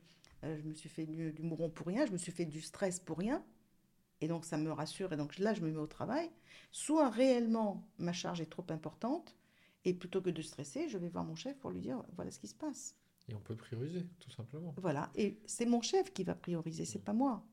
euh, 0.44 0.56
je 0.58 0.66
me 0.66 0.72
suis 0.72 0.88
fait 0.88 1.06
du, 1.06 1.32
du 1.32 1.42
mouron 1.42 1.68
pour 1.68 1.86
rien, 1.86 2.06
je 2.06 2.12
me 2.12 2.16
suis 2.16 2.32
fait 2.32 2.46
du 2.46 2.62
stress 2.62 2.98
pour 2.98 3.18
rien. 3.18 3.44
Et 4.22 4.28
donc, 4.28 4.44
ça 4.44 4.56
me 4.56 4.70
rassure. 4.70 5.12
Et 5.12 5.16
donc, 5.16 5.38
là, 5.38 5.54
je 5.54 5.60
me 5.60 5.70
mets 5.70 5.78
au 5.78 5.86
travail. 5.86 6.30
Soit 6.72 7.08
réellement, 7.10 7.86
ma 7.98 8.12
charge 8.12 8.40
est 8.40 8.50
trop 8.50 8.66
importante. 8.70 9.34
Et 9.84 9.94
plutôt 9.94 10.20
que 10.20 10.30
de 10.30 10.42
stresser, 10.42 10.88
je 10.88 10.98
vais 10.98 11.08
voir 11.08 11.24
mon 11.24 11.34
chef 11.34 11.56
pour 11.58 11.70
lui 11.70 11.80
dire 11.80 12.02
voilà 12.16 12.30
ce 12.30 12.38
qui 12.38 12.48
se 12.48 12.54
passe. 12.54 12.96
Et 13.28 13.34
on 13.34 13.40
peut 13.40 13.54
prioriser, 13.56 14.06
tout 14.18 14.30
simplement. 14.30 14.74
Voilà, 14.78 15.10
et 15.14 15.38
c'est 15.46 15.66
mon 15.66 15.80
chef 15.82 16.12
qui 16.12 16.24
va 16.24 16.34
prioriser, 16.34 16.84
c'est 16.84 16.98
pas 17.04 17.12
moi. 17.12 17.44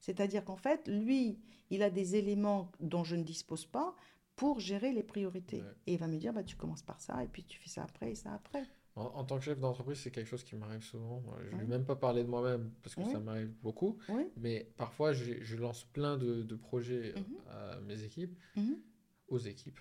C'est-à-dire 0.00 0.44
qu'en 0.44 0.56
fait, 0.56 0.88
lui, 0.88 1.38
il 1.70 1.82
a 1.82 1.90
des 1.90 2.16
éléments 2.16 2.72
dont 2.80 3.04
je 3.04 3.14
ne 3.16 3.22
dispose 3.22 3.66
pas 3.66 3.94
pour 4.36 4.58
gérer 4.60 4.92
les 4.92 5.02
priorités. 5.02 5.62
Ouais. 5.62 5.68
Et 5.86 5.92
il 5.94 5.98
va 5.98 6.08
me 6.08 6.16
dire, 6.16 6.32
bah, 6.32 6.42
tu 6.42 6.56
commences 6.56 6.82
par 6.82 7.00
ça, 7.00 7.22
et 7.22 7.28
puis 7.28 7.44
tu 7.44 7.58
fais 7.60 7.68
ça 7.68 7.82
après, 7.84 8.12
et 8.12 8.14
ça 8.14 8.32
après. 8.32 8.64
En, 8.96 9.04
en 9.04 9.24
tant 9.24 9.38
que 9.38 9.44
chef 9.44 9.58
d'entreprise, 9.60 9.98
c'est 9.98 10.10
quelque 10.10 10.26
chose 10.26 10.42
qui 10.44 10.54
m'arrive 10.56 10.82
souvent. 10.82 11.22
Je 11.50 11.54
ne 11.56 11.60
vais 11.60 11.66
même 11.66 11.84
pas 11.84 11.96
parler 11.96 12.24
de 12.24 12.28
moi-même 12.28 12.72
parce 12.82 12.94
que 12.94 13.04
ça 13.04 13.20
m'arrive 13.20 13.52
beaucoup. 13.62 13.96
Oui, 14.08 14.24
Mais 14.36 14.70
parfois, 14.76 15.12
je, 15.12 15.42
je 15.42 15.56
lance 15.56 15.84
plein 15.84 16.16
de, 16.18 16.42
de 16.42 16.56
projets 16.56 17.14
euh, 17.16 17.20
Mhm. 17.20 17.36
à 17.50 17.80
mes 17.80 18.02
équipes, 18.02 18.36
Mhm. 18.56 18.76
aux 19.28 19.38
équipes. 19.38 19.78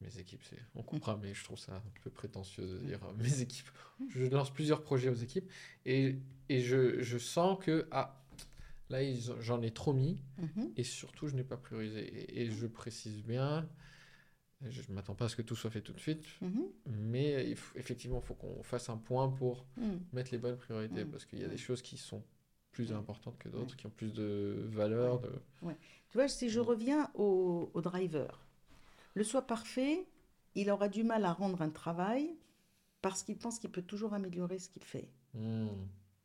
Mes 0.00 0.18
équipes, 0.18 0.42
c'est, 0.48 0.58
on 0.76 0.82
comprend, 0.82 1.16
mais 1.16 1.34
je 1.34 1.42
trouve 1.44 1.58
ça 1.58 1.74
un 1.74 1.82
peu 2.02 2.10
prétentieux 2.10 2.64
de 2.66 2.78
dire 2.78 3.00
euh, 3.04 3.12
mes 3.18 3.40
équipes. 3.40 3.68
Je 4.08 4.24
lance 4.24 4.52
plusieurs 4.52 4.82
projets 4.82 5.08
aux 5.08 5.14
équipes 5.14 5.50
et, 5.84 6.16
et 6.48 6.60
je, 6.60 7.02
je 7.02 7.18
sens 7.18 7.58
que 7.60 7.88
ah, 7.90 8.22
là, 8.90 9.02
ils 9.02 9.20
j'en 9.40 9.60
ai 9.62 9.72
trop 9.72 9.92
mis 9.92 10.22
Mhm. 10.38 10.72
et 10.76 10.84
surtout, 10.84 11.26
je 11.26 11.34
n'ai 11.34 11.42
pas 11.42 11.56
priorisé. 11.56 12.00
Et, 12.00 12.42
et 12.42 12.50
je 12.50 12.66
précise 12.68 13.24
bien, 13.24 13.68
je 14.62 14.82
ne 14.88 14.94
m'attends 14.94 15.14
pas 15.16 15.24
à 15.24 15.28
ce 15.28 15.34
que 15.36 15.42
tout 15.42 15.56
soit 15.56 15.70
fait 15.70 15.80
tout 15.82 15.92
de 15.92 16.00
suite, 16.00 16.24
Mhm. 16.42 16.64
mais 16.86 17.48
il 17.50 17.56
faut- 17.56 17.76
effectivement, 17.76 18.20
il 18.22 18.26
faut 18.26 18.34
qu'on 18.34 18.62
fasse 18.62 18.88
un 18.90 18.96
point 18.98 19.28
pour 19.28 19.66
Mhm. 19.76 20.00
mettre 20.12 20.30
les 20.32 20.38
bonnes 20.38 20.56
priorités 20.56 21.04
Mm. 21.04 21.10
parce 21.10 21.24
qu'il 21.24 21.40
y 21.40 21.44
a 21.44 21.48
des 21.48 21.56
choses 21.58 21.82
qui 21.82 21.96
sont 21.96 22.22
plus 22.70 22.92
importantes 22.92 23.36
que 23.38 23.48
d'autres, 23.48 23.76
qui 23.76 23.86
ont 23.86 23.90
plus 23.90 24.12
de 24.12 24.64
valeur. 24.70 25.18
De... 25.20 25.30
Tu 26.10 26.16
vois, 26.16 26.28
si 26.28 26.48
je 26.50 26.60
reviens 26.60 27.10
au, 27.14 27.70
au 27.74 27.80
driver, 27.80 28.46
le 29.18 29.24
soi 29.24 29.42
parfait, 29.42 30.06
il 30.54 30.70
aura 30.70 30.88
du 30.88 31.04
mal 31.04 31.24
à 31.24 31.32
rendre 31.32 31.60
un 31.62 31.70
travail 31.70 32.36
parce 33.02 33.22
qu'il 33.22 33.38
pense 33.38 33.58
qu'il 33.58 33.70
peut 33.70 33.82
toujours 33.82 34.14
améliorer 34.14 34.58
ce 34.58 34.68
qu'il 34.68 34.84
fait. 34.84 35.10
Mm. 35.34 35.68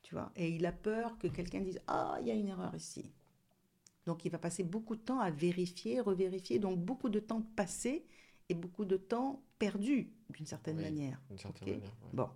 tu 0.03 0.15
vois. 0.15 0.31
Et 0.35 0.49
il 0.55 0.65
a 0.65 0.71
peur 0.71 1.17
que 1.17 1.27
quelqu'un 1.27 1.61
dise 1.61 1.79
Ah, 1.87 2.17
il 2.21 2.27
y 2.27 2.31
a 2.31 2.35
une 2.35 2.47
erreur 2.47 2.73
ici. 2.75 3.11
Donc 4.05 4.25
il 4.25 4.31
va 4.31 4.37
passer 4.37 4.63
beaucoup 4.63 4.95
de 4.95 5.01
temps 5.01 5.19
à 5.19 5.31
vérifier, 5.31 5.99
revérifier, 6.01 6.59
donc 6.59 6.79
beaucoup 6.79 7.09
de 7.09 7.19
temps 7.19 7.41
passé 7.55 8.05
et 8.49 8.53
beaucoup 8.53 8.85
de 8.85 8.97
temps 8.97 9.41
perdu 9.59 10.11
d'une 10.29 10.45
certaine 10.45 10.77
Oui. 10.77 10.83
manière. 10.83 11.19
D'une 11.29 11.37
certaine 11.39 11.67
Ok? 11.69 11.75
manière. 11.75 11.97
ouais. 12.03 12.09
Bon, 12.13 12.29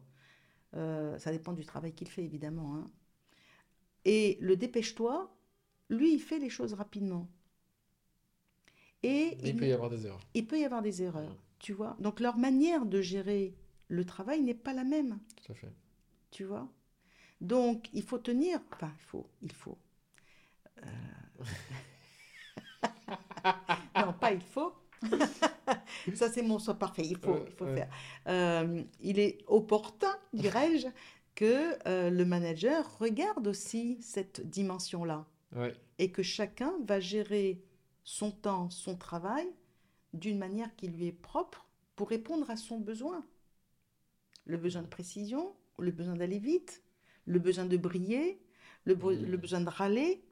Euh, 0.75 1.17
ça 1.19 1.31
dépend 1.31 1.53
du 1.53 1.65
travail 1.65 1.93
qu'il 1.93 2.09
fait 2.09 2.23
évidemment. 2.23 2.75
hein. 2.77 2.85
Et 4.05 4.37
le 4.41 4.55
dépêche-toi, 4.55 5.35
lui, 5.89 6.13
il 6.13 6.19
fait 6.21 6.39
les 6.39 6.49
choses 6.49 6.73
rapidement. 6.73 7.27
Et 9.03 9.37
Il 9.43 9.55
peut 9.55 9.67
y 9.67 9.71
avoir 9.73 9.89
des 9.89 10.05
erreurs. 10.05 10.19
il 10.33 10.45
peut 10.47 10.59
y 10.59 10.65
avoir 10.65 10.81
des 10.81 11.03
erreurs, 11.03 11.35
tu 11.59 11.73
vois. 11.73 11.95
Donc 11.99 12.19
leur 12.19 12.37
manière 12.37 12.85
de 12.85 13.01
gérer 13.01 13.55
le 13.89 14.05
travail 14.05 14.41
n'est 14.41 14.53
pas 14.53 14.73
la 14.73 14.83
même 14.83 15.19
Tout 15.45 15.51
à 15.51 15.55
fait. 15.55 15.71
tu 16.31 16.43
vois. 16.43 16.67
Donc, 17.39 17.87
il 17.93 18.01
faut 18.01 18.17
tenir, 18.17 18.59
enfin, 18.73 18.91
il 18.99 19.03
faut, 19.05 19.29
il 19.43 19.51
faut. 19.51 19.77
Euh, 20.83 21.43
non, 23.95 24.13
pas 24.19 24.31
il 24.33 24.41
faut. 24.41 24.73
Ça, 26.15 26.29
c'est 26.31 26.41
mon 26.41 26.57
soi 26.59 26.73
parfait, 26.73 27.03
il 27.05 27.17
faut, 27.17 27.37
il 27.45 27.51
faut 27.53 27.67
faire. 27.67 27.89
Euh, 28.27 28.83
il 28.99 29.19
est 29.19 29.37
opportun, 29.47 30.15
dirais-je, 30.33 30.87
que 31.35 31.77
euh, 31.87 32.09
le 32.09 32.25
manager 32.25 32.97
regarde 32.97 33.47
aussi 33.47 33.97
cette 34.01 34.41
dimension-là 34.49 35.25
Ouais. 35.55 35.73
et 35.97 36.11
que 36.11 36.23
chacun 36.23 36.73
va 36.85 36.99
gérer 36.99 37.61
son 38.09 38.31
temps, 38.31 38.69
son 38.69 38.95
travail 38.97 39.45
d'une 40.13 40.37
manière 40.37 40.73
qui 40.77 40.87
lui 40.87 41.07
est 41.07 41.11
propre 41.11 41.67
pour 41.97 42.07
répondre 42.09 42.49
à 42.49 42.55
son 42.55 42.79
besoin. 42.79 43.25
Le 44.45 44.55
besoin 44.57 44.81
de 44.81 44.87
précision, 44.87 45.53
le 45.77 45.91
besoin 45.91 46.15
d'aller 46.15 46.39
vite, 46.39 46.81
le 47.25 47.37
besoin 47.37 47.65
de 47.65 47.75
briller, 47.75 48.39
le, 48.85 48.95
be- 48.95 49.19
Mm. 49.19 49.25
le 49.29 49.37
besoin 49.37 49.59
de 49.61 49.69
râler, 49.69 50.23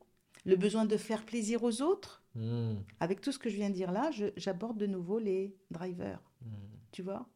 le 0.45 0.55
besoin 0.55 0.85
de 0.85 0.95
faire 0.95 1.25
plaisir 1.25 1.63
aux 1.63 1.81
autres. 1.81 2.23
Mm. 2.35 2.75
Avec 3.01 3.19
tout 3.19 3.33
ce 3.33 3.39
que 3.39 3.49
je 3.49 3.55
viens 3.57 3.69
de 3.69 3.75
dire 3.75 3.91
là, 3.91 4.09
j'aborde 4.37 4.77
de 4.77 4.87
nouveau 4.87 5.19
les 5.19 5.53
drivers, 5.69 6.21
Mm. 6.41 6.47
tu 6.93 7.01
vois? 7.03 7.27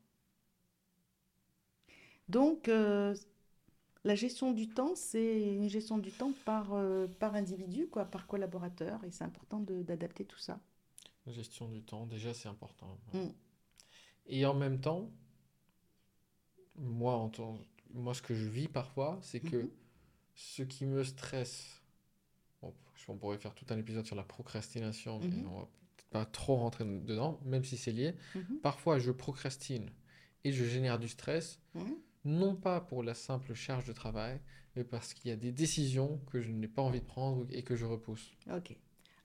Donc, 2.27 2.67
euh, 2.69 3.15
la 4.03 4.15
gestion 4.15 4.51
du 4.53 4.69
temps, 4.69 4.95
c'est 4.95 5.41
une 5.55 5.69
gestion 5.69 5.97
du 5.97 6.11
temps 6.11 6.33
par, 6.45 6.73
euh, 6.73 7.07
par 7.19 7.35
individu, 7.35 7.87
quoi, 7.87 8.05
par 8.05 8.27
collaborateur, 8.27 9.03
et 9.03 9.11
c'est 9.11 9.23
important 9.23 9.59
d'adapter 9.59 10.25
tout 10.25 10.39
ça. 10.39 10.59
La 11.25 11.33
gestion 11.33 11.67
du 11.67 11.81
temps, 11.81 12.05
déjà, 12.05 12.33
c'est 12.33 12.47
important. 12.49 12.97
Mm. 13.13 13.27
Et 14.27 14.45
en 14.45 14.53
même 14.53 14.79
temps, 14.79 15.09
moi, 16.75 17.13
en 17.15 17.29
tant- 17.29 17.59
moi, 17.93 18.13
ce 18.13 18.21
que 18.21 18.33
je 18.33 18.47
vis 18.47 18.67
parfois, 18.67 19.19
c'est 19.21 19.39
que 19.41 19.57
Mhm. 19.57 19.69
ce 20.35 20.63
qui 20.63 20.85
me 20.85 21.03
stresse, 21.03 21.81
bon, 22.61 22.73
on 23.07 23.17
pourrait 23.17 23.37
faire 23.37 23.53
tout 23.53 23.65
un 23.69 23.77
épisode 23.77 24.05
sur 24.05 24.15
la 24.15 24.23
procrastination, 24.23 25.19
mais 25.19 25.27
Mhm. 25.27 25.47
on 25.51 25.59
va 25.59 25.65
peut-être 25.65 26.09
pas 26.09 26.25
trop 26.25 26.55
rentrer 26.55 26.85
dedans, 26.85 27.39
même 27.43 27.65
si 27.65 27.75
c'est 27.77 27.91
lié. 27.91 28.15
Mhm. 28.35 28.59
Parfois, 28.61 28.97
je 28.99 29.11
procrastine 29.11 29.89
et 30.43 30.51
je 30.51 30.63
génère 30.63 30.99
du 30.99 31.07
stress, 31.09 31.59
Mhm. 31.75 31.95
Non 32.25 32.55
pas 32.55 32.81
pour 32.81 33.03
la 33.03 33.13
simple 33.13 33.53
charge 33.53 33.85
de 33.85 33.93
travail, 33.93 34.41
mais 34.75 34.83
parce 34.83 35.13
qu'il 35.13 35.29
y 35.29 35.33
a 35.33 35.37
des 35.37 35.51
décisions 35.51 36.19
que 36.31 36.41
je 36.41 36.51
n'ai 36.51 36.67
pas 36.67 36.81
envie 36.81 37.01
de 37.01 37.05
prendre 37.05 37.45
et 37.49 37.63
que 37.63 37.75
je 37.75 37.85
repousse. 37.85 38.31
Ok. 38.51 38.75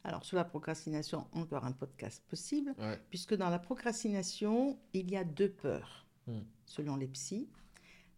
Alors, 0.05 0.25
sur 0.25 0.37
la 0.37 0.45
procrastination, 0.45 1.27
encore 1.33 1.65
un 1.65 1.73
podcast 1.73 2.23
possible, 2.29 2.75
Ouais. 2.79 3.01
puisque 3.11 3.35
dans 3.35 3.49
la 3.51 3.59
procrastination, 3.59 4.79
il 4.93 5.11
y 5.11 5.17
a 5.17 5.25
deux 5.25 5.51
peurs, 5.51 6.07
Mm. 6.27 6.41
selon 6.67 6.97
les 6.97 7.09
psys. 7.09 7.49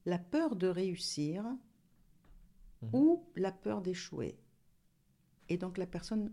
La 0.04 0.18
peur 0.18 0.56
de 0.56 0.66
réussir 0.68 1.44
Mhm. 2.82 2.90
ou 2.92 3.24
la 3.36 3.52
peur 3.52 3.82
d'échouer. 3.82 4.36
Et 5.48 5.56
donc, 5.58 5.78
la 5.78 5.86
personne, 5.86 6.32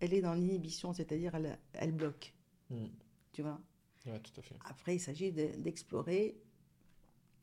elle 0.00 0.14
est 0.14 0.20
dans 0.22 0.34
l'inhibition, 0.34 0.92
c'est-à-dire 0.92 1.34
elle, 1.34 1.58
elle 1.74 1.92
bloque, 1.92 2.34
Mm. 2.70 2.86
tu 3.32 3.42
vois? 3.42 3.60
Ouais, 4.06 4.20
tout 4.20 4.32
à 4.38 4.42
fait. 4.42 4.56
Après, 4.64 4.96
il 4.96 5.00
s'agit 5.00 5.32
de- 5.32 5.60
d'explorer 5.62 6.36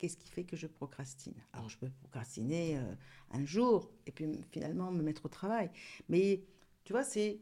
qu'est-ce 0.00 0.16
qui 0.16 0.30
fait 0.30 0.44
que 0.44 0.56
je 0.56 0.66
procrastine? 0.66 1.34
Alors, 1.52 1.66
Mm. 1.66 1.70
je 1.70 1.76
peux 1.78 1.90
procrastiner 1.90 2.78
euh, 2.78 2.94
un 3.32 3.44
jour 3.44 3.90
et 4.06 4.12
puis 4.12 4.26
finalement 4.50 4.90
me 4.90 5.02
mettre 5.02 5.26
au 5.26 5.28
travail. 5.28 5.70
Mais 6.08 6.42
tu 6.84 6.94
vois, 6.94 7.04
c'est 7.04 7.40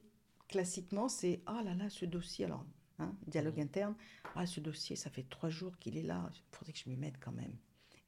classiquement, 0.48 1.08
c'est 1.08 1.40
ah 1.46 1.62
là 1.64 1.74
là, 1.74 1.88
ce 1.88 2.04
dossier, 2.04 2.46
alors, 2.46 2.66
hein, 2.98 3.14
dialogue 3.28 3.58
Mm. 3.58 3.60
interne, 3.62 3.94
ah 4.34 4.44
ce 4.44 4.58
dossier, 4.58 4.96
ça 4.96 5.08
fait 5.08 5.22
trois 5.30 5.50
jours 5.50 5.78
qu'il 5.78 5.96
est 5.96 6.02
là, 6.02 6.28
il 6.34 6.56
faudrait 6.56 6.72
que 6.72 6.78
je 6.80 6.88
m'y 6.90 6.96
mette 6.96 7.18
quand 7.20 7.32
même. 7.32 7.56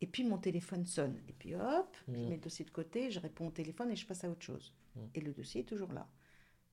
Et 0.00 0.06
puis 0.08 0.24
mon 0.24 0.38
téléphone 0.38 0.84
sonne. 0.84 1.16
Et 1.28 1.32
puis 1.32 1.54
hop, 1.54 1.96
je 2.08 2.12
Mm. 2.12 2.28
mets 2.28 2.36
le 2.36 2.42
dossier 2.42 2.64
de 2.64 2.70
côté, 2.72 3.10
je 3.12 3.20
réponds 3.20 3.46
au 3.46 3.52
téléphone 3.52 3.90
et 3.92 3.96
je 3.96 4.04
passe 4.06 4.24
à 4.24 4.30
autre 4.30 4.42
chose. 4.42 4.74
Et 5.14 5.20
le 5.20 5.32
dossier 5.32 5.60
est 5.60 5.64
toujours 5.64 5.92
là. 5.92 6.08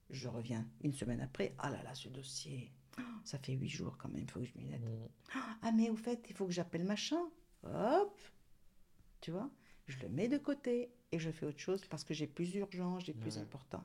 Je 0.09 0.27
reviens 0.27 0.67
une 0.81 0.93
semaine 0.93 1.21
après, 1.21 1.53
ah 1.59 1.69
là 1.69 1.83
là, 1.83 1.93
ce 1.93 2.09
dossier, 2.09 2.71
oh, 2.97 3.01
ça 3.23 3.37
fait 3.37 3.53
huit 3.53 3.69
jours 3.69 3.97
quand 3.99 4.09
même, 4.09 4.23
il 4.23 4.31
faut 4.31 4.39
que 4.39 4.45
je 4.47 4.57
m'y 4.57 4.65
mette. 4.65 4.81
Ah, 5.61 5.71
mais 5.73 5.89
au 5.91 5.95
fait, 5.95 6.25
il 6.29 6.35
faut 6.35 6.47
que 6.47 6.53
j'appelle 6.53 6.85
machin. 6.85 7.21
Hop, 7.73 8.17
tu 9.21 9.29
vois, 9.31 9.51
je 9.85 9.99
le 9.99 10.09
mets 10.09 10.27
de 10.27 10.37
côté 10.39 10.91
et 11.11 11.19
je 11.19 11.29
fais 11.29 11.45
autre 11.45 11.59
chose 11.59 11.85
parce 11.85 12.03
que 12.03 12.13
j'ai 12.15 12.25
plus 12.27 12.55
urgent, 12.55 12.99
j'ai 12.99 13.13
plus 13.13 13.37
important. 13.37 13.83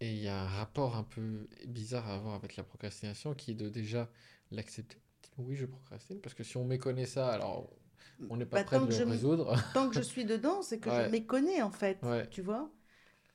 Et 0.00 0.12
il 0.14 0.18
y 0.22 0.28
a 0.28 0.40
un 0.42 0.46
rapport 0.46 0.96
un 0.96 1.02
peu 1.02 1.46
bizarre 1.66 2.08
à 2.08 2.14
avoir 2.14 2.34
avec 2.34 2.56
la 2.56 2.62
procrastination 2.64 3.34
qui 3.34 3.50
est 3.52 3.54
de 3.54 3.68
déjà 3.68 4.08
l'accepter. 4.50 4.96
Oui, 5.38 5.56
je 5.56 5.66
procrastine, 5.66 6.20
parce 6.20 6.34
que 6.34 6.42
si 6.44 6.56
on 6.56 6.64
méconnaît 6.64 7.06
ça, 7.06 7.28
alors 7.30 7.70
on 8.28 8.36
n'est 8.36 8.46
pas 8.46 8.56
Bah, 8.56 8.64
prêt 8.64 8.80
de 8.80 8.86
le 8.86 8.96
résoudre. 8.98 9.54
Tant 9.72 9.88
que 9.88 9.94
je 9.94 10.02
suis 10.02 10.24
dedans, 10.24 10.62
c'est 10.62 10.80
que 10.80 10.90
Ouais. 10.90 10.96
je 11.04 11.10
méconnais 11.10 11.62
en 11.62 11.70
fait, 11.70 11.98
Ouais. 12.02 12.28
tu 12.30 12.42
vois. 12.42 12.70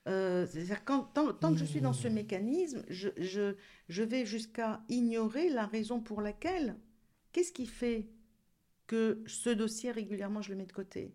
Euh, 0.07 0.47
c'est-à-dire 0.47 0.83
tant, 0.85 1.33
tant 1.33 1.53
que 1.53 1.59
je 1.59 1.65
suis 1.65 1.81
dans 1.81 1.93
ce 1.93 2.07
mécanisme, 2.07 2.83
je, 2.89 3.09
je, 3.17 3.55
je 3.89 4.03
vais 4.03 4.25
jusqu'à 4.25 4.81
ignorer 4.89 5.49
la 5.49 5.65
raison 5.67 6.01
pour 6.01 6.21
laquelle. 6.21 6.77
Qu'est-ce 7.33 7.53
qui 7.53 7.67
fait 7.67 8.09
que 8.87 9.23
ce 9.27 9.49
dossier 9.49 9.91
régulièrement 9.91 10.41
je 10.41 10.49
le 10.51 10.55
mets 10.57 10.65
de 10.65 10.71
côté. 10.73 11.13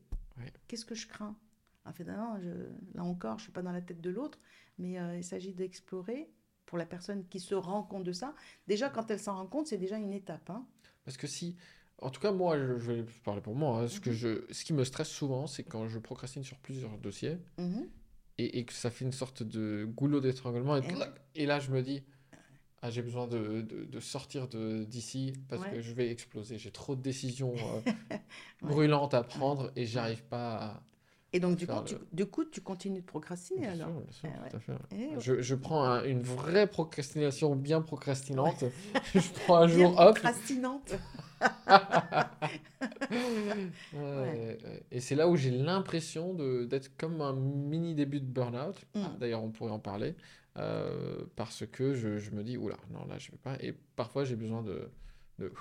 Qu'est-ce 0.68 0.84
que 0.86 0.94
je 0.94 1.06
crains? 1.06 1.36
En 1.84 1.92
fait, 1.92 2.04
non, 2.04 2.38
je- 2.40 2.96
là 2.96 3.02
encore, 3.04 3.32
je 3.38 3.42
ne 3.42 3.46
suis 3.46 3.52
pas 3.52 3.62
dans 3.62 3.72
la 3.72 3.80
tête 3.82 4.00
de 4.00 4.10
l'autre, 4.10 4.38
mais 4.78 4.98
euh, 5.00 5.16
il 5.16 5.24
s'agit 5.24 5.52
d'explorer 5.54 6.30
pour 6.66 6.78
la 6.78 6.86
personne 6.86 7.26
qui 7.28 7.40
se 7.40 7.54
rend 7.54 7.82
compte 7.82 8.04
de 8.04 8.12
ça. 8.12 8.34
Déjà, 8.68 8.88
quand 8.90 9.10
elle 9.10 9.18
s'en 9.18 9.34
rend 9.36 9.46
compte, 9.46 9.66
c'est 9.66 9.78
déjà 9.78 9.96
une 9.98 10.12
étape. 10.12 10.48
hein. 10.50 10.66
Parce 11.04 11.16
que 11.16 11.26
si, 11.26 11.56
en 11.98 12.10
tout 12.10 12.20
cas, 12.20 12.32
moi, 12.32 12.56
je, 12.58 12.78
je 12.78 12.92
vais 12.92 13.04
parler 13.24 13.40
pour 13.40 13.54
moi, 13.56 13.80
hein, 13.82 13.88
ce 13.88 13.98
que 14.00 14.10
Mhm. 14.10 14.16
je, 14.16 14.52
ce 14.52 14.64
qui 14.64 14.72
me 14.72 14.84
stresse 14.84 15.08
souvent, 15.08 15.46
c'est 15.46 15.64
quand 15.64 15.88
je 15.88 15.98
procrastine 15.98 16.44
sur 16.44 16.58
plusieurs 16.58 16.96
dossiers 16.98 17.38
Mhm. 17.58 17.88
et, 18.38 18.58
et 18.60 18.64
que 18.64 18.72
ça 18.72 18.90
fait 18.90 19.04
une 19.04 19.12
sorte 19.12 19.42
de 19.42 19.84
goulot 19.84 20.20
d'étranglement 20.20 20.76
et, 20.76 20.82
Eh 21.34 21.42
et 21.42 21.46
là, 21.46 21.58
je 21.60 21.70
me 21.72 21.82
dis, 21.82 22.04
ah, 22.82 22.90
j'ai 22.90 23.02
besoin 23.02 23.26
de, 23.26 23.60
de, 23.62 23.84
de 23.84 24.00
sortir 24.00 24.48
de, 24.48 24.84
d'ici 24.84 25.34
parce 25.48 25.62
Ouais. 25.62 25.70
que 25.72 25.80
je 25.80 25.92
vais 25.92 26.10
exploser. 26.10 26.58
J'ai 26.58 26.70
trop 26.70 26.96
de 26.96 27.02
décisions 27.02 27.54
euh, 27.54 27.90
Ouais. 28.62 28.70
brûlantes 28.70 29.14
à 29.14 29.22
prendre 29.22 29.70
et 29.76 29.86
j'arrive 29.86 30.22
pas 30.24 30.54
à... 30.56 30.82
Et 31.32 31.38
donc, 31.38 31.56
du 31.56 31.66
coup, 31.66 31.80
tu, 31.86 31.94
du 32.12 32.26
coup, 32.26 32.44
tu 32.44 32.60
continues 32.60 33.02
de 33.02 33.06
procrastiner 33.06 33.60
Bien 33.60 33.70
alors. 33.72 33.88
sûr, 33.88 34.00
bien 34.02 34.12
sûr, 34.12 34.28
ouais. 34.42 34.48
tout 34.50 34.56
à 34.56 34.60
fait. 34.60 34.72
Eh 34.92 34.96
ouais. 34.96 35.20
Je, 35.20 35.40
je 35.40 35.54
prends 35.54 35.84
un- 35.84 36.02
une 36.04 36.22
vraie 36.22 36.66
procrastination 36.66 37.54
bien 37.54 37.82
procrastinante. 37.82 38.64
je 39.14 39.20
prends 39.44 39.58
un 39.58 39.66
Bien 39.66 39.76
jour, 39.76 39.90
hop, 40.00 40.14
procrastinante. 40.18 40.92
Ouais, 43.92 44.00
ouais. 44.02 44.58
Et 44.90 45.00
c'est 45.00 45.14
là 45.14 45.28
où 45.28 45.36
j'ai 45.36 45.50
l'impression 45.50 46.34
d'être 46.64 46.96
comme 46.96 47.20
un 47.20 47.32
mini 47.32 47.94
début 47.94 48.20
de 48.20 48.26
burn-out. 48.26 48.76
Mm. 48.94 49.00
Ah, 49.04 49.16
D'ailleurs, 49.18 49.42
on 49.42 49.50
pourrait 49.50 49.72
en 49.72 49.78
parler. 49.78 50.14
Euh, 50.60 51.24
parce 51.36 51.66
que 51.66 51.94
je, 51.94 52.18
je 52.18 52.30
me 52.30 52.44
dis, 52.44 52.56
oula, 52.56 52.76
non, 52.90 53.04
là, 53.06 53.18
je 53.18 53.30
vais 53.32 53.38
pas. 53.38 53.56
Et 53.62 53.72
parfois, 53.96 54.24
j'ai 54.24 54.36
besoin 54.36 54.62
de, 54.62 54.88
de, 55.38 55.52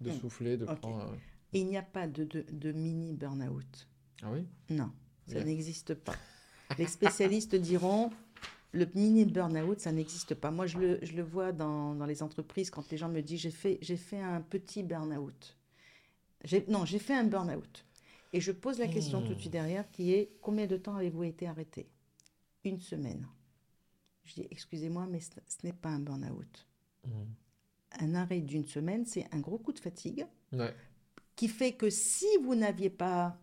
de 0.00 0.10
Mm. 0.10 0.20
souffler, 0.20 0.56
de 0.56 0.64
prendre. 0.66 1.00
un- 1.02 1.18
Et 1.52 1.60
il 1.60 1.66
n'y 1.68 1.76
a 1.78 1.82
pas 1.82 2.06
de, 2.06 2.24
de, 2.24 2.44
de 2.50 2.72
mini 2.72 3.12
burn-out. 3.14 3.88
Ah 4.22 4.30
oui? 4.32 4.44
Non, 4.70 4.90
ça 5.26 5.42
n'existe 5.44 5.94
pas. 5.94 6.14
Les 6.78 6.86
spécialistes 6.86 7.54
diront 7.54 8.10
le 8.72 8.86
mini 8.94 9.24
burn-out, 9.24 9.80
ça 9.80 9.92
n'existe 9.92 10.34
pas. 10.34 10.50
Moi, 10.50 10.66
je 10.66 10.76
le, 10.78 10.98
je 11.02 11.12
le 11.14 11.22
vois 11.22 11.52
dans, 11.52 11.94
dans 11.94 12.04
les 12.04 12.22
entreprises 12.22 12.68
quand 12.70 12.90
les 12.90 12.98
gens 12.98 13.08
me 13.08 13.22
disent 13.22 13.40
j'ai 13.40 13.50
fait, 13.50 13.78
j'ai 13.80 13.96
fait 13.96 14.20
un 14.20 14.40
petit 14.42 14.82
burn-out. 14.82 15.56
Non, 16.68 16.84
j'ai 16.84 16.98
fait 16.98 17.14
un 17.14 17.24
burn-out. 17.24 17.84
Et 18.34 18.40
je 18.42 18.52
pose 18.52 18.78
la 18.78 18.88
question 18.88 19.22
tout 19.22 19.32
de 19.34 19.40
suite 19.40 19.52
derrière 19.52 19.90
qui 19.90 20.12
est 20.12 20.36
combien 20.42 20.66
de 20.66 20.76
temps 20.76 20.96
avez-vous 20.96 21.24
été 21.24 21.46
arrêté? 21.48 21.88
Une 22.64 22.78
semaine. 22.78 23.26
Je 24.28 24.34
dis 24.34 24.48
excusez-moi, 24.50 25.06
mais 25.10 25.20
ce, 25.20 25.30
ce 25.48 25.66
n'est 25.66 25.72
pas 25.72 25.88
un 25.88 26.00
burn-out. 26.00 26.66
Mm. 27.06 27.10
Un 28.00 28.14
arrêt 28.14 28.40
d'une 28.40 28.66
semaine, 28.66 29.06
c'est 29.06 29.26
un 29.32 29.40
gros 29.40 29.58
coup 29.58 29.72
de 29.72 29.78
fatigue 29.78 30.26
Ouais. 30.52 30.74
qui 31.36 31.48
fait 31.48 31.72
que 31.72 31.88
si 31.90 32.26
vous 32.42 32.54
n'aviez 32.54 32.90
pas 32.90 33.40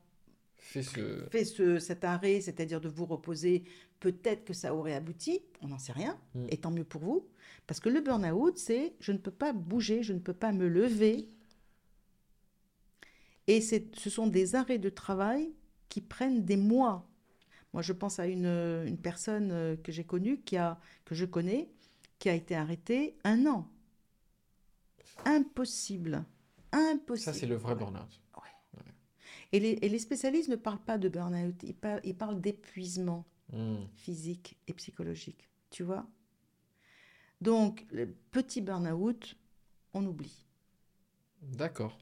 ce. 0.58 1.28
fait 1.32 1.44
ce, 1.46 1.80
cet 1.80 2.04
arrêt, 2.04 2.40
c'est-à-dire 2.42 2.80
de 2.82 2.88
vous 2.90 3.06
reposer, 3.06 3.64
peut-être 4.00 4.46
que 4.46 4.54
ça 4.54 4.76
aurait 4.76 4.94
abouti, 4.94 5.42
on 5.62 5.68
n'en 5.70 5.80
sait 5.80 5.92
rien, 5.94 6.20
Mm. 6.36 6.46
et 6.50 6.58
tant 6.58 6.72
mieux 6.72 6.84
pour 6.84 7.02
vous. 7.02 7.28
Parce 7.68 7.80
que 7.80 7.90
le 7.90 8.02
burn-out, 8.02 8.58
c'est 8.60 8.94
je 9.00 9.12
ne 9.12 9.18
peux 9.18 9.32
pas 9.32 9.54
bouger, 9.54 10.04
je 10.04 10.14
ne 10.14 10.20
peux 10.20 10.34
pas 10.34 10.52
me 10.52 10.68
lever. 10.68 11.28
Et 13.48 13.62
ce 13.62 14.10
sont 14.10 14.28
des 14.28 14.56
arrêts 14.56 14.80
de 14.80 14.90
travail 14.90 15.52
qui 15.90 16.02
prennent 16.02 16.44
des 16.46 16.58
mois. 16.58 17.08
Moi, 17.76 17.82
je 17.82 17.92
pense 17.92 18.20
à 18.20 18.28
une, 18.28 18.46
une 18.88 18.98
personne 18.98 19.52
euh, 19.52 19.76
que 19.76 19.92
j'ai 19.92 20.06
connue, 20.06 20.40
qui 20.40 20.56
a, 20.56 20.80
que 21.04 21.14
je 21.14 21.26
connais, 21.26 21.68
qui 22.20 22.30
a 22.30 22.34
été 22.34 22.56
arrêtée 22.56 23.18
un 23.26 23.46
an. 23.48 23.68
Impossible. 25.26 26.24
Impossible. 26.72 27.34
Ça, 27.34 27.34
c'est 27.34 27.46
le 27.46 27.56
vrai 27.56 27.76
burn-out. 27.76 28.22
Et 29.52 29.60
les, 29.60 29.72
et 29.82 29.90
les 29.90 30.00
spécialistes 30.00 30.48
ne 30.48 30.56
parlent 30.56 30.86
pas 30.86 30.98
de 30.98 31.10
burn-out, 31.10 31.64
ils, 31.64 31.76
par- 31.76 32.00
ils 32.06 32.16
parlent 32.16 32.40
d'épuisement 32.40 33.26
Mm. 33.52 33.84
physique 33.94 34.58
et 34.68 34.74
psychologique. 34.74 35.50
Tu 35.70 35.84
vois? 35.84 36.08
Donc, 37.42 37.86
le 37.92 38.08
petit 38.32 38.62
burn-out, 38.62 39.36
on 39.94 40.06
oublie. 40.06 40.46
D'accord. 41.42 41.98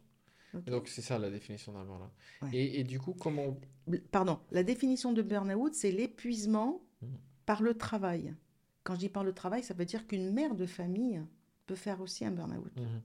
Donc, 0.68 0.88
c'est 0.88 1.02
ça 1.02 1.18
la 1.20 1.30
définition 1.30 1.74
d'un 1.74 1.84
burn-out. 1.84 2.10
Ouais. 2.44 2.50
Et, 2.54 2.80
et 2.80 2.84
du 2.84 3.00
coup, 3.00 3.14
comment. 3.14 3.58
Pardon, 4.12 4.40
la 4.52 4.64
définition 4.64 5.12
de 5.14 5.22
burn-out, 5.22 5.74
c'est 5.74 5.92
l'épuisement 5.92 6.82
Mhm. 7.02 7.18
par 7.46 7.62
le 7.62 7.74
travail. 7.74 8.34
Quand 8.84 8.94
je 8.96 9.00
dis 9.00 9.10
par 9.10 9.24
le 9.24 9.34
travail, 9.34 9.64
ça 9.64 9.74
veut 9.74 9.86
dire 9.86 10.08
qu'une 10.08 10.32
mère 10.32 10.56
de 10.56 10.66
famille 10.66 11.22
peut 11.66 11.76
faire 11.76 12.00
aussi 12.02 12.24
un 12.26 12.32
burn-out. 12.32 12.76
Mhm. 12.78 13.02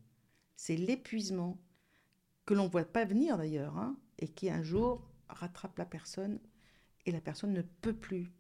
C'est 0.57 0.77
l'épuisement 0.77 1.59
que 2.47 2.55
l'on 2.55 2.65
ne 2.65 2.69
voit 2.71 2.85
pas 2.85 3.05
venir 3.05 3.37
d'ailleurs, 3.39 3.77
hein, 3.77 3.97
et 4.19 4.29
qui 4.29 4.51
un 4.51 4.63
jour 4.63 5.03
rattrape 5.29 5.77
la 5.79 5.85
personne 5.85 6.39
et 7.07 7.13
la 7.13 7.21
personne 7.21 7.53
ne 7.53 7.63
peut 7.63 7.93
plus 7.95 8.31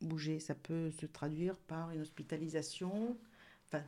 bouger. 0.00 0.38
Ça 0.40 0.54
peut 0.54 0.90
se 0.90 1.06
traduire 1.06 1.56
par 1.56 1.90
une 1.90 2.00
hospitalisation. 2.00 3.16
Enfin, 3.76 3.84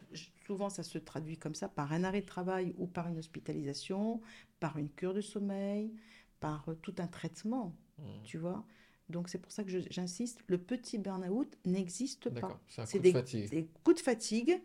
souvent, 0.46 0.70
ça 0.70 0.82
se 0.82 0.98
traduit 0.98 1.36
comme 1.38 1.54
ça, 1.54 1.68
par 1.68 1.92
un 1.92 2.04
arrêt 2.04 2.20
de 2.22 2.26
travail 2.26 2.74
ou 2.78 2.86
par 2.86 3.08
une 3.08 3.18
hospitalisation, 3.18 4.20
par 4.60 4.76
une 4.78 4.90
cure 4.90 5.14
de 5.14 5.20
sommeil, 5.20 5.92
par 6.40 6.68
euh, 6.68 6.74
tout 6.74 6.94
un 6.98 7.06
traitement, 7.06 7.74
Mm. 7.98 8.22
tu 8.24 8.38
vois. 8.38 8.64
Donc, 9.08 9.28
c'est 9.28 9.38
pour 9.38 9.50
ça 9.50 9.64
que 9.64 9.70
j'insiste, 9.90 10.40
le 10.46 10.58
petit 10.58 10.98
burn-out 10.98 11.56
n'existe 11.64 12.28
pas. 12.40 12.60
C'est 12.84 12.98
des, 13.00 13.12
de 13.12 13.48
des 13.48 13.66
coups 13.82 13.96
de 13.96 14.02
fatigue 14.02 14.60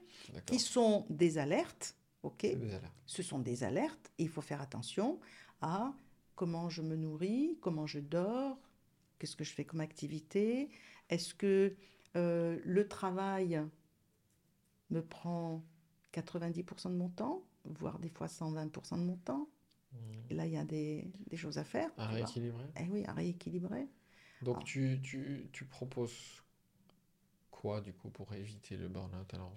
qui 0.46 0.60
sont 0.60 1.06
des 1.10 1.38
alertes, 1.38 1.96
ok? 2.24 2.42
Des 2.42 2.74
alertes. 2.76 2.94
ce 3.06 3.24
sont 3.24 3.40
des 3.40 3.64
alertes 3.64 4.12
et 4.20 4.24
il 4.24 4.30
faut 4.30 4.42
faire 4.42 4.62
attention 4.62 5.20
à 5.62 5.94
comment 6.36 6.70
je 6.70 6.82
me 6.82 6.96
nourris, 6.96 7.58
comment 7.62 7.88
je 7.88 8.00
dors, 8.00 8.58
qu'est-ce 9.18 9.36
que 9.38 9.46
je 9.46 9.54
fais 9.54 9.64
comme 9.64 9.80
activité, 9.82 10.70
est-ce 11.10 11.34
que 11.34 11.74
euh, 12.18 12.60
le 12.66 12.88
travail 12.88 13.62
me 14.90 15.02
prend 15.02 15.64
90% 16.14 16.90
de 16.90 16.96
mon 16.96 17.10
temps, 17.10 17.44
voire 17.66 18.00
des 18.00 18.10
fois 18.10 18.28
120% 18.28 18.98
de 18.98 19.04
mon 19.04 19.18
temps. 19.18 19.48
Mm. 19.94 19.98
Et 20.30 20.34
là, 20.36 20.46
il 20.46 20.54
y 20.54 20.58
a 20.58 20.66
des, 20.66 21.12
des 21.30 21.38
choses 21.38 21.58
à 21.58 21.64
faire. 21.64 21.90
À 21.98 22.08
rééquilibrer. 22.08 22.66
Eh 22.80 22.88
oui, 22.90 23.04
à 23.06 23.14
rééquilibrer. 23.14 23.88
Donc 24.42 24.58
Ah. 24.60 24.64
tu, 24.66 25.00
tu, 25.04 25.50
tu 25.54 25.66
proposes 25.66 26.42
quoi 27.52 27.80
du 27.82 27.94
coup 27.94 28.10
pour 28.10 28.34
éviter 28.34 28.76
le 28.76 28.90
burn-out? 28.90 29.34
Alors, 29.34 29.54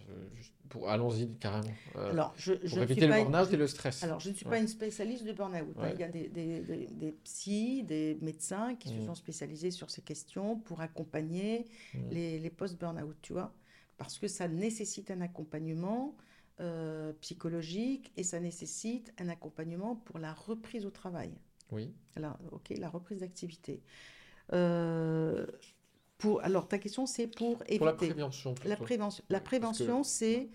pour... 0.68 0.88
allons-y 0.88 1.28
carrément. 1.38 1.74
Euh, 1.96 2.12
Alors, 2.12 2.34
je, 2.36 2.52
je 2.62 2.74
pour 2.74 2.82
éviter 2.82 3.06
le 3.06 3.14
burn-out 3.14 3.52
et 3.52 3.56
le 3.56 3.66
stress. 3.66 4.02
Alors, 4.04 4.20
je 4.20 4.30
ne 4.30 4.34
suis 4.34 4.44
pas 4.44 4.58
une 4.58 4.68
spécialiste 4.68 5.24
de 5.24 5.32
burn-out. 5.32 5.74
hein. 5.78 5.90
Il 5.94 6.00
y 6.00 6.04
a 6.04 6.08
des, 6.08 6.28
des, 6.28 6.60
des, 6.60 6.86
des 6.86 7.12
psys, 7.24 7.82
des 7.84 8.16
médecins 8.22 8.76
qui 8.76 8.88
se 8.90 8.94
Mm. 8.94 9.06
sont 9.06 9.14
spécialisés 9.14 9.70
sur 9.72 9.90
ces 9.90 10.02
questions 10.02 10.56
pour 10.60 10.80
accompagner 10.80 11.66
Mm. 11.94 12.08
les, 12.10 12.38
les 12.38 12.50
post-burn-out, 12.50 13.16
tu 13.22 13.32
vois. 13.32 13.52
Parce 13.98 14.18
que 14.18 14.28
ça 14.28 14.48
nécessite 14.48 15.10
un 15.10 15.20
accompagnement 15.22 16.14
euh, 16.60 17.12
psychologique 17.20 18.12
et 18.16 18.22
ça 18.22 18.40
nécessite 18.40 19.12
un 19.18 19.28
accompagnement 19.28 19.96
pour 19.96 20.18
la 20.18 20.32
reprise 20.34 20.84
au 20.86 20.90
travail. 20.90 21.32
Oui. 21.72 21.92
La, 22.16 22.38
ok, 22.52 22.74
la 22.78 22.88
reprise 22.88 23.20
d'activité. 23.20 23.82
Euh, 24.52 25.46
pour, 26.18 26.42
alors, 26.42 26.68
ta 26.68 26.78
question, 26.78 27.06
c'est 27.06 27.26
pour 27.26 27.62
éviter. 27.66 27.78
Pour 27.78 27.86
la 27.86 27.92
prévention 27.94 28.54
La 28.64 28.76
prévention, 28.76 29.24
la 29.28 29.40
que- 29.40 29.44
prévention, 29.44 30.02
c'est 30.02 30.48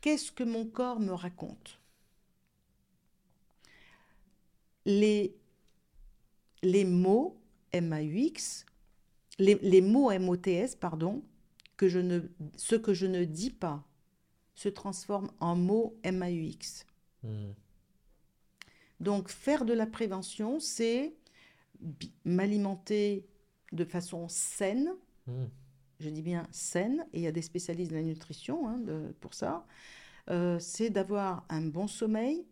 qu'est-ce 0.00 0.32
que 0.32 0.44
mon 0.44 0.66
corps 0.66 1.00
me 1.00 1.12
raconte? 1.12 1.80
Les, 4.84 5.36
les 6.62 6.84
mots 6.84 7.36
MAUX, 7.72 8.64
les, 9.38 9.56
les 9.56 9.80
mots 9.80 10.10
MOTS, 10.12 10.76
pardon, 10.80 11.22
que 11.76 11.88
je 11.88 11.98
ne, 11.98 12.20
ce 12.56 12.74
que 12.76 12.94
je 12.94 13.06
ne 13.06 13.24
dis 13.24 13.50
pas 13.50 13.84
se 14.54 14.68
transforment 14.68 15.30
en 15.40 15.56
mots 15.56 15.98
MAUX. 16.04 16.86
Mm. 17.22 17.50
Donc, 19.00 19.28
faire 19.28 19.64
de 19.64 19.74
la 19.74 19.86
prévention, 19.86 20.58
c'est 20.60 21.14
m'alimenter 22.24 23.26
de 23.72 23.84
façon 23.84 24.28
saine, 24.28 24.94
Mm. 25.26 25.44
je 26.00 26.08
dis 26.08 26.22
bien 26.22 26.46
saine, 26.50 27.06
et 27.12 27.18
il 27.18 27.22
y 27.22 27.26
a 27.26 27.32
des 27.32 27.42
spécialistes 27.42 27.90
de 27.90 27.96
la 27.96 28.02
nutrition 28.02 28.68
hein, 28.68 28.78
de- 28.78 29.14
pour 29.20 29.34
ça, 29.34 29.66
Euh, 30.28 30.58
c'est 30.58 30.90
d'avoir 30.90 31.44
un 31.48 31.62
bon 31.62 31.86
sommeil. 31.86 32.44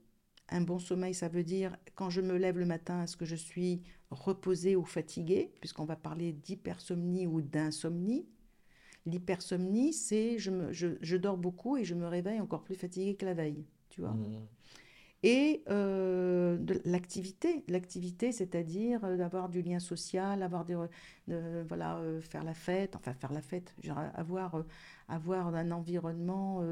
Un 0.48 0.60
bon 0.60 0.78
sommeil, 0.78 1.12
ça 1.12 1.26
veut 1.26 1.42
dire 1.42 1.76
quand 1.96 2.08
je 2.08 2.20
me 2.20 2.36
lève 2.36 2.56
le 2.56 2.66
matin, 2.66 3.02
est-ce 3.02 3.16
que 3.16 3.24
je 3.24 3.34
suis 3.34 3.82
reposée 4.10 4.76
ou 4.76 4.84
fatiguée, 4.84 5.50
puisqu'on 5.60 5.84
va 5.84 5.96
parler 5.96 6.32
d'hypersomnie 6.32 7.26
ou 7.26 7.40
d'insomnie. 7.40 8.26
L'hypersomnie, 9.06 9.92
c'est 9.92 10.38
je, 10.38 10.50
me- 10.50 10.72
je, 10.72 10.88
je 11.00 11.16
dors 11.16 11.36
beaucoup 11.36 11.76
et 11.76 11.84
je 11.84 11.94
me 11.94 12.06
réveille 12.06 12.40
encore 12.40 12.62
plus 12.62 12.74
fatiguée 12.74 13.16
que 13.16 13.26
la 13.26 13.34
veille, 13.34 13.64
tu 13.90 14.00
vois. 14.00 14.12
Mm. 14.12 14.46
Et 15.22 15.62
euh, 15.70 16.58
de 16.58 16.82
l'activité, 16.84 17.64
l'activité, 17.68 18.30
c'est-à-dire 18.30 19.02
euh, 19.04 19.16
d'avoir 19.16 19.48
du 19.48 19.62
lien 19.62 19.78
social, 19.78 20.42
avoir 20.42 20.64
des, 20.66 20.76
voilà, 21.66 21.96
euh, 21.96 22.20
faire 22.20 22.44
la 22.44 22.52
fête, 22.54 22.94
enfin 22.94 23.14
faire 23.14 23.32
la 23.32 23.40
fête, 23.40 23.74
avoir, 24.14 24.62
avoir 25.08 25.54
un 25.54 25.70
environnement 25.70 26.62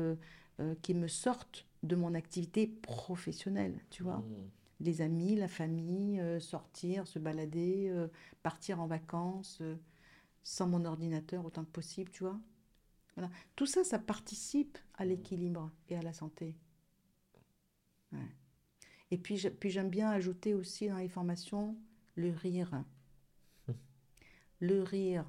qui 0.82 0.94
me 0.94 1.08
sorte 1.08 1.66
de 1.82 1.96
mon 1.96 2.14
activité 2.14 2.66
professionnelle, 2.66 3.74
tu 3.90 4.02
vois. 4.02 4.18
Mm. 4.18 4.50
Les 4.80 5.00
amis, 5.00 5.36
la 5.36 5.48
famille, 5.48 6.20
euh, 6.20 6.40
sortir, 6.40 7.06
se 7.06 7.18
balader, 7.18 7.88
euh, 7.90 8.08
partir 8.42 8.80
en 8.80 8.86
vacances, 8.86 9.58
euh, 9.60 9.76
sans 10.44 10.66
mon 10.68 10.84
ordinateur 10.84 11.44
autant 11.44 11.64
que 11.64 11.70
possible, 11.70 12.10
tu 12.10 12.24
vois. 12.24 12.40
Voilà. 13.16 13.30
Tout 13.56 13.66
ça, 13.66 13.84
ça 13.84 13.98
participe 14.00 14.78
à 14.94 15.04
l'équilibre 15.06 15.70
et 15.88 15.96
à 15.96 16.02
la 16.02 16.12
santé. 16.12 16.56
Ouais. 18.12 18.18
Et 19.12 19.18
puis, 19.18 19.36
j'ai- 19.38 19.50
puis 19.50 19.70
j'aime 19.70 19.90
bien 19.90 20.10
ajouter 20.10 20.54
aussi 20.54 20.88
dans 20.88 20.98
les 20.98 21.08
formations 21.08 21.76
le 22.16 22.30
rire. 22.30 22.84
Le 24.60 24.82
rire. 24.82 25.24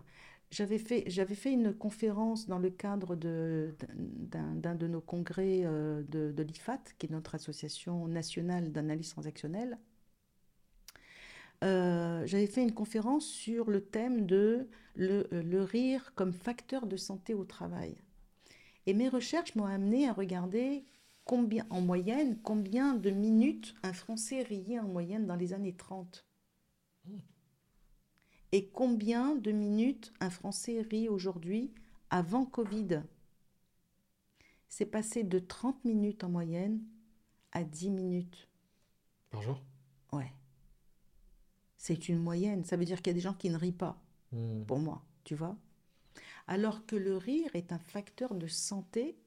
J'avais 0.52 0.78
fait, 0.78 1.04
j'avais 1.08 1.34
fait 1.36 1.52
une 1.52 1.74
conférence 1.74 2.48
dans 2.48 2.60
le 2.60 2.70
cadre 2.70 3.16
de, 3.16 3.76
d'un, 3.98 4.54
d'un 4.56 4.76
de 4.76 4.88
nos 4.88 5.02
congrès 5.02 5.62
euh, 5.64 6.04
de, 6.10 6.32
de 6.32 6.44
l'IFAT, 6.44 6.84
qui 7.00 7.08
est 7.08 7.10
notre 7.10 7.34
association 7.36 8.08
nationale 8.08 8.72
d'analyse 8.72 9.10
transactionnelle. 9.10 9.80
Euh, 11.64 12.26
j'avais 12.26 12.48
fait 12.48 12.62
une 12.62 12.74
conférence 12.74 13.26
sur 13.26 13.70
le 13.70 13.82
thème 13.82 14.26
de 14.26 14.68
le, 14.96 15.28
le 15.32 15.64
rire 15.64 16.14
comme 16.16 16.34
facteur 16.34 16.86
de 16.86 16.98
santé 16.98 17.34
au 17.34 17.46
travail. 17.46 17.96
Et 18.86 18.94
mes 18.94 19.10
recherches 19.10 19.56
m'ont 19.56 19.66
amené 19.66 20.08
à 20.10 20.14
regarder 20.14 20.86
combien, 21.26 21.66
en 21.70 21.82
moyenne, 21.82 22.38
combien 22.42 22.94
de 22.94 23.10
minutes 23.10 23.76
un 23.84 23.94
Français 23.94 24.44
riait 24.44 24.80
en 24.80 24.88
moyenne 24.88 25.26
dans 25.26 25.36
les 25.36 25.54
années 25.54 25.76
30. 25.76 26.26
Et 28.52 28.70
combien 28.70 29.36
de 29.36 29.52
minutes 29.52 30.14
un 30.20 30.30
Français 30.30 30.82
rit 30.82 31.10
aujourd'hui 31.10 31.74
avant 32.10 32.46
Covid. 32.46 33.02
C'est 34.68 34.86
passé 34.86 35.24
de 35.24 35.40
30 35.40 35.84
minutes 35.86 36.24
en 36.24 36.30
moyenne 36.30 36.84
à 37.52 37.64
10 37.64 37.90
minutes. 37.90 38.48
Par 39.32 39.42
jour? 39.42 39.62
Ouais. 40.12 40.32
C'est 41.86 42.08
une 42.08 42.20
moyenne. 42.20 42.64
Ça 42.64 42.78
veut 42.78 42.86
dire 42.86 43.02
qu'il 43.02 43.08
y 43.08 43.16
a 43.16 43.16
des 43.16 43.20
gens 43.20 43.34
qui 43.34 43.50
ne 43.50 43.58
rient 43.58 43.74
pas, 43.74 44.02
Mm. 44.32 44.64
pour 44.66 44.80
moi, 44.80 45.04
tu 45.26 45.36
vois. 45.36 45.58
Alors 46.48 46.86
que 46.86 46.96
le 46.96 47.18
rire 47.18 47.50
est 47.56 47.74
un 47.74 47.78
facteur 47.80 48.36
de 48.36 48.48
santé. 48.48 49.18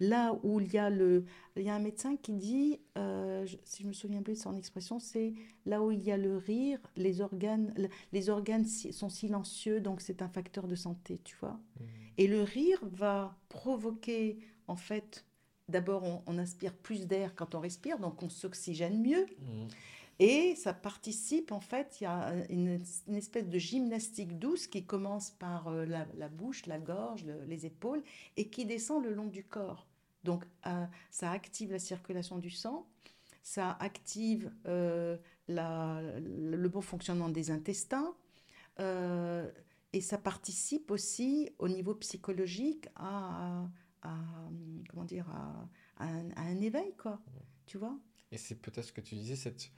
Là 0.00 0.32
où 0.44 0.60
il 0.60 0.72
y 0.72 0.78
a 0.78 0.88
le, 0.88 1.26
il 1.56 1.64
y 1.64 1.68
a 1.68 1.74
un 1.74 1.78
médecin 1.80 2.16
qui 2.16 2.32
dit, 2.32 2.80
euh, 2.96 3.44
je- 3.44 3.58
si 3.64 3.82
je 3.82 3.88
me 3.88 3.92
souviens 3.92 4.22
plus 4.22 4.34
de 4.34 4.38
son 4.38 4.56
expression, 4.56 4.98
c'est 4.98 5.34
là 5.66 5.82
où 5.82 5.90
il 5.90 6.02
y 6.02 6.10
a 6.10 6.16
le 6.16 6.38
rire, 6.38 6.78
les 6.96 7.20
organes, 7.20 7.74
les 8.12 8.30
organes 8.30 8.64
si- 8.64 8.92
sont 8.94 9.10
silencieux, 9.10 9.80
donc 9.82 10.00
c'est 10.00 10.22
un 10.22 10.28
facteur 10.28 10.68
de 10.68 10.74
santé, 10.76 11.20
tu 11.22 11.36
vois. 11.36 11.60
Mm. 11.80 11.84
Et 12.16 12.26
le 12.28 12.42
rire 12.44 12.78
va 12.82 13.36
provoquer, 13.50 14.38
en 14.68 14.76
fait, 14.76 15.26
d'abord 15.68 16.04
on, 16.04 16.22
on 16.26 16.38
inspire 16.38 16.74
plus 16.74 17.06
d'air 17.06 17.34
quand 17.34 17.54
on 17.54 17.60
respire, 17.60 17.98
donc 17.98 18.22
on 18.22 18.30
s'oxygène 18.30 19.02
mieux. 19.02 19.26
Mm. 19.40 19.66
Et 20.20 20.56
ça 20.56 20.74
participe, 20.74 21.52
en 21.52 21.60
fait, 21.60 21.98
il 22.00 22.04
y 22.04 22.06
a 22.06 22.34
une, 22.50 22.80
une 23.06 23.14
espèce 23.14 23.48
de 23.48 23.58
gymnastique 23.58 24.38
douce 24.38 24.66
qui 24.66 24.84
commence 24.84 25.30
par 25.30 25.68
euh, 25.68 25.84
la, 25.86 26.06
la 26.16 26.28
bouche, 26.28 26.66
la 26.66 26.78
gorge, 26.80 27.24
le- 27.24 27.44
les 27.44 27.66
épaules, 27.66 28.02
et 28.36 28.48
qui 28.48 28.66
descend 28.66 29.04
le 29.04 29.14
long 29.14 29.26
du 29.28 29.44
corps. 29.44 29.86
Donc, 30.24 30.44
euh, 30.66 30.84
ça 31.10 31.30
active 31.30 31.70
la 31.70 31.78
circulation 31.78 32.38
du 32.38 32.50
sang, 32.50 32.88
ça 33.44 33.76
active 33.80 34.50
euh, 34.66 35.16
la- 35.46 36.02
le 36.20 36.68
bon 36.68 36.80
fonctionnement 36.80 37.28
des 37.28 37.52
intestins, 37.52 38.12
euh, 38.80 39.48
et 39.92 40.00
ça 40.00 40.18
participe 40.18 40.90
aussi 40.90 41.50
au 41.58 41.68
niveau 41.68 41.94
psychologique 41.94 42.88
à, 42.96 43.62
à- 44.02 44.08
à, 44.08 44.16
comment 44.90 45.04
dire, 45.04 45.28
à, 45.30 45.68
à 45.98 46.06
un, 46.08 46.30
à 46.32 46.42
un 46.42 46.60
éveil, 46.60 46.94
quoi. 46.96 47.20
Tu 47.66 47.78
vois? 47.78 47.96
Et 48.32 48.38
c'est 48.38 48.56
peut-être 48.56 48.84
ce 48.86 48.92
que 48.92 49.00
tu 49.00 49.14
disais, 49.14 49.36
cette 49.36 49.70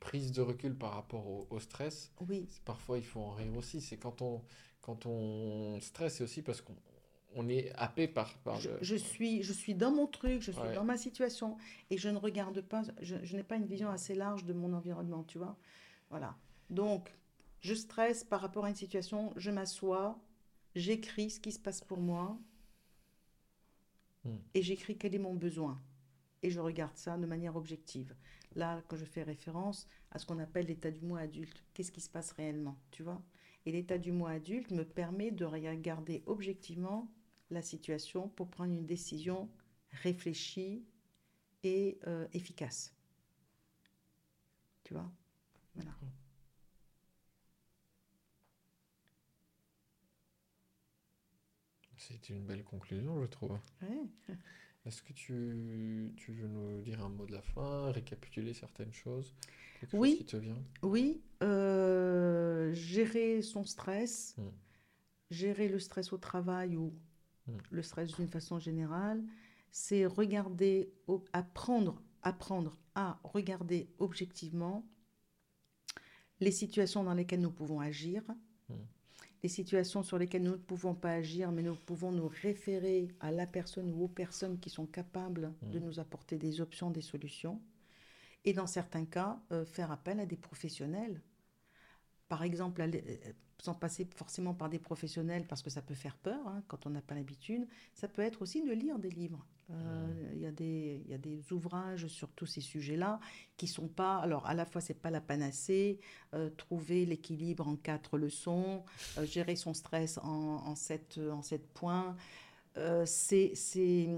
prise 0.00 0.32
de 0.32 0.40
recul 0.42 0.74
par 0.76 0.92
rapport 0.94 1.26
au, 1.26 1.46
au 1.50 1.58
stress. 1.60 2.12
Oui. 2.28 2.46
Parfois, 2.64 2.98
il 2.98 3.04
faut 3.04 3.20
en 3.20 3.30
rire 3.32 3.56
aussi. 3.56 3.80
C'est 3.80 3.96
quand 3.96 4.22
on, 4.22 4.42
quand 4.82 5.06
on 5.06 5.80
stresse, 5.80 6.16
c'est 6.16 6.24
aussi 6.24 6.42
parce 6.42 6.60
qu'on 6.60 6.76
on 7.34 7.48
est 7.48 7.70
happé 7.74 8.08
par, 8.08 8.38
par 8.38 8.58
Je, 8.60 8.70
le- 8.70 8.78
je 8.80 8.96
suis, 8.96 9.42
je 9.42 9.52
suis 9.52 9.74
dans 9.74 9.90
mon 9.90 10.06
truc, 10.06 10.40
je 10.40 10.52
suis 10.52 10.60
Ouais. 10.62 10.74
dans 10.74 10.84
ma 10.84 10.96
situation 10.96 11.56
et 11.90 11.98
je 11.98 12.08
ne 12.08 12.16
regarde 12.16 12.60
pas, 12.62 12.82
je, 13.02 13.16
je 13.22 13.36
n'ai 13.36 13.42
pas 13.42 13.56
une 13.56 13.66
vision 13.66 13.90
assez 13.90 14.14
large 14.14 14.44
de 14.44 14.52
mon 14.54 14.72
environnement, 14.72 15.22
tu 15.24 15.36
vois. 15.38 15.56
Voilà. 16.08 16.34
Donc, 16.70 17.14
je 17.60 17.74
stresse 17.74 18.24
par 18.24 18.40
rapport 18.40 18.64
à 18.64 18.68
une 18.70 18.74
situation, 18.76 19.32
je 19.36 19.50
m'assois, 19.50 20.18
j'écris 20.74 21.30
ce 21.30 21.40
qui 21.40 21.52
se 21.52 21.58
passe 21.58 21.80
pour 21.82 21.98
moi 21.98 22.38
Hmm. 24.24 24.38
et 24.54 24.62
j'écris 24.62 24.96
quel 24.98 25.14
est 25.14 25.18
mon 25.20 25.34
besoin. 25.34 25.80
Et 26.42 26.50
je 26.50 26.58
regarde 26.60 26.96
ça 26.96 27.16
de 27.16 27.26
manière 27.26 27.54
objective. 27.56 28.14
Là, 28.56 28.82
quand 28.88 28.96
je 28.96 29.04
fais 29.04 29.22
référence 29.22 29.88
à 30.10 30.18
ce 30.18 30.26
qu'on 30.26 30.40
appelle 30.40 30.66
l'état 30.66 30.90
du 30.90 31.02
moi 31.02 31.20
adulte, 31.20 31.64
qu'est-ce 31.74 31.92
qui 31.92 32.00
se 32.00 32.10
passe 32.10 32.32
réellement, 32.32 32.76
tu 32.90 33.04
vois? 33.04 33.22
Et 33.66 33.72
l'état 33.72 33.98
du 33.98 34.12
moi 34.12 34.30
adulte 34.30 34.72
me 34.72 34.84
permet 34.84 35.30
de 35.30 35.44
regarder 35.44 36.24
objectivement 36.26 37.08
la 37.50 37.62
situation 37.62 38.28
pour 38.30 38.48
prendre 38.50 38.72
une 38.72 38.86
décision 38.86 39.48
réfléchie 40.02 40.84
et 41.64 41.98
euh, 42.06 42.26
efficace. 42.34 42.94
Tu 44.84 44.94
vois? 44.94 45.10
Voilà. 45.76 45.92
C'est 51.96 52.28
une 52.28 52.46
belle 52.46 52.62
conclusion, 52.62 53.20
je 53.20 53.26
trouve. 53.26 53.58
Ouais. 53.82 54.06
Est-ce 54.86 55.02
que 55.02 55.12
tu, 55.12 56.12
tu 56.16 56.32
veux 56.32 56.46
nous 56.46 56.80
dire 56.80 57.04
un 57.04 57.08
mot 57.08 57.26
de 57.26 57.32
la 57.32 57.42
fin, 57.42 57.90
récapituler 57.90 58.54
certaines 58.54 58.92
choses? 58.92 59.34
Quelque 59.80 59.96
Oui. 59.96 60.10
chose 60.10 60.18
qui 60.18 60.24
te 60.26 60.36
vient? 60.36 60.62
Oui, 60.82 61.20
euh, 61.42 62.72
gérer 62.72 63.42
son 63.42 63.64
stress, 63.64 64.36
Mm. 64.38 64.48
gérer 65.30 65.68
le 65.68 65.80
stress 65.80 66.12
au 66.12 66.18
travail 66.18 66.76
ou 66.76 66.92
Mm. 67.48 67.58
le 67.70 67.82
stress 67.82 68.14
d'une 68.16 68.28
façon 68.28 68.58
générale, 68.60 69.24
c'est 69.72 70.06
regarder, 70.06 70.92
apprendre, 71.32 72.00
apprendre 72.22 72.78
à 72.94 73.18
regarder 73.24 73.88
objectivement 73.98 74.84
les 76.40 76.52
situations 76.52 77.02
dans 77.04 77.14
lesquelles 77.14 77.40
nous 77.40 77.50
pouvons 77.52 77.80
agir, 77.80 78.22
Mm. 78.68 78.74
Les 79.46 79.50
situations 79.50 80.02
sur 80.02 80.18
lesquelles 80.18 80.42
nous 80.42 80.58
ne 80.62 80.66
pouvons 80.72 80.92
pas 80.96 81.12
agir, 81.12 81.52
mais 81.52 81.62
nous 81.62 81.76
pouvons 81.76 82.10
nous 82.10 82.26
référer 82.26 83.06
à 83.20 83.30
la 83.30 83.46
personne 83.46 83.92
ou 83.94 84.02
aux 84.02 84.08
personnes 84.08 84.58
qui 84.58 84.70
sont 84.70 84.86
capables 84.86 85.52
de 85.62 85.78
Mm. 85.78 85.84
nous 85.84 86.00
apporter 86.00 86.36
des 86.36 86.60
options, 86.60 86.90
des 86.90 87.00
solutions. 87.12 87.60
Et 88.44 88.52
dans 88.54 88.66
certains 88.66 89.04
cas, 89.04 89.40
euh, 89.52 89.64
faire 89.64 89.92
appel 89.92 90.18
à 90.20 90.26
des 90.26 90.36
professionnels. 90.36 91.20
Par 92.28 92.42
exemple, 92.42 92.82
aller- 92.82 93.04
euh, 93.26 93.32
sans 93.58 93.74
passer 93.74 94.06
forcément 94.16 94.54
par 94.54 94.68
des 94.68 94.78
professionnels, 94.78 95.46
parce 95.46 95.62
que 95.62 95.70
ça 95.70 95.82
peut 95.82 95.94
faire 95.94 96.16
peur 96.16 96.46
hein, 96.48 96.62
quand 96.68 96.86
on 96.86 96.90
n'a 96.90 97.02
pas 97.02 97.14
l'habitude, 97.14 97.66
ça 97.94 98.08
peut 98.08 98.22
être 98.22 98.42
aussi 98.42 98.62
de 98.62 98.72
lire 98.72 98.98
des 98.98 99.10
livres. 99.10 99.46
Euh, 99.70 100.12
Il 100.34 100.42
y, 100.42 100.46
a 100.46 100.52
des- 100.52 101.02
y 101.08 101.14
a 101.14 101.18
des 101.18 101.52
ouvrages 101.52 102.06
sur 102.08 102.30
tous 102.32 102.46
ces 102.46 102.60
sujets-là 102.60 103.18
qui 103.56 103.66
sont 103.66 103.88
pas. 103.88 104.18
Alors, 104.18 104.46
à 104.46 104.54
la 104.54 104.64
fois, 104.66 104.80
c'est 104.80 104.94
pas 104.94 105.10
la 105.10 105.20
panacée, 105.20 105.98
euh, 106.34 106.50
trouver 106.50 107.04
l'équilibre 107.06 107.66
en 107.66 107.74
quatre 107.76 108.16
leçons, 108.18 108.84
euh, 109.18 109.24
gérer 109.26 109.56
son 109.56 109.74
stress 109.74 110.18
en, 110.18 110.62
en, 110.66 110.74
sept, 110.76 111.18
en 111.18 111.42
points. 111.74 112.16
C'est- 113.54 114.08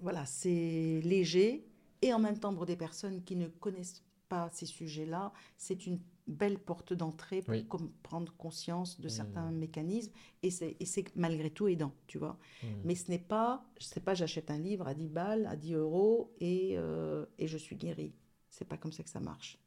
voilà, 0.00 0.24
c'est 0.26 1.00
léger 1.04 1.64
et 2.00 2.12
en 2.12 2.18
même 2.18 2.38
temps 2.38 2.54
pour 2.54 2.66
des 2.66 2.76
personnes 2.76 3.22
qui 3.22 3.36
ne 3.36 3.46
connaissent 3.48 4.02
pas 4.28 4.48
ces 4.52 4.66
sujets-là, 4.66 5.32
c'est 5.56 5.86
une 5.86 6.00
belle 6.26 6.58
porte 6.58 6.92
d'entrée 6.92 7.42
pour 7.42 7.52
Oui. 7.54 7.66
prendre 8.02 8.32
conscience 8.36 9.00
de 9.00 9.06
Mm. 9.06 9.10
certains 9.10 9.50
mécanismes 9.50 10.12
et 10.42 10.50
c'est 10.50 10.76
et 10.78 10.86
c'est 10.86 11.14
malgré 11.16 11.50
tout 11.50 11.68
aidant, 11.68 11.92
tu 12.06 12.18
vois. 12.18 12.38
Mm. 12.62 12.66
Mais 12.84 12.94
ce 12.94 13.10
n'est 13.10 13.18
pas, 13.18 13.64
je 13.78 13.84
sais 13.86 14.00
pas, 14.00 14.14
j'achète 14.14 14.50
un 14.50 14.58
livre 14.58 14.86
à 14.86 14.94
10 14.94 15.08
balles, 15.08 15.46
à 15.46 15.56
10 15.56 15.74
euros 15.74 16.32
et, 16.40 16.74
euh, 16.78 17.26
et 17.38 17.46
je 17.48 17.58
suis 17.58 17.76
guéri. 17.76 18.14
C'est 18.50 18.64
pas 18.66 18.76
comme 18.78 18.92
ça 18.92 19.02
que 19.02 19.10
ça 19.10 19.20
marche. 19.20 19.58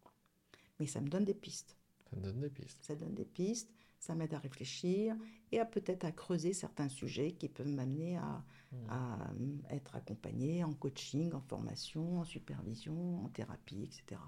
Mais 0.79 0.87
ça 0.87 1.01
me 1.01 1.09
donne 1.09 1.25
des 1.25 1.33
pistes. 1.33 1.77
Ça 2.09 2.15
me 2.15 2.21
donne 2.21 2.39
des 2.39 2.49
pistes. 2.49 2.83
Ça 2.83 2.95
donne 2.95 3.13
des 3.15 3.25
pistes, 3.25 3.71
ça 3.99 4.15
m'aide 4.15 4.33
à 4.33 4.39
réfléchir 4.39 5.15
et 5.51 5.59
à 5.59 5.65
peut-être 5.65 6.05
à 6.05 6.11
creuser 6.11 6.53
certains 6.53 6.89
sujets 6.89 7.31
qui 7.33 7.49
peuvent 7.49 7.67
m'amener 7.67 8.17
à, 8.17 8.43
Mm. 8.71 8.89
à 8.89 9.31
euh, 9.31 9.57
être 9.69 9.95
accompagné 9.95 10.63
en 10.63 10.73
coaching, 10.73 11.33
en 11.33 11.41
formation, 11.41 12.19
en 12.19 12.23
supervision, 12.25 13.23
en 13.25 13.29
thérapie, 13.29 13.83
etc. 13.83 14.19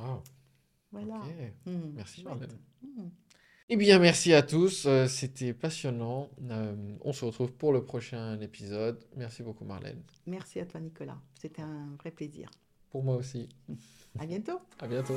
Wow. 0.00 0.22
Voilà. 0.92 1.20
Hmm, 1.66 1.92
Merci. 1.94 2.24
Marlène. 2.24 2.50
Hmm. 2.82 3.08
Eh 3.68 3.76
bien, 3.76 3.98
merci 4.00 4.32
à 4.34 4.42
tous. 4.42 4.86
euh, 4.86 5.06
C'était 5.06 5.52
passionnant. 5.54 6.28
Euh, 6.50 6.96
on 7.02 7.12
se 7.12 7.24
retrouve 7.24 7.52
pour 7.52 7.72
le 7.72 7.84
prochain 7.84 8.40
épisode. 8.40 9.04
Merci 9.16 9.42
beaucoup, 9.44 9.64
Marlène. 9.64 10.02
Merci 10.26 10.58
à 10.58 10.66
toi, 10.66 10.80
Nicolas. 10.80 11.18
C'était 11.40 11.62
un 11.62 11.94
vrai 12.00 12.10
plaisir. 12.10 12.50
Pour 12.90 13.04
moi 13.04 13.16
aussi. 13.16 13.48
À 14.18 14.26
bientôt. 14.26 14.58
À 14.80 14.88
bientôt. 14.88 15.14